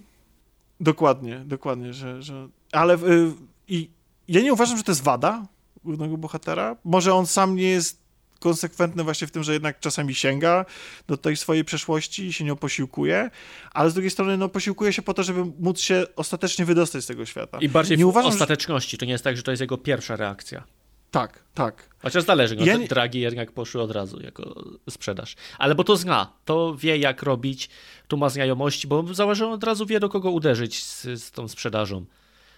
[0.79, 2.47] Dokładnie, dokładnie, że, że...
[2.71, 3.31] ale y,
[3.67, 3.89] i
[4.27, 5.45] ja nie uważam, że to jest wada
[5.83, 6.75] głównego bohatera.
[6.83, 8.07] Może on sam nie jest
[8.39, 10.65] konsekwentny właśnie w tym, że jednak czasami sięga
[11.07, 13.29] do tej swojej przeszłości i się nią posiłkuje,
[13.73, 17.07] ale z drugiej strony no, posiłkuje się po to, żeby móc się ostatecznie wydostać z
[17.07, 17.57] tego świata.
[17.61, 18.35] I bardziej nie w uważam, że...
[18.35, 18.97] ostateczności.
[18.97, 20.63] To nie jest tak, że to jest jego pierwsza reakcja.
[21.17, 21.89] Tak, tak.
[22.01, 25.35] Chociaż zależy, no, Ja nie- dragi jednak poszły od razu jako sprzedaż.
[25.57, 27.69] Ale bo to zna, to wie jak robić,
[28.07, 29.07] tu ma znajomości, bo on
[29.53, 32.05] od razu wie do kogo uderzyć z, z tą sprzedażą.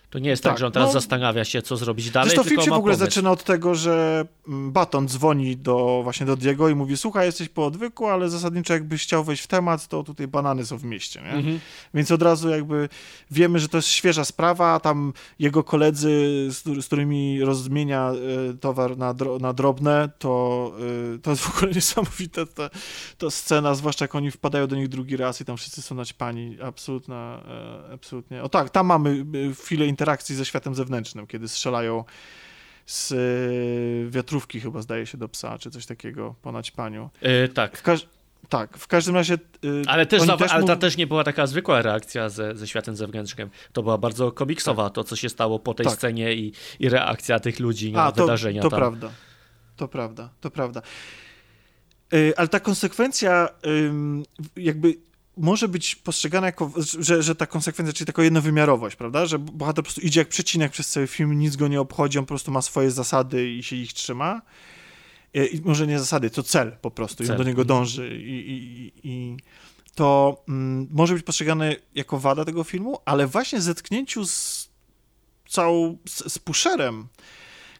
[0.10, 2.50] To nie jest tak, Tak, że on teraz no- zastanawia się, co zrobić dalej, Zresztą
[2.50, 3.00] film się w ogóle pomysł.
[3.12, 7.50] zaczyna od tego, że mm, Baton dzwoni do właśnie do Diego i mówi, słuchaj, jesteś
[7.50, 11.22] po odwyku, ale zasadniczo jakbyś chciał wejść w temat, to tutaj banany są w mieście,
[11.22, 11.30] nie?
[11.32, 11.60] Mhm.
[11.94, 12.90] Więc od razu jakby
[13.32, 16.10] wiemy, że to jest świeża sprawa, a tam jego koledzy,
[16.50, 20.72] z, z którymi rozmienia e, towar na, dro, na drobne, to,
[21.16, 22.70] e, to jest w ogóle niesamowita ta,
[23.18, 26.58] ta scena, zwłaszcza jak oni wpadają do nich drugi raz i tam wszyscy są naćpani.
[26.62, 27.42] Absolutna,
[27.90, 28.44] e, absolutnie.
[28.44, 29.26] O tak, tam mamy
[29.62, 32.04] chwilę interakcji ze światem zewnętrznym, kiedy strzelają
[32.86, 33.16] z e,
[34.12, 37.10] wiatrówki chyba zdaje się do psa, czy coś takiego po naćpaniu.
[37.22, 37.82] E, W tak.
[37.84, 38.06] każ-
[38.50, 39.34] tak, w każdym razie...
[39.34, 39.38] e,
[39.88, 43.50] Ale, też, za, ale ta też nie była taka zwykła reakcja ze, ze światem zewnętrznym.
[43.74, 45.96] To była bardzo komiksowa, to co się stało po tej Tak.
[45.96, 48.80] scenie i, i reakcja tych ludzi na A, to, wydarzenia to tam.
[48.80, 49.12] prawda.
[49.76, 50.82] To prawda, to prawda.
[52.14, 53.50] Y, Ale ta konsekwencja
[54.56, 54.96] jakby
[55.40, 59.26] może być postrzegana jako, że, że ta konsekwencja, czyli taka jednowymiarowość, prawda?
[59.26, 62.26] Że bohater po prostu idzie jak przecinek przez cały film, nic go nie obchodzi, on
[62.26, 64.42] po prostu ma swoje zasady i się ich trzyma.
[65.38, 67.38] Y, I może nie zasady, to cel po prostu, i on Cel.
[67.38, 68.18] do niego dąży.
[68.18, 69.38] I, i, i- i
[69.96, 74.70] to mm, może być postrzegane jako wada tego filmu, ale właśnie w zetknięciu z
[75.50, 77.08] całą, z, z pusherem,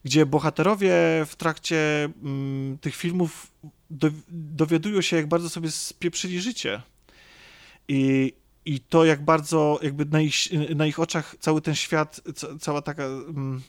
[0.06, 0.92] gdzie bohaterowie
[1.28, 3.52] w trakcie mm, tych filmów
[3.90, 6.82] do, dowiadują się, jak bardzo sobie spieprzyli życie.
[7.90, 8.34] I,
[8.66, 10.36] I to, jak bardzo jakby na ich,
[10.76, 13.06] na ich oczach cały ten świat, ca, cała taka...
[13.06, 13.62] Mm,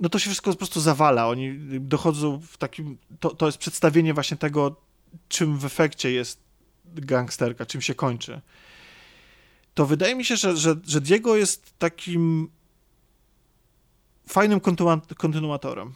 [0.00, 1.28] no to się wszystko po prostu zawala.
[1.28, 2.98] Oni dochodzą w takim...
[3.20, 4.76] To, to jest przedstawienie właśnie tego,
[5.28, 6.40] czym w efekcie jest
[6.94, 8.40] gangsterka, czym się kończy.
[9.74, 12.50] To wydaje mi się, że, że, że Diego jest takim
[14.28, 15.94] fajnym kontynuat- kontynuatorem.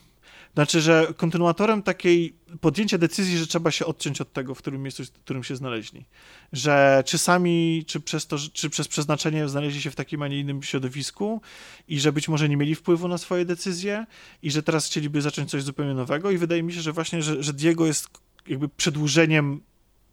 [0.54, 5.04] Znaczy, że kontynuatorem takiej podjęcia decyzji, że trzeba się odciąć od tego, w którym miejscu,
[5.04, 6.04] w którym się znaleźli.
[6.52, 10.40] Że czy sami, czy przez to, czy przez przeznaczenie znaleźli się w takim, a nie
[10.40, 11.40] innym środowisku
[11.88, 14.06] i że być może nie mieli wpływu na swoje decyzje
[14.42, 17.42] i że teraz chcieliby zacząć coś zupełnie nowego i wydaje mi się, że właśnie, że,
[17.42, 18.08] że Diego jest
[18.48, 19.60] jakby przedłużeniem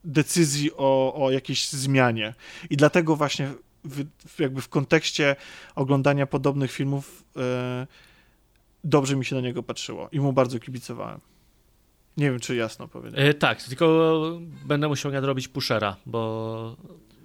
[0.03, 2.33] decyzji o, o jakiejś zmianie.
[2.69, 4.05] I dlatego właśnie w,
[4.39, 5.35] jakby w kontekście
[5.75, 7.87] oglądania podobnych filmów e,
[8.83, 11.19] dobrze mi się na niego patrzyło i mu bardzo kibicowałem.
[12.17, 13.29] Nie wiem, czy jasno powiedziałem.
[13.29, 14.19] E, tak, tylko
[14.65, 16.75] będę musiał nadrobić pushera, bo,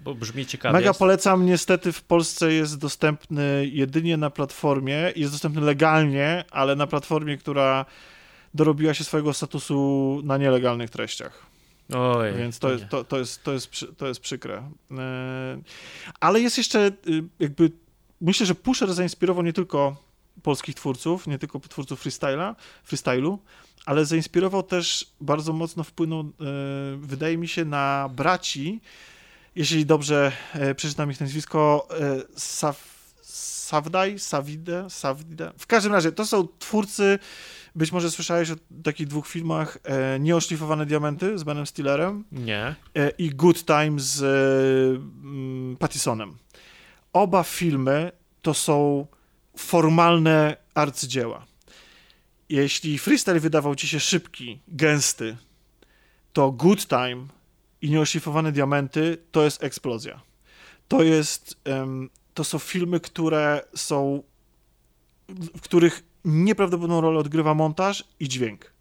[0.05, 0.73] bo brzmi ciekawie.
[0.73, 6.87] Mega polecam, niestety w Polsce jest dostępny jedynie na platformie, jest dostępny legalnie, ale na
[6.87, 7.87] platformie, która
[8.55, 11.47] dorobiła się swojego statusu na nielegalnych treściach.
[11.95, 14.63] Oj, Więc to jest, to, to, jest, to, jest, to jest przykre.
[14.99, 15.59] E,
[16.21, 17.71] Ale jest jeszcze y, jakby,
[18.21, 19.97] myślę, że Pusher zainspirował nie tylko
[20.43, 23.39] polskich twórców, nie tylko twórców freestyla, freestylu,
[23.87, 26.24] ale zainspirował też, bardzo mocno wpłynął, e,
[26.99, 28.80] wydaje mi się, na braci,
[29.57, 32.76] jeśli dobrze e, przeczytam ich nazwisko, e, Sav,
[33.64, 35.53] Savdaj, Savide, Savide.
[35.59, 37.18] W każdym razie, to są twórcy,
[37.74, 38.55] być może słyszałeś o
[38.85, 42.74] takich dwóch filmach, e, Nieoszlifowane Diamenty z Benem Stillerem, Nie.
[42.95, 46.37] e, i Good Time z e, mm, Pattisonem.
[47.12, 48.12] Oba filmy
[48.43, 49.07] to są
[49.57, 51.47] formalne arcydzieła.
[52.49, 55.37] Jeśli freestyle wydawał ci się szybki, gęsty,
[56.33, 57.27] to Good Time
[57.83, 60.21] i Nieoszlifowane Diamenty to jest eksplozja.
[60.89, 61.61] To jest,
[62.35, 64.23] to są filmy, które są,
[65.29, 68.73] w których nieprawdopodobną rolę odgrywa montaż i dźwięk.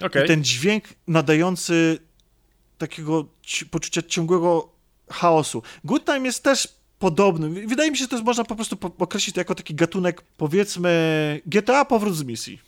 [0.00, 0.24] Okej.
[0.24, 1.98] I ten dźwięk nadający
[2.78, 4.72] takiego ci- poczucia ciągłego
[5.10, 5.62] chaosu.
[5.84, 7.66] Good Time jest też podobny.
[7.66, 10.22] Wydaje mi się, że to jest, można po prostu po- określić to jako taki gatunek,
[10.36, 12.60] powiedzmy, GTA Powrót z misji.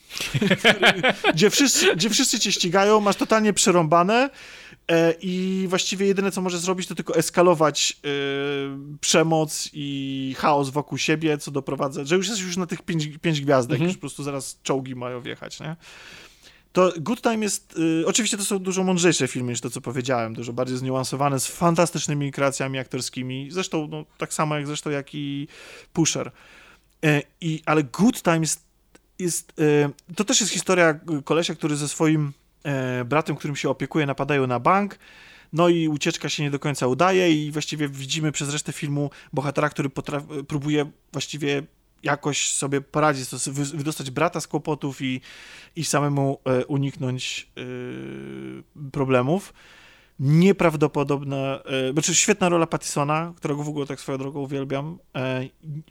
[1.35, 4.31] Gdzie, wszyscy, gdzie wszyscy cię ścigają, masz totalnie przerąbane
[4.89, 8.09] e, i właściwie jedyne, co możesz zrobić, to tylko eskalować e,
[9.01, 13.41] przemoc i chaos wokół siebie, co doprowadza, że już jesteś już na tych pięć, pięć
[13.41, 13.89] gwiazdek, Mhm.
[13.89, 15.77] już po prostu zaraz czołgi mają wjechać, nie?
[16.73, 17.79] To Good Time jest.
[17.79, 21.47] Y, oczywiście to są dużo mądrzejsze filmy niż to, co powiedziałem, dużo bardziej zniuansowane, z
[21.47, 23.49] fantastycznymi kreacjami aktorskimi.
[23.51, 25.49] Zresztą, no, tak samo jak zresztą jak i
[25.93, 26.33] Pusher.
[27.05, 28.65] Y, i, ale Good Time jest.
[29.19, 32.33] jest y, to też jest historia kolesia, który ze swoim
[33.01, 34.99] y, bratem, którym się opiekuje, napadają na bank.
[35.53, 39.69] No i ucieczka się nie do końca udaje, i właściwie widzimy przez resztę filmu bohatera,
[39.69, 39.91] który
[40.49, 41.63] próbuje właściwie
[42.03, 45.21] jakoś sobie poradzić, to wydostać brata z kłopotów i,
[45.77, 47.63] i samemu e, uniknąć e,
[48.91, 49.53] problemów.
[50.19, 54.99] nieprawdopodobne, e, znaczy świetna rola Pattisona, którego w ogóle tak swoją drogą uwielbiam,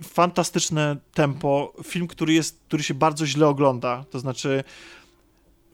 [0.03, 4.63] fantastyczne tempo, film, który jest, który się bardzo źle ogląda, to znaczy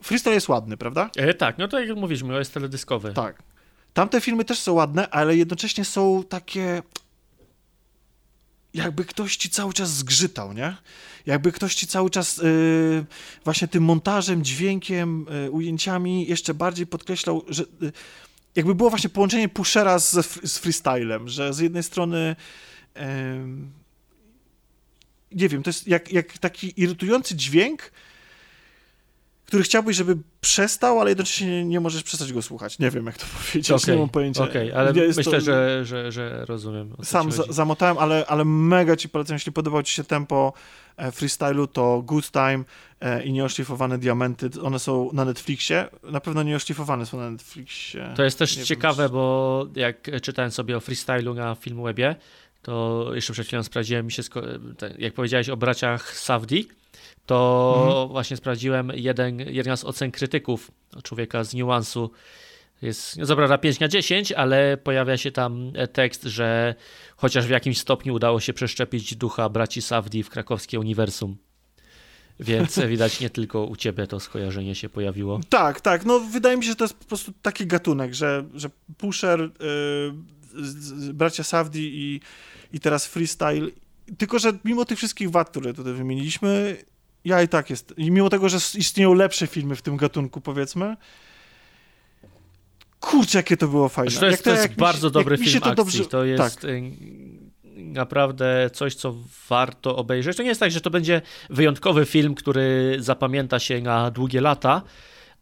[0.01, 1.09] freestyle jest ładny, prawda?
[1.15, 3.13] E, tak, no to jak mówiliśmy, jest teledyskowy.
[3.13, 3.43] Tak.
[3.93, 6.81] Tamte filmy też są ładne, ale jednocześnie są takie
[8.73, 10.75] jakby ktoś ci cały czas zgrzytał, nie?
[11.25, 13.05] Jakby ktoś ci cały czas yy,
[13.43, 17.91] właśnie tym montażem, dźwiękiem, yy, ujęciami jeszcze bardziej podkreślał, że yy,
[18.55, 20.11] jakby było właśnie połączenie pushera z,
[20.43, 22.35] z freestylem, że z jednej strony
[25.31, 27.91] nie wiem, to jest jak, jak taki irytujący dźwięk,
[29.47, 32.79] który chciałbyś, żeby przestał, ale jednocześnie nie, nie możesz przestać go słuchać.
[32.79, 34.43] Nie wiem, jak to powiedzieć, okay, nie mam pojęcia.
[34.43, 35.41] Okej, okay, ale myślę, to...
[35.41, 36.95] że, że, że rozumiem.
[37.03, 40.53] Sam za, zamotałem, ale, ale mega ci polecam, jeśli podobało ci się tempo
[40.97, 42.63] e, freestylu, to Good Time
[43.01, 45.87] e, i Nieoszlifowane Diamenty, one są na Netflixie.
[46.03, 48.13] Na pewno nieoszlifowane są na Netflixie.
[48.15, 52.15] To jest też nie ciekawe, wiem, bo jak czytałem sobie o freestylu na Filmwebie,
[52.61, 54.23] to jeszcze przed chwilą sprawdziłem mi się,
[54.97, 56.67] jak powiedziałeś o braciach Savdi,
[57.27, 58.07] to mhm.
[58.07, 60.71] właśnie sprawdziłem jeden, jeden z ocen krytyków,
[61.03, 62.11] człowieka z niuansu,
[62.81, 66.75] jest zabrana 5 na 10, ale pojawia się tam tekst, że
[67.15, 71.37] chociaż w jakimś stopniu udało się przeszczepić ducha braci Savdi w krakowskie uniwersum.
[72.39, 75.39] Więc widać nie tylko u ciebie to skojarzenie się pojawiło.
[75.49, 76.05] Tak, tak.
[76.05, 81.13] No wydaje mi się, że to jest po prostu taki gatunek, że, że Pusher, yy,
[81.13, 82.21] bracia Savdi i,
[82.73, 83.67] i teraz freestyle.
[84.17, 86.77] Tylko, że mimo tych wszystkich wad, które tutaj wymieniliśmy,
[87.27, 87.93] ja i tak jest.
[87.97, 90.97] I mimo tego, że istnieją lepsze filmy w tym gatunku, powiedzmy,
[92.99, 94.11] kurczę, jakie to było fajne.
[94.11, 95.75] To jest, to, to jest bardzo się, dobry film to akcji.
[95.75, 96.05] Dobrze...
[96.05, 96.63] To jest tak.
[96.63, 96.91] Y,
[97.75, 99.15] naprawdę coś, co
[99.49, 100.37] warto obejrzeć.
[100.37, 104.81] To nie jest tak, że to będzie wyjątkowy film, który zapamięta się na długie lata,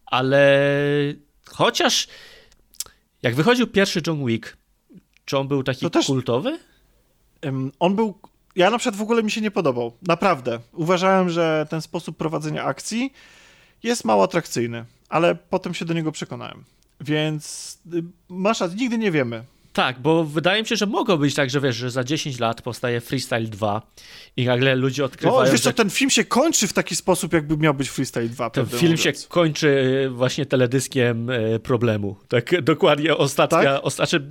[0.06, 0.60] ale
[1.46, 2.08] chociaż
[3.22, 4.56] jak wychodził pierwszy John Wick,
[5.24, 6.06] czy on był taki też...
[6.06, 6.58] kultowy?
[7.78, 8.18] On był
[8.56, 9.92] ja na przykład w ogóle mi się nie podobał.
[10.02, 10.58] Naprawdę.
[10.72, 13.12] Uważałem, że ten sposób prowadzenia akcji
[13.82, 16.64] jest mało atrakcyjny, ale potem się do niego przekonałem.
[17.00, 19.44] Więc y, masz nigdy nie wiemy.
[19.72, 22.62] Tak, bo wydaje mi się, że mogło być tak, że wiesz, że za 10 lat
[22.62, 23.82] powstaje Freestyle 2
[24.36, 25.44] i nagle ludzie odkrywają...
[25.44, 28.50] No, wiesz co, ten film się kończy w taki sposób, jakby miał być Freestyle 2.
[28.50, 29.00] Ten film mówiąc.
[29.00, 29.68] się kończy
[30.06, 32.16] y, właśnie teledyskiem y, problemu.
[32.28, 33.80] Tak dokładnie ostatnia...
[33.80, 33.92] Tak?
[33.92, 34.30] Znaczy,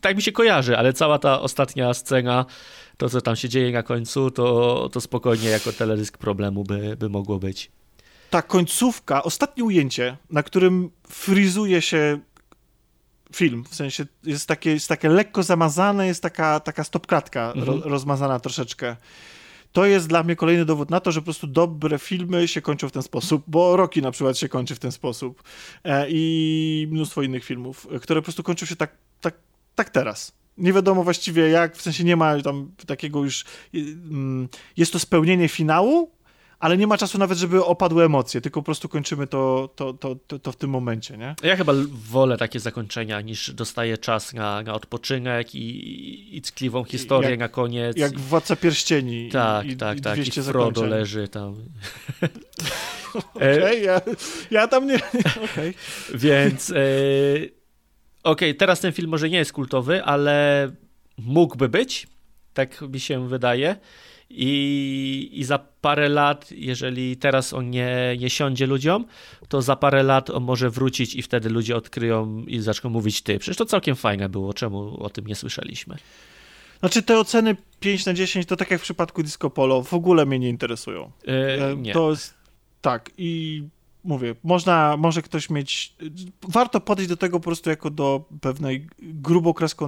[0.00, 2.46] tak mi się kojarzy, ale cała ta ostatnia scena
[2.96, 7.08] to, co tam się dzieje na końcu, to, to spokojnie jako teledysk problemu by, by
[7.08, 7.70] mogło być.
[8.30, 12.18] Ta końcówka, ostatnie ujęcie, na którym frizuje się
[13.36, 17.66] film, w sensie jest takie, jest takie lekko zamazane, jest taka, taka stopklatka mhm.
[17.66, 18.96] ro, rozmazana troszeczkę.
[19.72, 22.88] To jest dla mnie kolejny dowód na to, że po prostu dobre filmy się kończą
[22.88, 25.42] w ten sposób, bo Rocky na przykład się kończy w ten sposób
[25.84, 28.90] e, i mnóstwo innych filmów, które po prostu kończą się tak,
[29.20, 29.34] tak,
[29.74, 33.44] tak teraz nie wiadomo właściwie jak, w sensie nie ma tam takiego już,
[33.74, 36.10] mm, jest to spełnienie finału,
[36.58, 40.16] ale nie ma czasu nawet, żeby opadły emocje, tylko po prostu kończymy to, to, to,
[40.26, 41.34] to, to w tym momencie, nie?
[41.42, 41.72] Ja chyba
[42.10, 47.48] wolę takie zakończenia, niż dostaję czas na, na odpoczynek i, i ckliwą historię jak, na
[47.48, 47.96] koniec.
[47.96, 49.28] Jak Władca Pierścieni.
[49.28, 50.18] Tak, i, tak, i tak.
[50.18, 50.88] I Frodo zakończeń.
[50.88, 51.54] leży tam.
[53.34, 54.00] Okej, okay, ja,
[54.50, 54.98] ja tam nie...
[55.44, 55.74] Okay.
[56.14, 56.70] Więc...
[56.70, 57.63] E
[58.24, 60.68] okej, okay, teraz ten film może nie jest kultowy, ale
[61.18, 62.06] mógłby być,
[62.54, 63.76] tak mi się wydaje.
[64.30, 69.06] I, I za parę lat, jeżeli teraz on nie, nie siądzie ludziom,
[69.48, 73.38] to za parę lat on może wrócić i wtedy ludzie odkryją i zaczną mówić ty.
[73.38, 75.96] Przecież to całkiem fajne było, czemu o tym nie słyszeliśmy?
[76.80, 80.26] Znaczy te oceny 5 na 10 to tak jak w przypadku Disco Polo w ogóle
[80.26, 81.10] mnie nie interesują.
[81.26, 81.92] Yy, nie.
[81.92, 82.34] To jest
[82.80, 83.62] tak i
[84.04, 85.94] mówię, można, może ktoś mieć,
[86.48, 88.86] warto podejść do tego po prostu jako do pewnej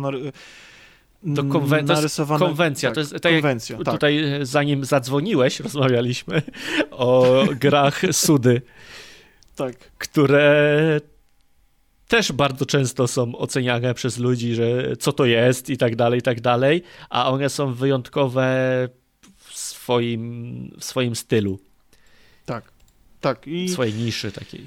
[0.01, 0.32] nar-
[1.22, 2.40] do konwen- narysowanej...
[2.40, 2.88] To konwencja.
[2.88, 3.94] Tak, to jest tak konwencja, tak.
[3.94, 6.43] Tutaj zanim zadzwoniłeś, rozmawialiśmy
[6.90, 8.62] o grach Sudy,
[9.56, 9.76] tak.
[9.98, 11.01] które
[12.09, 16.22] też bardzo często są oceniane przez ludzi, że co to jest i tak dalej, i
[16.22, 18.48] tak dalej, a one są wyjątkowe
[19.36, 21.59] w swoim, w swoim stylu.
[23.20, 23.47] Tak.
[23.47, 24.66] I, swojej niszy takiej.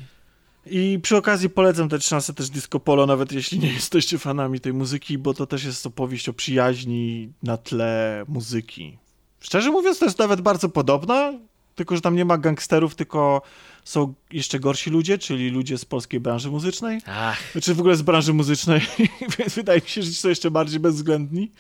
[0.65, 4.73] I przy okazji polecam też szansę też Disco Polo, nawet jeśli nie jesteście fanami tej
[4.73, 8.97] muzyki, bo to też jest opowieść o przyjaźni na tle muzyki.
[9.39, 11.33] Szczerze mówiąc, to jest nawet bardzo podobna,
[11.75, 13.41] tylko że tam nie ma gangsterów, tylko
[13.83, 17.01] są jeszcze gorsi ludzie, czyli ludzie z polskiej branży muzycznej.
[17.05, 17.51] Ach.
[17.51, 18.81] Znaczy w ogóle z branży muzycznej,
[19.37, 21.51] więc wydaje mi się, że są jeszcze bardziej bezwzględni.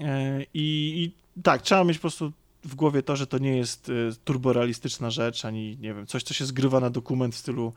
[0.00, 2.32] E, I, I tak, trzeba mieć po prostu
[2.66, 6.34] w głowie to, że to nie jest y, turborealistyczna rzecz, ani nie wiem, coś, co
[6.34, 7.72] się zgrywa na dokument w stylu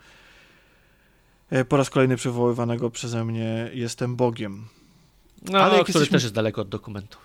[1.50, 4.68] e, po raz kolejny przywoływanego przeze mnie Jestem Bogiem.
[5.52, 7.18] No, Ale który jesteśmy- też jest daleko od dokumentu.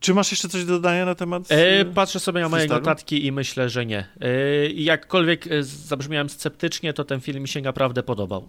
[0.00, 1.52] Czy masz jeszcze coś do dodania na temat?
[1.52, 4.08] E, e, patrzę sobie na moje notatki i myślę, że nie.
[4.20, 8.48] E, jakkolwiek e, zabrzmiałem sceptycznie, to ten film mi się naprawdę podobał.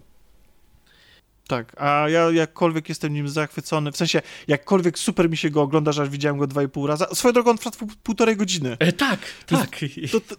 [1.46, 5.92] Tak, a ja jakkolwiek jestem nim zachwycony, w sensie jakkolwiek super mi się go ogląda,
[5.92, 7.06] że aż widziałem go dwa i pół raza.
[7.14, 8.76] Swoją drogą on trwa pół- półtorej godziny.
[8.78, 9.76] E, tak, tak.
[10.12, 10.34] To, to,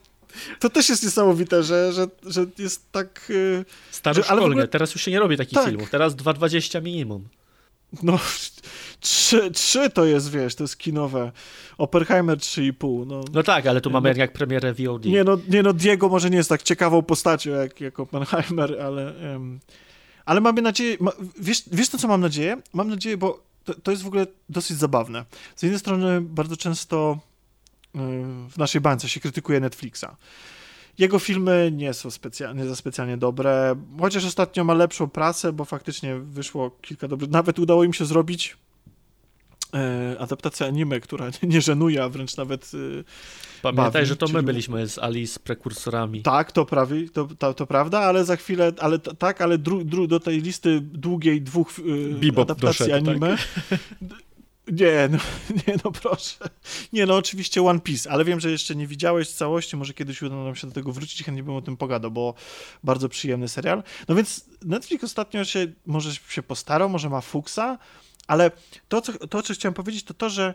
[0.60, 3.28] to też jest niesamowite, że, że, że jest tak...
[3.30, 4.32] y, Staroszkolnie.
[4.42, 5.66] ale w ogóle- Teraz już się nie robi takich Tak.
[5.70, 5.90] filmów.
[5.90, 7.28] Teraz 2,20 minimum.
[8.04, 8.20] No,
[9.00, 11.32] trzy, trzy to jest, wiesz, to jest kinowe.
[11.78, 13.22] Oppenheimer 3,5, no.
[13.34, 14.18] No tak, ale tu mamy No.
[14.18, 15.06] jak premierę VOD.
[15.06, 19.16] Nie no, nie no, Diego może nie jest tak ciekawą postacią jak, jak Oppenheimer, ale,
[19.34, 19.60] em,
[20.26, 22.62] ale mamy nadzieję, ma, wiesz, wiesz na co mam nadzieję?
[22.74, 25.26] Mam nadzieję, bo to, to jest w ogóle dosyć zabawne.
[25.56, 27.20] Z jednej strony bardzo często
[27.96, 28.00] y,
[28.50, 30.06] w naszej bańce się krytykuje Netflixa.
[30.98, 35.66] Jego filmy nie są specjalnie, nie za specjalnie dobre, chociaż ostatnio ma lepszą pracę, bo
[35.66, 38.58] faktycznie wyszło kilka dobrych, nawet udało im się zrobić
[39.76, 43.04] e, adaptację anime, która nie żenuje, a wręcz nawet y,
[43.62, 46.22] Pamiętaj, bawi, że to my byliśmy z Alice prekursorami.
[46.22, 50.08] Tak, to prawie, to, to, to prawda, ale za chwilę, ale tak, ale dru, dru,
[50.08, 53.16] do tej listy długiej dwóch yy, Bebop adaptacji doszedł, tak?
[53.16, 53.38] anime.
[54.02, 54.16] D-
[54.72, 55.18] Nie, no,
[55.68, 56.50] nie, no proszę.
[56.94, 60.36] Nie, no oczywiście One Piece, ale wiem, że jeszcze nie widziałeś całości, może kiedyś uda
[60.36, 62.34] nam się do tego wrócić chętnie bym o tym pogadał, bo
[62.84, 63.84] bardzo przyjemny serial.
[64.08, 67.78] No więc Netflix ostatnio się, może się postarał, może ma fuksa,
[68.28, 68.52] ale
[68.90, 70.54] to, co, to, co chciałem powiedzieć, to to, że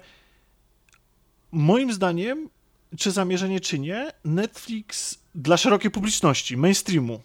[1.53, 2.49] moim zdaniem,
[2.99, 7.21] czy zamierzenie, czy nie, Netflix dla szerokiej publiczności, mainstreamu,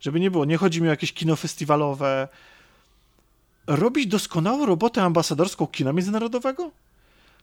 [0.00, 2.28] żeby nie było, nie chodzi mi o jakieś kino festiwalowe,
[3.66, 6.70] robi doskonałą robotę ambasadorską kina międzynarodowego?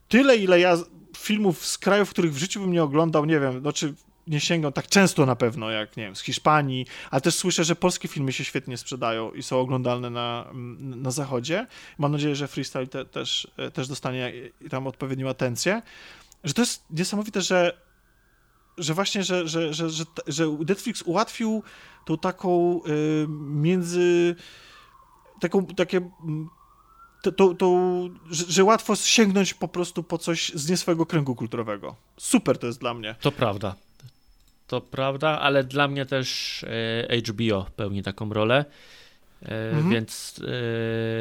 [0.07, 0.77] Tyle, ile ja
[1.17, 3.93] filmów z krajów, których w życiu bym nie oglądał, nie wiem, znaczy
[4.29, 7.75] nie sięgam tak często na pewno, jak nie wiem, z Hiszpanii, ale też słyszę, że
[7.75, 11.67] polskie filmy się świetnie sprzedają i są oglądalne na, mm, na zachodzie.
[11.97, 14.33] Mam nadzieję, że freestyle te, też, e, też dostanie
[14.69, 15.81] tam odpowiednią atencję.
[16.43, 17.77] Że to jest niesamowite, że,
[18.77, 21.63] że właśnie, że, że, że, że, że Netflix ułatwił
[22.05, 24.35] tą taką y, między
[25.39, 26.09] taką, takie
[27.21, 27.77] to, to, to,
[28.29, 31.95] że, że łatwo sięgnąć po prostu po coś z nie swojego kręgu kulturowego.
[32.17, 33.15] Super to jest dla mnie.
[33.21, 33.75] To prawda.
[34.69, 36.63] To prawda, ale dla mnie też
[37.09, 38.65] e, HBO pełni taką rolę.
[39.45, 39.89] E, Mhm.
[39.89, 40.41] Więc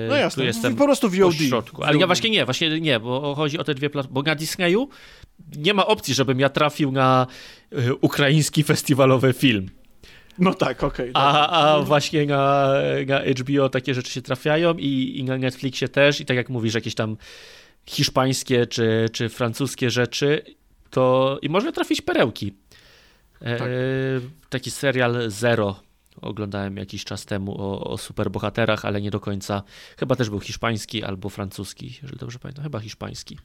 [0.06, 1.34] e, No jasne, tu jestem po prostu po VOD.
[1.34, 1.82] środku.
[1.84, 2.00] Ale VOD.
[2.00, 4.14] ja właśnie nie, właśnie nie, bo chodzi o te dwie platformy.
[4.14, 4.88] Bo na Disneyu
[5.56, 7.26] nie ma opcji, żebym ja trafił na
[8.00, 9.70] ukraiński festiwalowy film.
[10.38, 11.10] No tak, okej.
[11.14, 12.72] A, a właśnie na,
[13.06, 16.20] na HBO takie rzeczy się trafiają i, i na Netflixie też.
[16.20, 17.16] I tak jak mówisz, jakieś tam
[17.86, 20.42] hiszpańskie czy, czy francuskie rzeczy,
[20.90, 22.54] to i można trafić perełki.
[23.40, 23.68] E, Tak.
[24.50, 25.80] taki serial Zero
[26.22, 29.62] oglądałem jakiś czas temu o, o superbohaterach, ale nie do końca.
[29.98, 32.64] Chyba też był hiszpański albo francuski, jeżeli dobrze pamiętam.
[32.64, 33.38] Chyba hiszpański.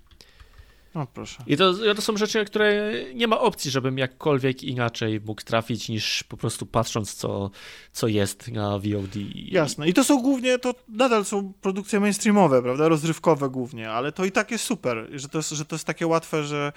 [0.95, 1.43] No proszę.
[1.47, 6.23] I to, to są rzeczy, które nie ma opcji, żebym jakkolwiek inaczej mógł trafić, niż
[6.23, 7.51] po prostu patrząc, co,
[7.91, 9.15] co jest na VOD.
[9.35, 9.89] Jasne.
[9.89, 12.87] I to są głównie, to nadal są produkcje mainstreamowe, prawda?
[12.87, 16.07] Rozrywkowe głównie, ale to i tak jest super, że to jest, że to jest takie
[16.07, 16.71] łatwe, że,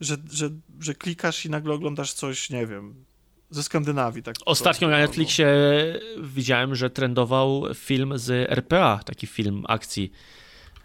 [0.00, 0.50] że, że,
[0.80, 3.04] że klikasz i nagle oglądasz coś, nie wiem,
[3.50, 4.22] ze Skandynawii.
[4.22, 5.46] Tak Ostatnio na albo- Netflixie
[6.22, 10.12] widziałem, że trendował film z RPA, taki film akcji.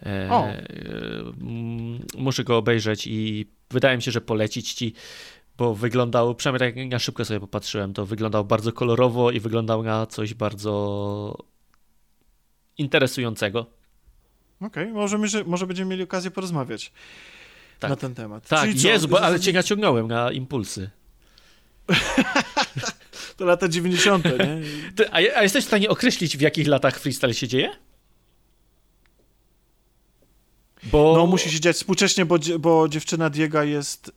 [0.06, 0.48] E, O.
[0.48, 4.94] mm, muszę go obejrzeć i wydaje mi się, że polecić ci,
[5.58, 10.06] bo wyglądał, przynajmniej tak ja szybko sobie popatrzyłem, to wyglądał bardzo kolorowo i wyglądał na
[10.06, 11.38] coś bardzo
[12.78, 13.66] interesującego.
[14.62, 16.92] Okej, może, my- że- może będziemy mieli okazję porozmawiać
[17.80, 17.90] Tak.
[17.90, 18.48] na ten temat.
[18.48, 20.90] Tak, Czyli Jezu, bo, ale cię naciągnąłem na impulsy.
[23.38, 24.62] To lata 90., nie?
[24.96, 27.70] Ty, a, a jesteś w stanie określić, w jakich latach freestyle się dzieje?
[30.92, 31.14] Bo...
[31.18, 34.14] No musi się dziać współcześnie, bo, bo dziewczyna Diega jest, y,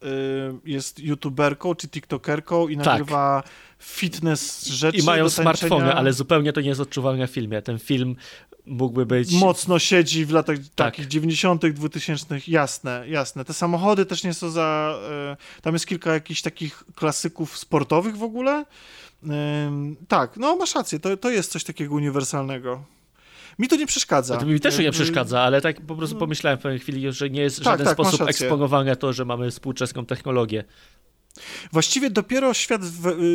[0.64, 2.86] jest youtuberką czy tiktokerką i Tak.
[2.86, 3.42] nagrywa
[3.78, 7.62] fitness rzeczy I mają smartfony, ale zupełnie to nie jest odczuwalne w filmie.
[7.62, 8.16] Ten film
[8.66, 9.32] mógłby być...
[9.32, 10.74] Mocno siedzi w latach Tak.
[10.74, 13.44] takich 90., 2000, jasne, jasne.
[13.44, 14.98] Te samochody też nie są za.
[15.58, 18.64] y, tam jest kilka jakichś takich klasyków sportowych w ogóle.
[20.08, 22.84] Tak, no masz rację, to, to jest coś takiego uniwersalnego.
[23.58, 24.36] Mi to nie przeszkadza.
[24.36, 27.40] To mi też nie przeszkadza, ale tak po prostu pomyślałem w pewnej chwili, że nie
[27.40, 30.64] jest w Tak, żaden tak, sposób eksponowane to, że mamy współczesną technologię.
[31.72, 32.82] Właściwie dopiero świat,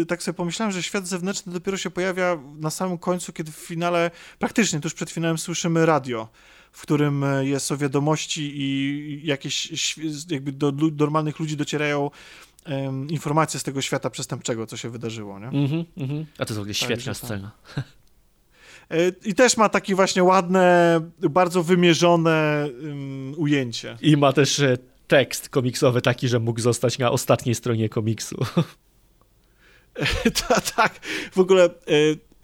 [0.01, 3.55] y, tak sobie pomyślałem, że świat zewnętrzny dopiero się pojawia na samym końcu, kiedy w
[3.55, 6.27] finale, praktycznie tuż przed finałem słyszymy radio,
[6.71, 9.71] w którym y, jest o wiadomości i jakieś
[10.29, 12.11] jakby do normalnych ludzi docierają
[12.65, 15.47] em, informacje z tego świata przestępczego, co się wydarzyło, nie?
[15.47, 16.25] Mhm, mhm.
[16.37, 17.17] A to jest w ogóle świetna Także tak.
[17.17, 17.51] scena.
[18.91, 20.99] E, I też ma takie właśnie ładne,
[21.29, 23.97] bardzo wymierzone um, ujęcie.
[24.01, 24.77] I ma też e,
[25.07, 28.37] tekst komiksowy taki, że mógł zostać na ostatniej stronie komiksu.
[30.47, 30.99] Ta- tak,
[31.31, 31.69] w ogóle e,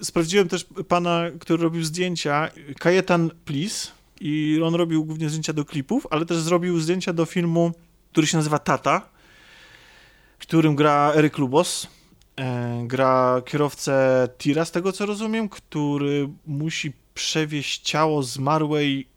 [0.02, 2.50] sprawdziłem też pana, który robił zdjęcia,
[2.80, 3.92] Kajetan Plis
[4.22, 7.72] i on robił głównie zdjęcia do klipów, ale też zrobił zdjęcia do filmu,
[8.12, 9.10] który się nazywa Tata,
[10.40, 11.88] w którym gra Eryk Lubos.
[12.40, 19.08] E, gra kierowcę tira, z tego co rozumiem, który musi przewieźć ciało zmarłej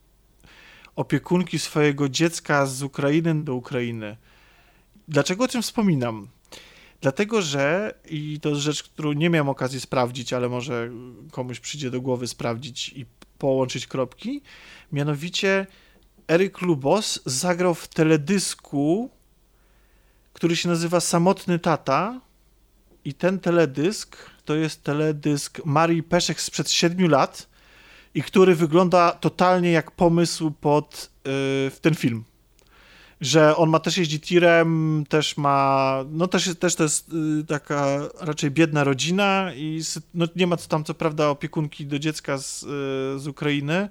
[0.97, 4.16] opiekunki swojego dziecka z Ukrainy do Ukrainy.
[5.09, 6.28] Dlaczego o tym wspominam?
[7.01, 10.90] Dlatego, że, i to jest rzecz, którą nie miałem okazji sprawdzić, ale może
[11.30, 13.06] komuś przyjdzie do głowy sprawdzić i
[13.38, 14.42] połączyć kropki,
[14.92, 15.66] mianowicie
[16.28, 19.10] Eryk Lubos zagrał w teledysku,
[20.32, 22.20] który się nazywa Samotny Tata
[23.05, 27.48] i ten teledysk to jest teledysk Marii Peszek sprzed 7 lat
[28.14, 32.24] i który wygląda totalnie jak pomysł pod yy, ten film.
[33.20, 37.98] Że on ma też jeździ tirem, też ma, no też, też to jest y, taka
[38.20, 39.81] raczej biedna rodzina i
[40.14, 42.66] no nie ma tam co prawda opiekunki do dziecka z, y,
[43.18, 43.89] z Ukrainy,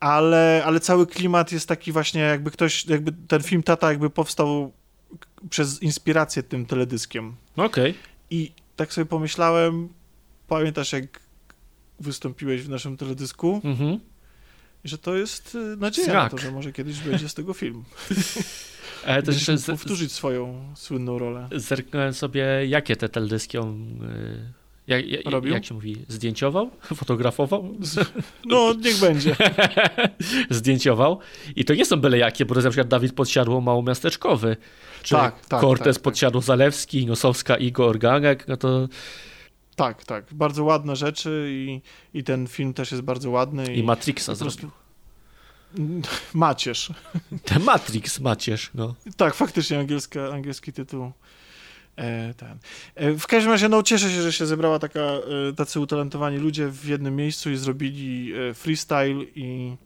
[0.00, 4.72] ale, ale cały klimat jest taki właśnie jakby ktoś, jakby ten film Tata jakby powstał
[5.50, 7.34] przez inspirację tym teledyskiem.
[7.56, 7.94] Okej.
[8.30, 9.88] I tak sobie pomyślałem,
[10.48, 11.20] pamiętasz jak
[12.00, 14.00] wystąpiłeś w naszym teledysku, Mhm.
[14.84, 17.84] że to jest y, nadzieja na to, że może kiedyś będzie z tego film.
[19.06, 21.48] Ale też jeszcze powtórzyć swoją słynną rolę.
[21.56, 24.52] zerknąłem sobie, jakie te teledyski on, y,
[24.88, 26.70] jak, jak, jak się mówi, zdjęciował?
[26.96, 27.74] Fotografował?
[28.44, 29.36] No, niech będzie.
[30.50, 31.18] Zdjęciował.
[31.56, 34.56] I to nie są byle jakie, bo to jest na przykład Dawid Podsiadło Małomiasteczkowy,
[35.02, 36.02] czy Tak, tak, Cortez tak, tak.
[36.02, 38.88] Podsiadło Zalewski, Nosowska Igor Gagek, no to
[39.76, 40.24] Tak, tak.
[40.32, 41.80] Bardzo ładne rzeczy i,
[42.14, 43.74] i ten film też jest bardzo ładny.
[43.74, 44.70] i Matrixa po prostu- zrobił.
[46.34, 46.92] Macierz.
[47.44, 48.94] Ten Matrix, Macierz, no.
[49.16, 51.12] Tak, faktycznie angielska, angielski tytuł.
[51.98, 52.58] E, ten.
[52.94, 56.68] E, w każdym razie, no cieszę się, że się zebrała taka, e, tacy utalentowani ludzie
[56.68, 59.76] w jednym miejscu i zrobili freestyle i,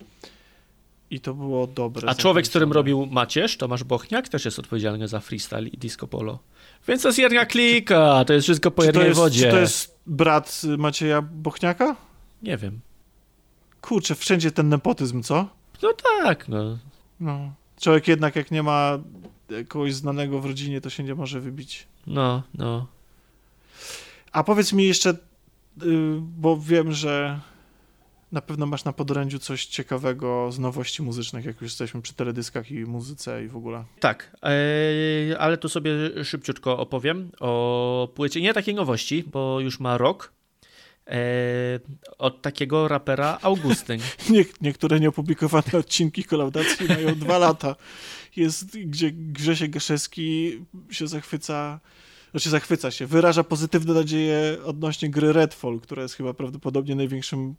[1.10, 2.08] i to było dobre.
[2.08, 6.06] A człowiek, z którym robił Macierz, Tomasz Bochniak, też jest odpowiedzialny za freestyle i disco
[6.06, 6.38] polo.
[6.88, 9.44] Więc to jest jedna klika, to jest wszystko po Czy jednej jest, wodzie.
[9.44, 11.96] czy to jest brat y, Macieja Bochniaka?
[12.42, 12.80] Nie wiem.
[13.80, 15.48] Kurczę, wszędzie ten nepotyzm, co?
[15.82, 16.78] No tak, no.
[17.20, 17.52] No.
[17.80, 18.98] Człowiek jednak jak nie ma
[19.68, 21.86] kogoś znanego w rodzinie, to się nie może wybić.
[22.06, 22.86] No, no.
[24.32, 25.16] A powiedz mi jeszcze, y,
[26.20, 27.40] bo wiem, że
[28.32, 32.70] na pewno masz na podorędziu coś ciekawego z nowości muzycznych, jak już jesteśmy przy teledyskach
[32.70, 33.84] i muzyce i w ogóle.
[34.00, 35.90] Tak, e, ale tu sobie
[36.24, 38.40] szybciutko opowiem o płycie.
[38.40, 40.32] Nie takiej nowości, bo już ma rok.
[41.06, 41.80] E,
[42.18, 44.00] od takiego rapera Augustyn.
[44.30, 47.76] Nie, niektóre nieopublikowane odcinki kolaudacji mają dwa lata.
[48.36, 50.58] Jest, gdzie Grzesiek Gaszewski
[50.90, 51.80] się zachwyca,
[52.30, 57.54] znaczy zachwyca się, wyraża pozytywne nadzieje odnośnie gry Redfall, która jest chyba prawdopodobnie największym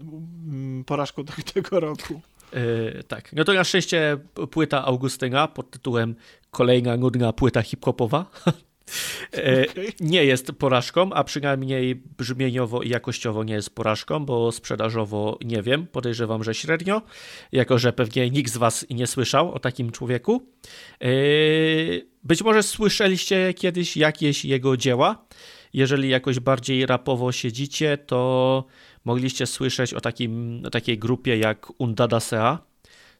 [0.00, 2.20] mm, porażką te- tego roku.
[2.52, 4.18] E, tak, no to na szczęście
[4.50, 6.14] płyta Augustyna pod tytułem
[6.50, 8.24] Kolejna nudna płyta hip-hopowa.
[9.34, 9.64] E,
[10.00, 15.86] nie jest porażką, a przynajmniej brzmieniowo i jakościowo nie jest porażką, bo sprzedażowo nie wiem,
[15.86, 17.02] podejrzewam, że średnio,
[17.52, 20.42] jako że pewnie nikt z Was nie słyszał o takim człowieku.
[21.00, 21.06] E,
[22.24, 25.24] Być może słyszeliście kiedyś jakieś jego dzieła.
[25.72, 28.64] Jeżeli jakoś bardziej rapowo siedzicie, to
[29.04, 32.58] mogliście słyszeć o, takim, o takiej grupie jak Undada Sea,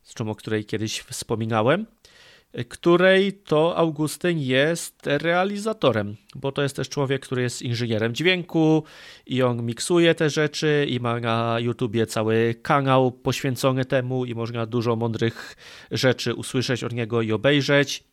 [0.05, 1.87] zresztą o której kiedyś wspominałem
[2.69, 8.85] której to Augustyn jest realizatorem, bo to jest też człowiek, który jest inżynierem dźwięku
[9.27, 14.67] i on miksuje te rzeczy i ma na YouTubie cały kanał poświęcony temu i można
[14.67, 15.57] dużo mądrych
[15.91, 18.05] rzeczy usłyszeć od niego i obejrzeć.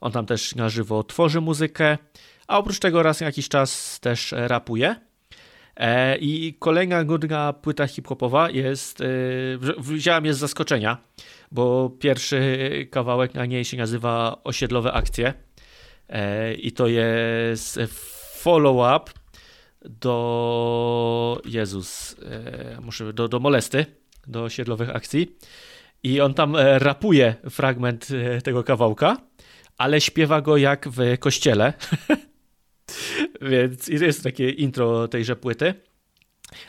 [0.00, 1.98] On tam też na żywo tworzy muzykę,
[2.46, 4.96] a oprócz tego raz na jakiś czas też rapuje.
[5.76, 9.04] E, I kolejna nudna płyta hip-hopowa jest, e,
[9.58, 10.98] wzi- wziąłem je z zaskoczenia,
[11.50, 15.34] bo pierwszy kawałek na niej się nazywa Osiedlowe Akcje
[16.08, 17.80] e, i to jest
[18.34, 19.12] follow-up
[19.84, 23.86] do Jezus, e, muszę, do, do Molesty,
[24.26, 25.36] do Osiedlowych Akcji
[26.02, 28.08] i on tam e, rapuje fragment
[28.44, 29.16] tego kawałka,
[29.78, 31.72] ale śpiewa go jak w kościele.
[33.50, 35.74] Więc jest takie intro tejże płyty.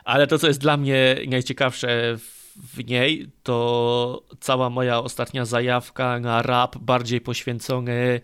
[0.04, 6.20] Ale to, co jest dla mnie najciekawsze w- w niej, to cała moja ostatnia zajawka
[6.20, 8.22] na rap bardziej poświęcony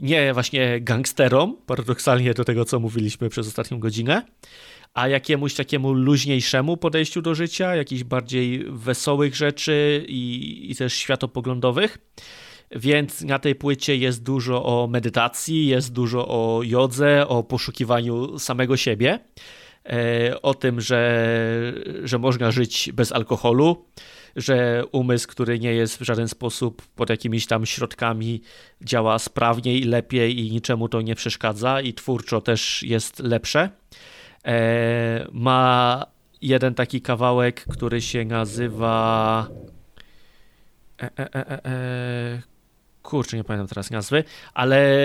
[0.00, 4.22] nie właśnie gangsterom, paradoksalnie do tego, co mówiliśmy przez ostatnią godzinę,
[4.94, 11.98] a jakiemuś takiemu luźniejszemu podejściu do życia, jakichś bardziej wesołych rzeczy i, i też światopoglądowych.
[12.70, 18.76] Więc na tej płycie jest dużo o medytacji, jest dużo o jodze, o poszukiwaniu samego
[18.76, 19.18] siebie,
[20.42, 21.32] o tym, że,
[22.04, 23.84] że można żyć bez alkoholu,
[24.36, 28.42] że umysł, który nie jest w żaden sposób pod jakimiś tam środkami,
[28.80, 33.70] działa sprawniej, lepiej i niczemu to nie przeszkadza i twórczo też jest lepsze.
[34.44, 36.06] E, ma
[36.42, 39.48] jeden taki kawałek, który się nazywa.
[41.02, 42.42] E, e, e, e,
[43.02, 44.96] kurczę, nie pamiętam teraz nazwy, ale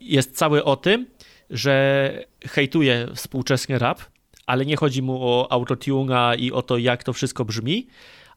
[0.00, 1.06] jest cały o tym,
[1.50, 4.02] że hejtuje współczesny rap,
[4.48, 7.86] ale nie chodzi mu o autotuna i o to, jak to wszystko brzmi,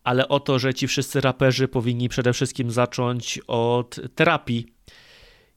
[0.04, 4.66] ale o to, że ci wszyscy raperzy powinni przede wszystkim zacząć od terapii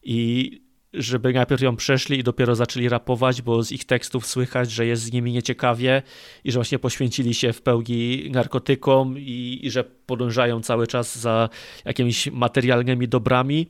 [0.02, 0.51] i
[0.93, 5.02] żeby najpierw ją przeszli i dopiero zaczęli rapować, bo z ich tekstów słychać, że jest
[5.02, 6.02] z nimi nieciekawie
[6.44, 11.48] i że właśnie poświęcili się w pełni narkotykom i, i że podążają cały czas za
[11.85, 13.66] jakimiś materialnymi dobrami,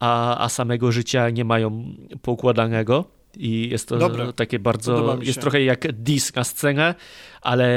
[0.00, 3.15] a, a samego życia nie mają poukładanego.
[3.36, 4.32] I jest to Dobre.
[4.32, 5.18] takie bardzo.
[5.22, 6.94] Jest trochę jak diss na scenę,
[7.42, 7.68] ale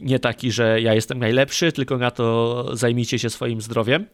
[0.00, 4.06] nie taki, że ja jestem najlepszy, tylko na to zajmijcie się swoim zdrowiem.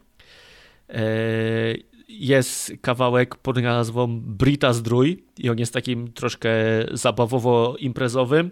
[0.88, 6.50] Eee, jest kawałek pod nazwą Brita Zdrój i on jest takim troszkę
[6.92, 8.50] zabawowo-imprezowym,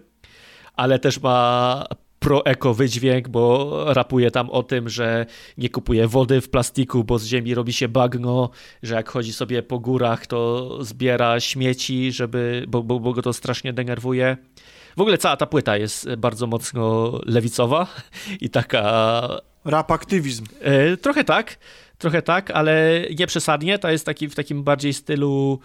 [0.75, 1.85] ale też ma
[2.23, 5.25] pro-eko wydźwięk, bo rapuje tam o tym, że
[5.57, 8.49] nie kupuje wody w plastiku, bo z ziemi robi się bagno,
[8.83, 13.33] że jak chodzi sobie po górach, to zbiera śmieci, żeby, bo, bo, bo go to
[13.33, 14.37] strasznie denerwuje.
[14.97, 17.87] W ogóle cała ta płyta jest bardzo mocno lewicowa
[18.41, 18.83] i taka...
[19.65, 20.45] Rap aktywizm.
[20.61, 21.57] E, trochę tak,
[21.97, 23.79] trochę tak, ale nie przesadnie.
[23.79, 25.59] To jest taki, w takim bardziej stylu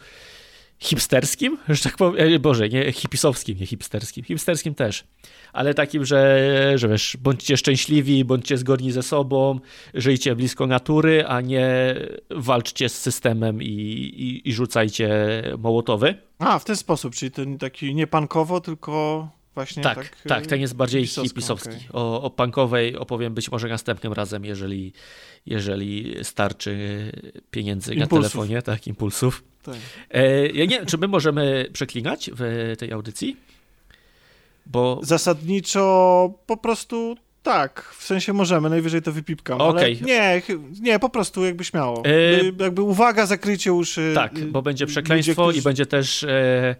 [0.79, 5.05] hipsterskim, że tak powiem, e, Boże, nie hipisowskim, nie hipsterskim, hipsterskim też,
[5.53, 9.61] ale takim, że, że wiesz, bądźcie szczęśliwi, bądźcie zgodni ze sobą,
[9.95, 11.95] żyjcie blisko natury, a nie
[12.31, 15.09] walczcie z systemem i, i, i rzucajcie
[15.59, 16.15] mołotowy.
[16.39, 19.29] A, w ten sposób, czyli ten taki nie pankowo, tylko
[19.59, 19.97] właśnie tak.
[19.97, 21.69] Tak, tak, ten jest bardziej hipisowski.
[21.69, 21.89] okej.
[21.93, 24.93] O, o punkowej opowiem być może następnym razem, jeżeli,
[25.47, 26.79] jeżeli starczy
[27.51, 28.11] pieniędzy Impulsów.
[28.13, 29.45] na telefonie, tak, impulsów.
[29.63, 29.75] Tak.
[30.11, 33.37] E, ja nie wiem, czy my możemy przeklinać w tej audycji?
[34.67, 40.43] Bo Zasadniczo po prostu tak, w sensie możemy, najwyżej to wypipkam, ale nie,
[40.81, 42.03] nie, po prostu jakby śmiało.
[42.05, 44.13] E, Jakby, uwaga, zakryjcie uszy.
[44.15, 46.77] tak, y, bo będzie ludzie, przekleństwo którzy- i będzie też e,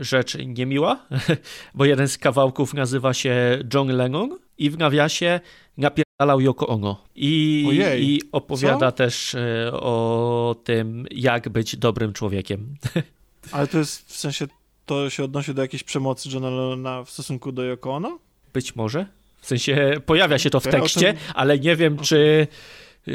[0.00, 1.06] rzecz niemiła,
[1.74, 5.40] bo jeden z kawałków nazywa się John Lennon i w nawiasie
[5.76, 7.04] napierdalał Yoko Ono.
[7.16, 8.96] I, Ojej, i opowiada co?
[8.96, 12.76] też e, o tym, jak być dobrym człowiekiem.
[13.52, 14.46] Ale to jest, w sensie,
[14.86, 18.18] to się odnosi do jakiejś przemocy Johna Lennona w stosunku do Yoko Ono?
[18.52, 19.06] Być może.
[19.40, 22.46] W sensie pojawia się to w tekście, ale nie wiem, czy,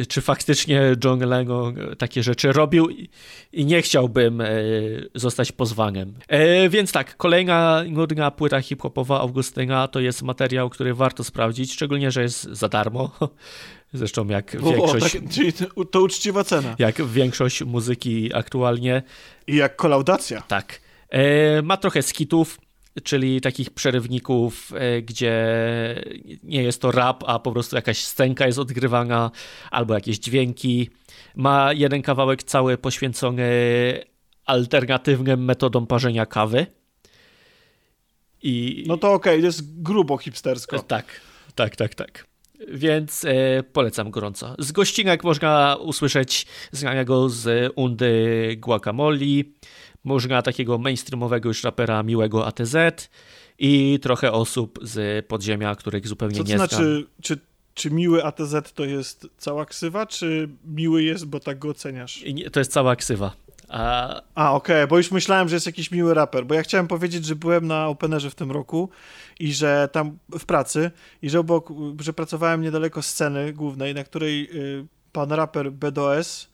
[0.07, 4.47] czy faktycznie John Lennon takie rzeczy robił i, nie chciałbym e,
[5.15, 6.13] zostać pozwanym.
[6.27, 12.11] E, więc tak, kolejna nudna płyta hip-hopowa Augustyna to jest materiał, który warto sprawdzić, szczególnie,
[12.11, 13.11] że jest za darmo.
[13.93, 16.75] Zresztą jak O, o, większość, tak, czyli to, to uczciwa cena.
[16.79, 19.03] jak większość muzyki aktualnie.
[19.47, 20.41] I jak kolaudacja.
[20.41, 20.81] Tak.
[21.09, 22.59] E, ma trochę skitów,
[23.03, 25.35] czyli takich przerywników, e, gdzie
[26.43, 29.31] nie jest to rap, a po prostu jakaś scenka jest odgrywana,
[29.71, 30.89] albo jakieś dźwięki.
[31.35, 33.49] Ma jeden kawałek cały poświęcony
[34.45, 36.65] alternatywnym metodom parzenia kawy.
[38.43, 40.79] I No to okej, to jest grubo hipstersko.
[40.79, 41.05] tak,
[41.55, 42.29] tak, tak, tak.
[42.67, 44.55] Więc e, polecam gorąco.
[44.59, 49.17] Z gościnek można usłyszeć znanego z Undy Guacamole,
[50.03, 52.75] można takiego mainstreamowego już rapera miłego ATZ
[53.59, 56.69] i trochę osób z podziemia, których zupełnie Co to nie znam.
[56.69, 57.37] znaczy, czy,
[57.73, 62.23] czy miły ATZ to jest cała ksywa, czy miły jest, bo tak go oceniasz?
[62.33, 63.31] Nie- To jest cała ksywa.
[63.69, 67.25] A, A, okej, bo już myślałem, że jest jakiś miły raper, bo ja chciałem powiedzieć,
[67.25, 68.89] że byłem na Openerze w tym roku
[69.39, 71.69] i że tam w pracy i że obok,
[71.99, 76.47] że pracowałem niedaleko sceny głównej, na której y, pan raper BDOS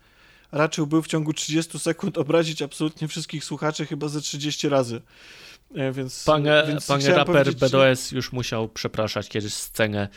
[0.51, 5.01] raczył był w ciągu 30 sekund obrazić absolutnie wszystkich słuchaczy chyba ze 30 razy.
[5.75, 10.07] E, Więc, pan, więc pan chciałem raper BDS już musiał przepraszać kiedyś scenę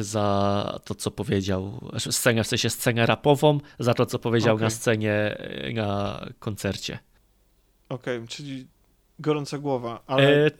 [0.00, 1.80] za to, co powiedział.
[1.90, 4.64] Znaczy Scenę, w sensie scenę rapową, za to, co powiedział Okej.
[4.64, 6.98] na scenie e, na koncercie.
[7.88, 8.66] Okej, czyli
[9.18, 10.50] gorąca głowa, ale E,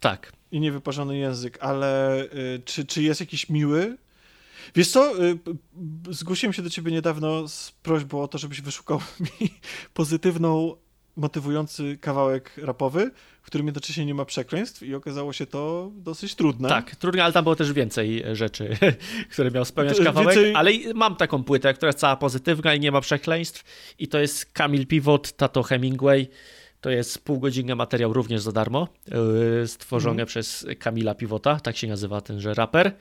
[0.00, 0.32] Tak.
[0.52, 3.96] i niewyparzony język, ale y, czy, czy jest jakiś miły?
[4.74, 5.38] Wiesz co, y,
[6.10, 9.00] zgłosiłem się do ciebie niedawno z prośbą o to, żebyś wyszukał
[9.40, 9.50] mi
[9.94, 10.76] pozytywną,
[11.16, 13.10] motywujący kawałek rapowy,
[13.42, 16.68] w którym jednocześnie nie ma przekleństw i okazało się to dosyć trudne.
[16.68, 18.76] Tak, trudno, ale tam było też więcej rzeczy,
[19.32, 22.80] które miał spełniać To kawałek, więcej- ale mam taką płytę, która jest cała pozytywna i
[22.80, 23.64] nie ma przekleństw
[23.98, 26.28] i to jest Kamil Pivot, Tato Hemingway.
[26.80, 28.88] To jest półgodzinny materiał również za darmo,
[29.60, 30.26] yy, stworzony Mhm.
[30.26, 32.92] przez Kamila Pivota, tak się nazywa tenże raper.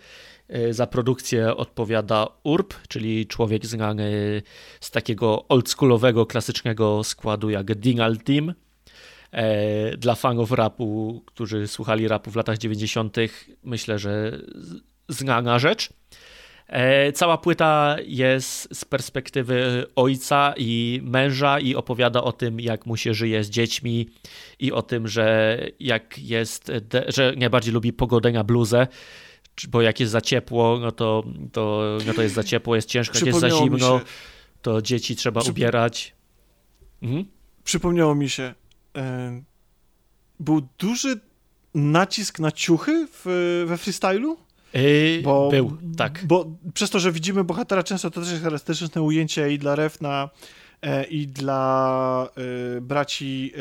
[0.49, 4.41] Yy, Za produkcję odpowiada Urb, czyli człowiek znany
[4.79, 8.53] z takiego oldschoolowego, klasycznego składu jak Dingal Team.
[9.31, 13.17] E, Dla fanów rapu, którzy słuchali rapu w latach 90.,
[13.63, 14.39] myślę, że
[15.09, 15.89] znana rzecz.
[16.67, 22.97] E, Cała płyta jest z perspektywy ojca i męża i opowiada o tym, jak mu
[22.97, 24.09] się żyje z dziećmi
[24.59, 26.71] i o tym, że jak jest,
[27.07, 28.87] że najbardziej lubi pogodę na bluzę,
[29.67, 33.17] bo jak jest za ciepło, no to, to, no to jest za ciepło, jest ciężko,
[33.17, 34.05] jak jest za zimno, się,
[34.61, 36.15] to dzieci trzeba Przyp- ubierać.
[37.01, 37.25] Mhm.
[37.63, 38.53] przypomniało mi się,
[38.95, 39.41] e,
[40.39, 41.19] był duży
[41.73, 44.37] nacisk na ciuchy w, we freestylu?
[44.73, 46.25] Yy, Bo, Był, tak.
[46.25, 50.29] Bo przez to, że widzimy bohatera często, to też jest charakterystyczne ujęcie i dla Refna,
[50.81, 52.29] e, i dla
[52.77, 53.53] e, braci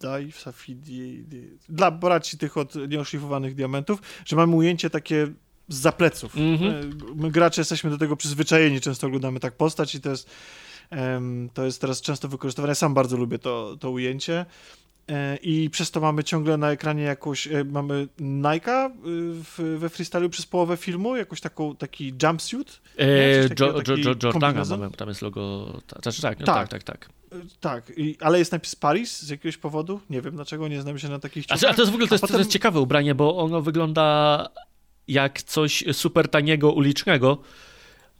[0.00, 1.24] e, Safidaj, Safidi,
[1.68, 5.28] dla braci tych od nieoszlifowanych diamentów, że mamy ujęcie takie
[5.68, 6.36] z zapleców.
[6.36, 6.74] Mhm.
[6.74, 10.30] E, My gracze jesteśmy do tego przyzwyczajeni, często oglądamy tak postać i to jest,
[10.90, 12.70] em, to jest teraz często wykorzystywane.
[12.70, 14.46] Ja sam bardzo lubię to, to ujęcie.
[15.10, 18.90] E, I przez to mamy ciągle na ekranie jakąś, e, mamy Nike'a
[19.44, 22.80] w, we freestylu przez połowę filmu, jakoś taką, taki jumpsuit.
[23.48, 25.66] Takiego, taki Jo- Jordana mamy, tam jest logo,
[26.02, 26.68] znaczy tak, no Tak.
[26.68, 27.10] tak, tak, tak.
[27.32, 30.98] E, Tak, i, ale jest napis Paris z jakiegoś powodu, nie wiem dlaczego, nie znam
[30.98, 31.76] się na takich Znaczy, a ciuchach.
[31.76, 34.48] to jest w ogóle to jest, potem- to jest ciekawe ubranie, bo ono wygląda
[35.08, 37.38] jak coś super taniego, ulicznego,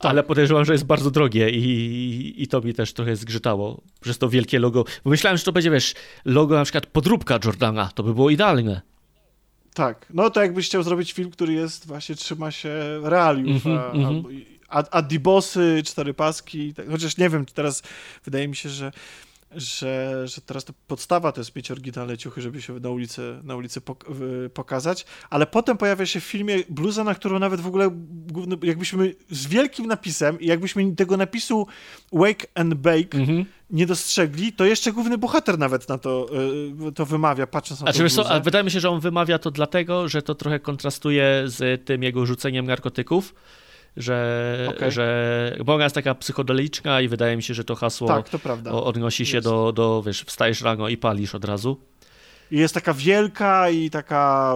[0.01, 0.09] Tak.
[0.11, 4.29] ale podejrzewam, że jest bardzo drogie i, i to mi też trochę zgrzytało przez to
[4.29, 4.85] wielkie logo.
[5.03, 5.93] Bo myślałem, że to będzie, wiesz,
[6.25, 8.81] logo na przykład podróbka Jordana, to by było idealne.
[9.73, 12.69] Tak, no to jakbyś chciał zrobić film, który jest, właśnie trzyma się
[13.03, 14.23] realiów, Mhm, a, mhm.
[14.69, 17.83] a, a, a dibosy, cztery paski, tak, chociaż nie wiem, teraz
[18.25, 18.91] wydaje mi się, że
[19.55, 23.55] że, że teraz to podstawa to jest mieć oryginalne ciuchy, żeby się na ulicy, na
[23.55, 23.81] ulicy
[24.53, 27.91] pokazać, ale potem pojawia się w filmie bluza, na którą nawet w ogóle
[28.63, 31.67] jakbyśmy z wielkim napisem i jakbyśmy tego napisu
[32.13, 33.45] Wake and Bake Mhm.
[33.69, 36.27] nie dostrzegli, to jeszcze główny bohater nawet na to,
[36.89, 38.99] y, to wymawia, patrząc na Znaczy, to wiesz co, a wydaje mi się, że on
[38.99, 43.33] wymawia to dlatego, że to trochę kontrastuje z tym jego rzuceniem narkotyków,
[43.97, 44.91] że, Okej.
[44.91, 48.29] że bo ona jest taka psychodeliczna i wydaje mi się, że to hasło Tak,
[48.63, 49.47] to odnosi się Jest.
[49.47, 51.77] do, do, wiesz, wstajesz rano i palisz od razu.
[52.51, 54.55] I jest taka wielka i taka.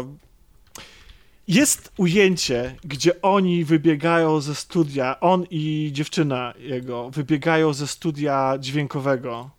[1.47, 9.49] Jest ujęcie, gdzie oni wybiegają ze studia, on i dziewczyna jego wybiegają ze studia dźwiękowego,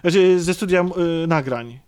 [0.00, 0.84] znaczy ze studia
[1.24, 1.78] y, nagrań.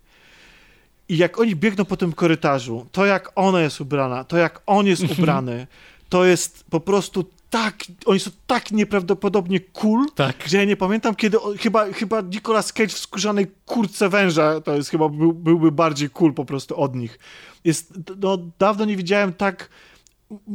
[1.09, 4.87] I jak oni biegną po tym korytarzu, to jak ona jest ubrana, to jak on
[4.87, 5.67] jest ubrany,
[6.09, 10.37] to jest po prostu tak, oni są tak nieprawdopodobnie cool, Tak.
[10.45, 14.89] gdzie ja nie pamiętam, kiedy chyba, chyba Nicolas Cage w skórzanej kurtce węża, to jest
[14.89, 17.19] chyba był, byłby bardziej cool po prostu od nich.
[17.63, 19.69] Jest, no, dawno nie widziałem tak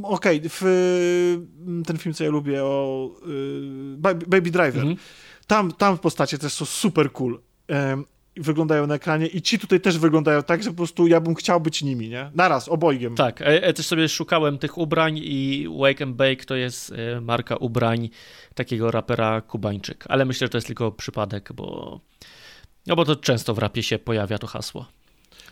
[0.02, 0.62] okej, w
[1.82, 3.96] y, ten film, co ja lubię o y,
[4.26, 4.96] Baby, Driver, Mhm.
[5.46, 7.40] tam, tam postacie też są super cool.
[8.36, 11.61] Wyglądają na ekranie i ci tutaj też wyglądają tak, że po prostu ja bym chciał
[11.61, 12.31] być nimi, nie?
[12.35, 13.15] Naraz, obojgiem.
[13.15, 17.20] Tak, ja ja też sobie szukałem tych ubrań i Wake and Bake to jest e,
[17.20, 18.09] marka ubrań
[18.55, 22.01] takiego rapera Kubańczyk, ale myślę, że to jest tylko przypadek, bo
[22.86, 24.86] no bo to często w rapie się pojawia to hasło.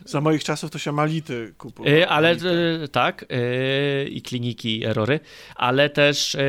[0.05, 1.97] Za moich czasów to się mality kupowało.
[1.97, 5.21] E, ale e, tak, e, i kliniki, i erory,
[5.57, 6.41] ale też e,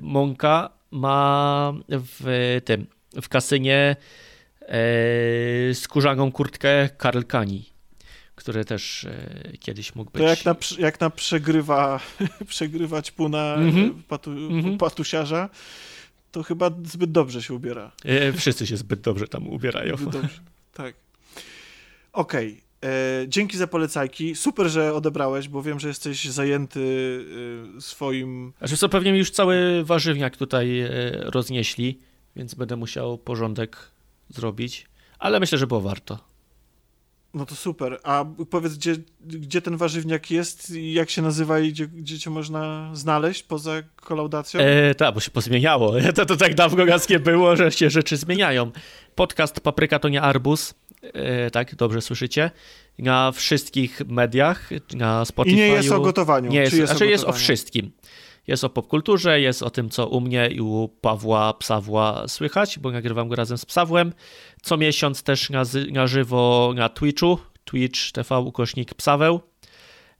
[0.00, 2.86] Monka ma w tym,
[3.22, 4.23] w kasynie e,
[5.74, 7.64] skórzaną kurtkę Karl Kani,
[8.34, 10.22] który też e, kiedyś mógł być.
[10.22, 12.00] To jak na, jak na przegrywa,
[12.48, 14.02] przegrywać puna Mhm.
[14.08, 14.78] patu, Mhm.
[14.78, 15.48] patusiarza,
[16.32, 17.92] to chyba zbyt dobrze się ubiera.
[18.04, 19.96] E, Wszyscy się zbyt dobrze tam ubierają.
[19.96, 20.40] Zbyt dobrze.
[20.72, 20.94] Tak.
[22.12, 22.60] Okej.
[22.84, 22.88] E,
[23.28, 24.34] Dzięki za polecajki.
[24.34, 26.80] Super, że odebrałeś, bo wiem, że jesteś zajęty
[27.76, 28.52] e, swoim.
[28.58, 31.98] Znaczy co, pewnie mi już cały warzywniak tutaj e, roznieśli,
[32.36, 33.76] więc będę musiał porządek
[34.34, 34.86] zrobić,
[35.18, 36.34] ale myślę, że było warto.
[37.34, 38.00] No to super.
[38.02, 42.90] A powiedz, gdzie, gdzie ten warzywniak jest, jak się nazywa i gdzie, gdzie cię można
[42.92, 44.60] znaleźć poza kolaudacją?
[44.60, 45.92] E, tak, bo się pozmieniało.
[46.14, 48.70] To, to tak dawno raz nie było, że się rzeczy zmieniają.
[49.14, 50.74] Podcast Papryka to nie arbuz.
[51.12, 52.50] E, tak, dobrze słyszycie.
[52.98, 55.56] Na wszystkich mediach, na Spotify.
[55.56, 56.50] I nie jest o gotowaniu.
[56.50, 57.92] Nie jest, Czy jest znaczy o jest o wszystkim.
[58.46, 62.90] Jest o popkulturze, jest o tym, co u mnie i u Pawła Psawła słychać, bo
[62.90, 64.12] nagrywam go razem z Psawłem.
[64.62, 65.62] Co miesiąc też na,
[65.92, 69.40] na żywo na Twitchu, Twitch TV ukośnik Psaweł.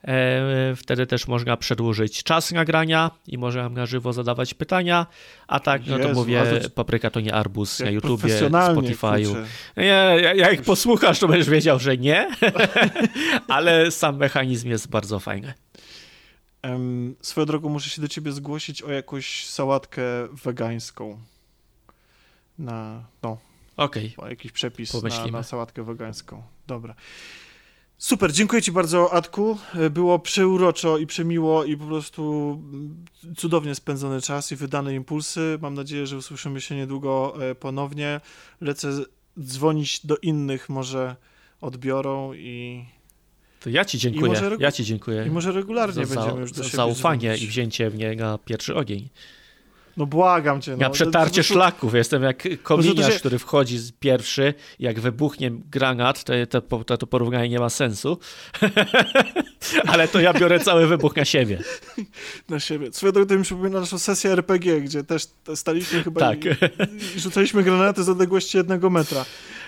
[0.05, 5.07] E, Wtedy też można przedłużyć czas nagrania i można na żywo zadawać pytania.
[5.49, 9.45] A tak, no to Jezu, mówię, to- Papryka to nie Arbus na YouTubie, Spotify'u.
[9.77, 9.85] Nie,
[10.23, 12.29] jak- jak posłuchasz, to będziesz wiedział, że nie,
[13.49, 15.55] ale sam mechanizm jest bardzo fajny.
[16.63, 20.03] Em, swoją drogą muszę się do ciebie zgłosić o jakąś sałatkę
[20.45, 21.19] wegańską.
[22.59, 23.39] Na, no,
[23.77, 26.43] Okej, o jakiś przepis na, na sałatkę wegańską.
[26.67, 26.95] Dobra.
[28.05, 29.59] Super, dziękuję ci bardzo, Adku.
[29.75, 33.05] E, Było przeuroczo i przemiło i po prostu mm,
[33.37, 35.59] cudownie spędzony czas i wydane impulsy.
[35.63, 38.21] Mam nadzieję, że usłyszymy się niedługo e, ponownie.
[38.61, 38.89] Lecę
[39.41, 41.17] dzwonić do innych, może
[41.61, 42.85] odbiorą i,
[43.61, 46.57] to ja ci dziękuję, może ja ci dziękuję i może regularnie za, będziemy już do
[46.57, 47.43] za siebie zaufanie dzwonić.
[47.43, 49.09] i wzięcie mnie na pierwszy ogień.
[49.97, 50.71] No błagam cię.
[50.71, 50.77] No.
[50.77, 51.95] Na przetarcie To- to- szlaków.
[51.95, 54.55] Jestem jak to kominiarz, się- który wchodzi z pierwszy.
[54.79, 58.19] Jak wybuchnie granat, to, to, to, to porównanie nie ma sensu.
[59.87, 61.59] Ale to ja biorę cały wybuch na siebie.
[62.49, 62.93] Na siebie.
[62.93, 66.45] Swoją drogą to mi przypomina naszą sesję RPG, gdzie też staliśmy chyba Tak.
[66.45, 66.49] i,
[67.17, 69.25] i rzucaliśmy granaty z odległości jednego metra.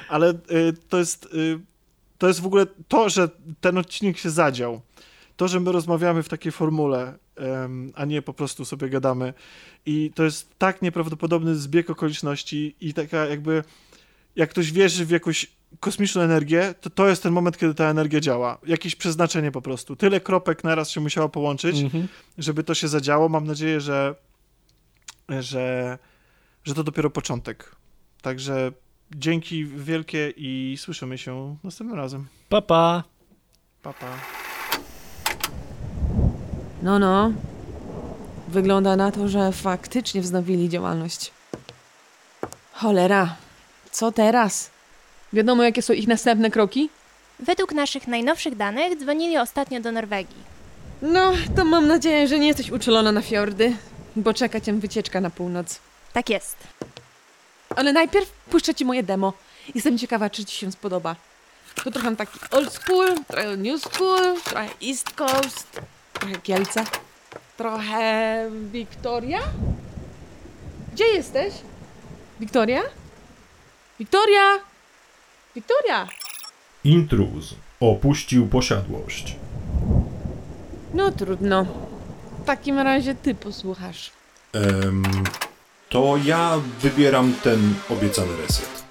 [0.08, 0.34] Ale y,
[0.88, 1.58] to jest y,
[2.18, 3.28] to jest w ogóle to, że
[3.60, 4.80] ten odcinek się zadział.
[5.36, 7.18] To, że my rozmawiamy w takiej formule,
[7.94, 9.34] a nie po prostu sobie gadamy.
[9.86, 13.64] I to jest tak nieprawdopodobny zbieg okoliczności i taka jakby
[14.36, 15.46] jak ktoś wierzy w jakąś
[15.80, 18.58] kosmiczną energię, to to jest ten moment, kiedy ta energia działa.
[18.66, 19.96] Jakieś przeznaczenie po prostu.
[19.96, 22.08] Tyle kropek naraz się musiało połączyć, Mhm.
[22.38, 23.28] żeby to się zadziało.
[23.28, 24.14] Mam nadzieję, że,
[25.28, 25.98] że,
[26.64, 27.76] że to dopiero początek.
[28.22, 28.72] Także
[29.14, 32.26] dzięki wielkie i słyszymy się następnym razem.
[32.48, 33.04] Pa, pa.
[33.82, 34.45] Pa, pa.
[36.86, 37.32] No, no.
[38.48, 41.30] Wygląda na to, że faktycznie wznowili działalność.
[42.72, 43.36] Cholera.
[43.90, 44.70] Co teraz?
[45.32, 46.90] Wiadomo, jakie są ich następne kroki?
[47.38, 50.42] Według naszych najnowszych danych dzwonili ostatnio do Norwegii.
[51.02, 53.76] No, to mam nadzieję, że nie jesteś uczulona na fiordy,
[54.16, 55.78] bo czeka cię wycieczka na północ.
[56.12, 56.56] Tak jest.
[57.76, 59.32] Ale najpierw puszczę ci moje demo.
[59.74, 61.16] Jestem ciekawa, czy ci się spodoba.
[61.84, 65.80] To trochę taki old school, trochę new school, trochę east coast,
[66.20, 66.84] trochę Kielce,
[67.56, 69.38] trochę Wiktoria.
[70.92, 71.54] Gdzie jesteś?
[72.40, 72.82] Wiktoria?
[73.98, 74.58] Wiktoria!
[75.54, 76.08] Wiktoria!
[76.84, 79.36] Intruz opuścił posiadłość.
[80.94, 81.66] No trudno.
[82.42, 84.10] W takim razie ty posłuchasz.
[84.52, 85.02] Em,
[85.88, 88.85] to ja wybieram ten obiecany reset.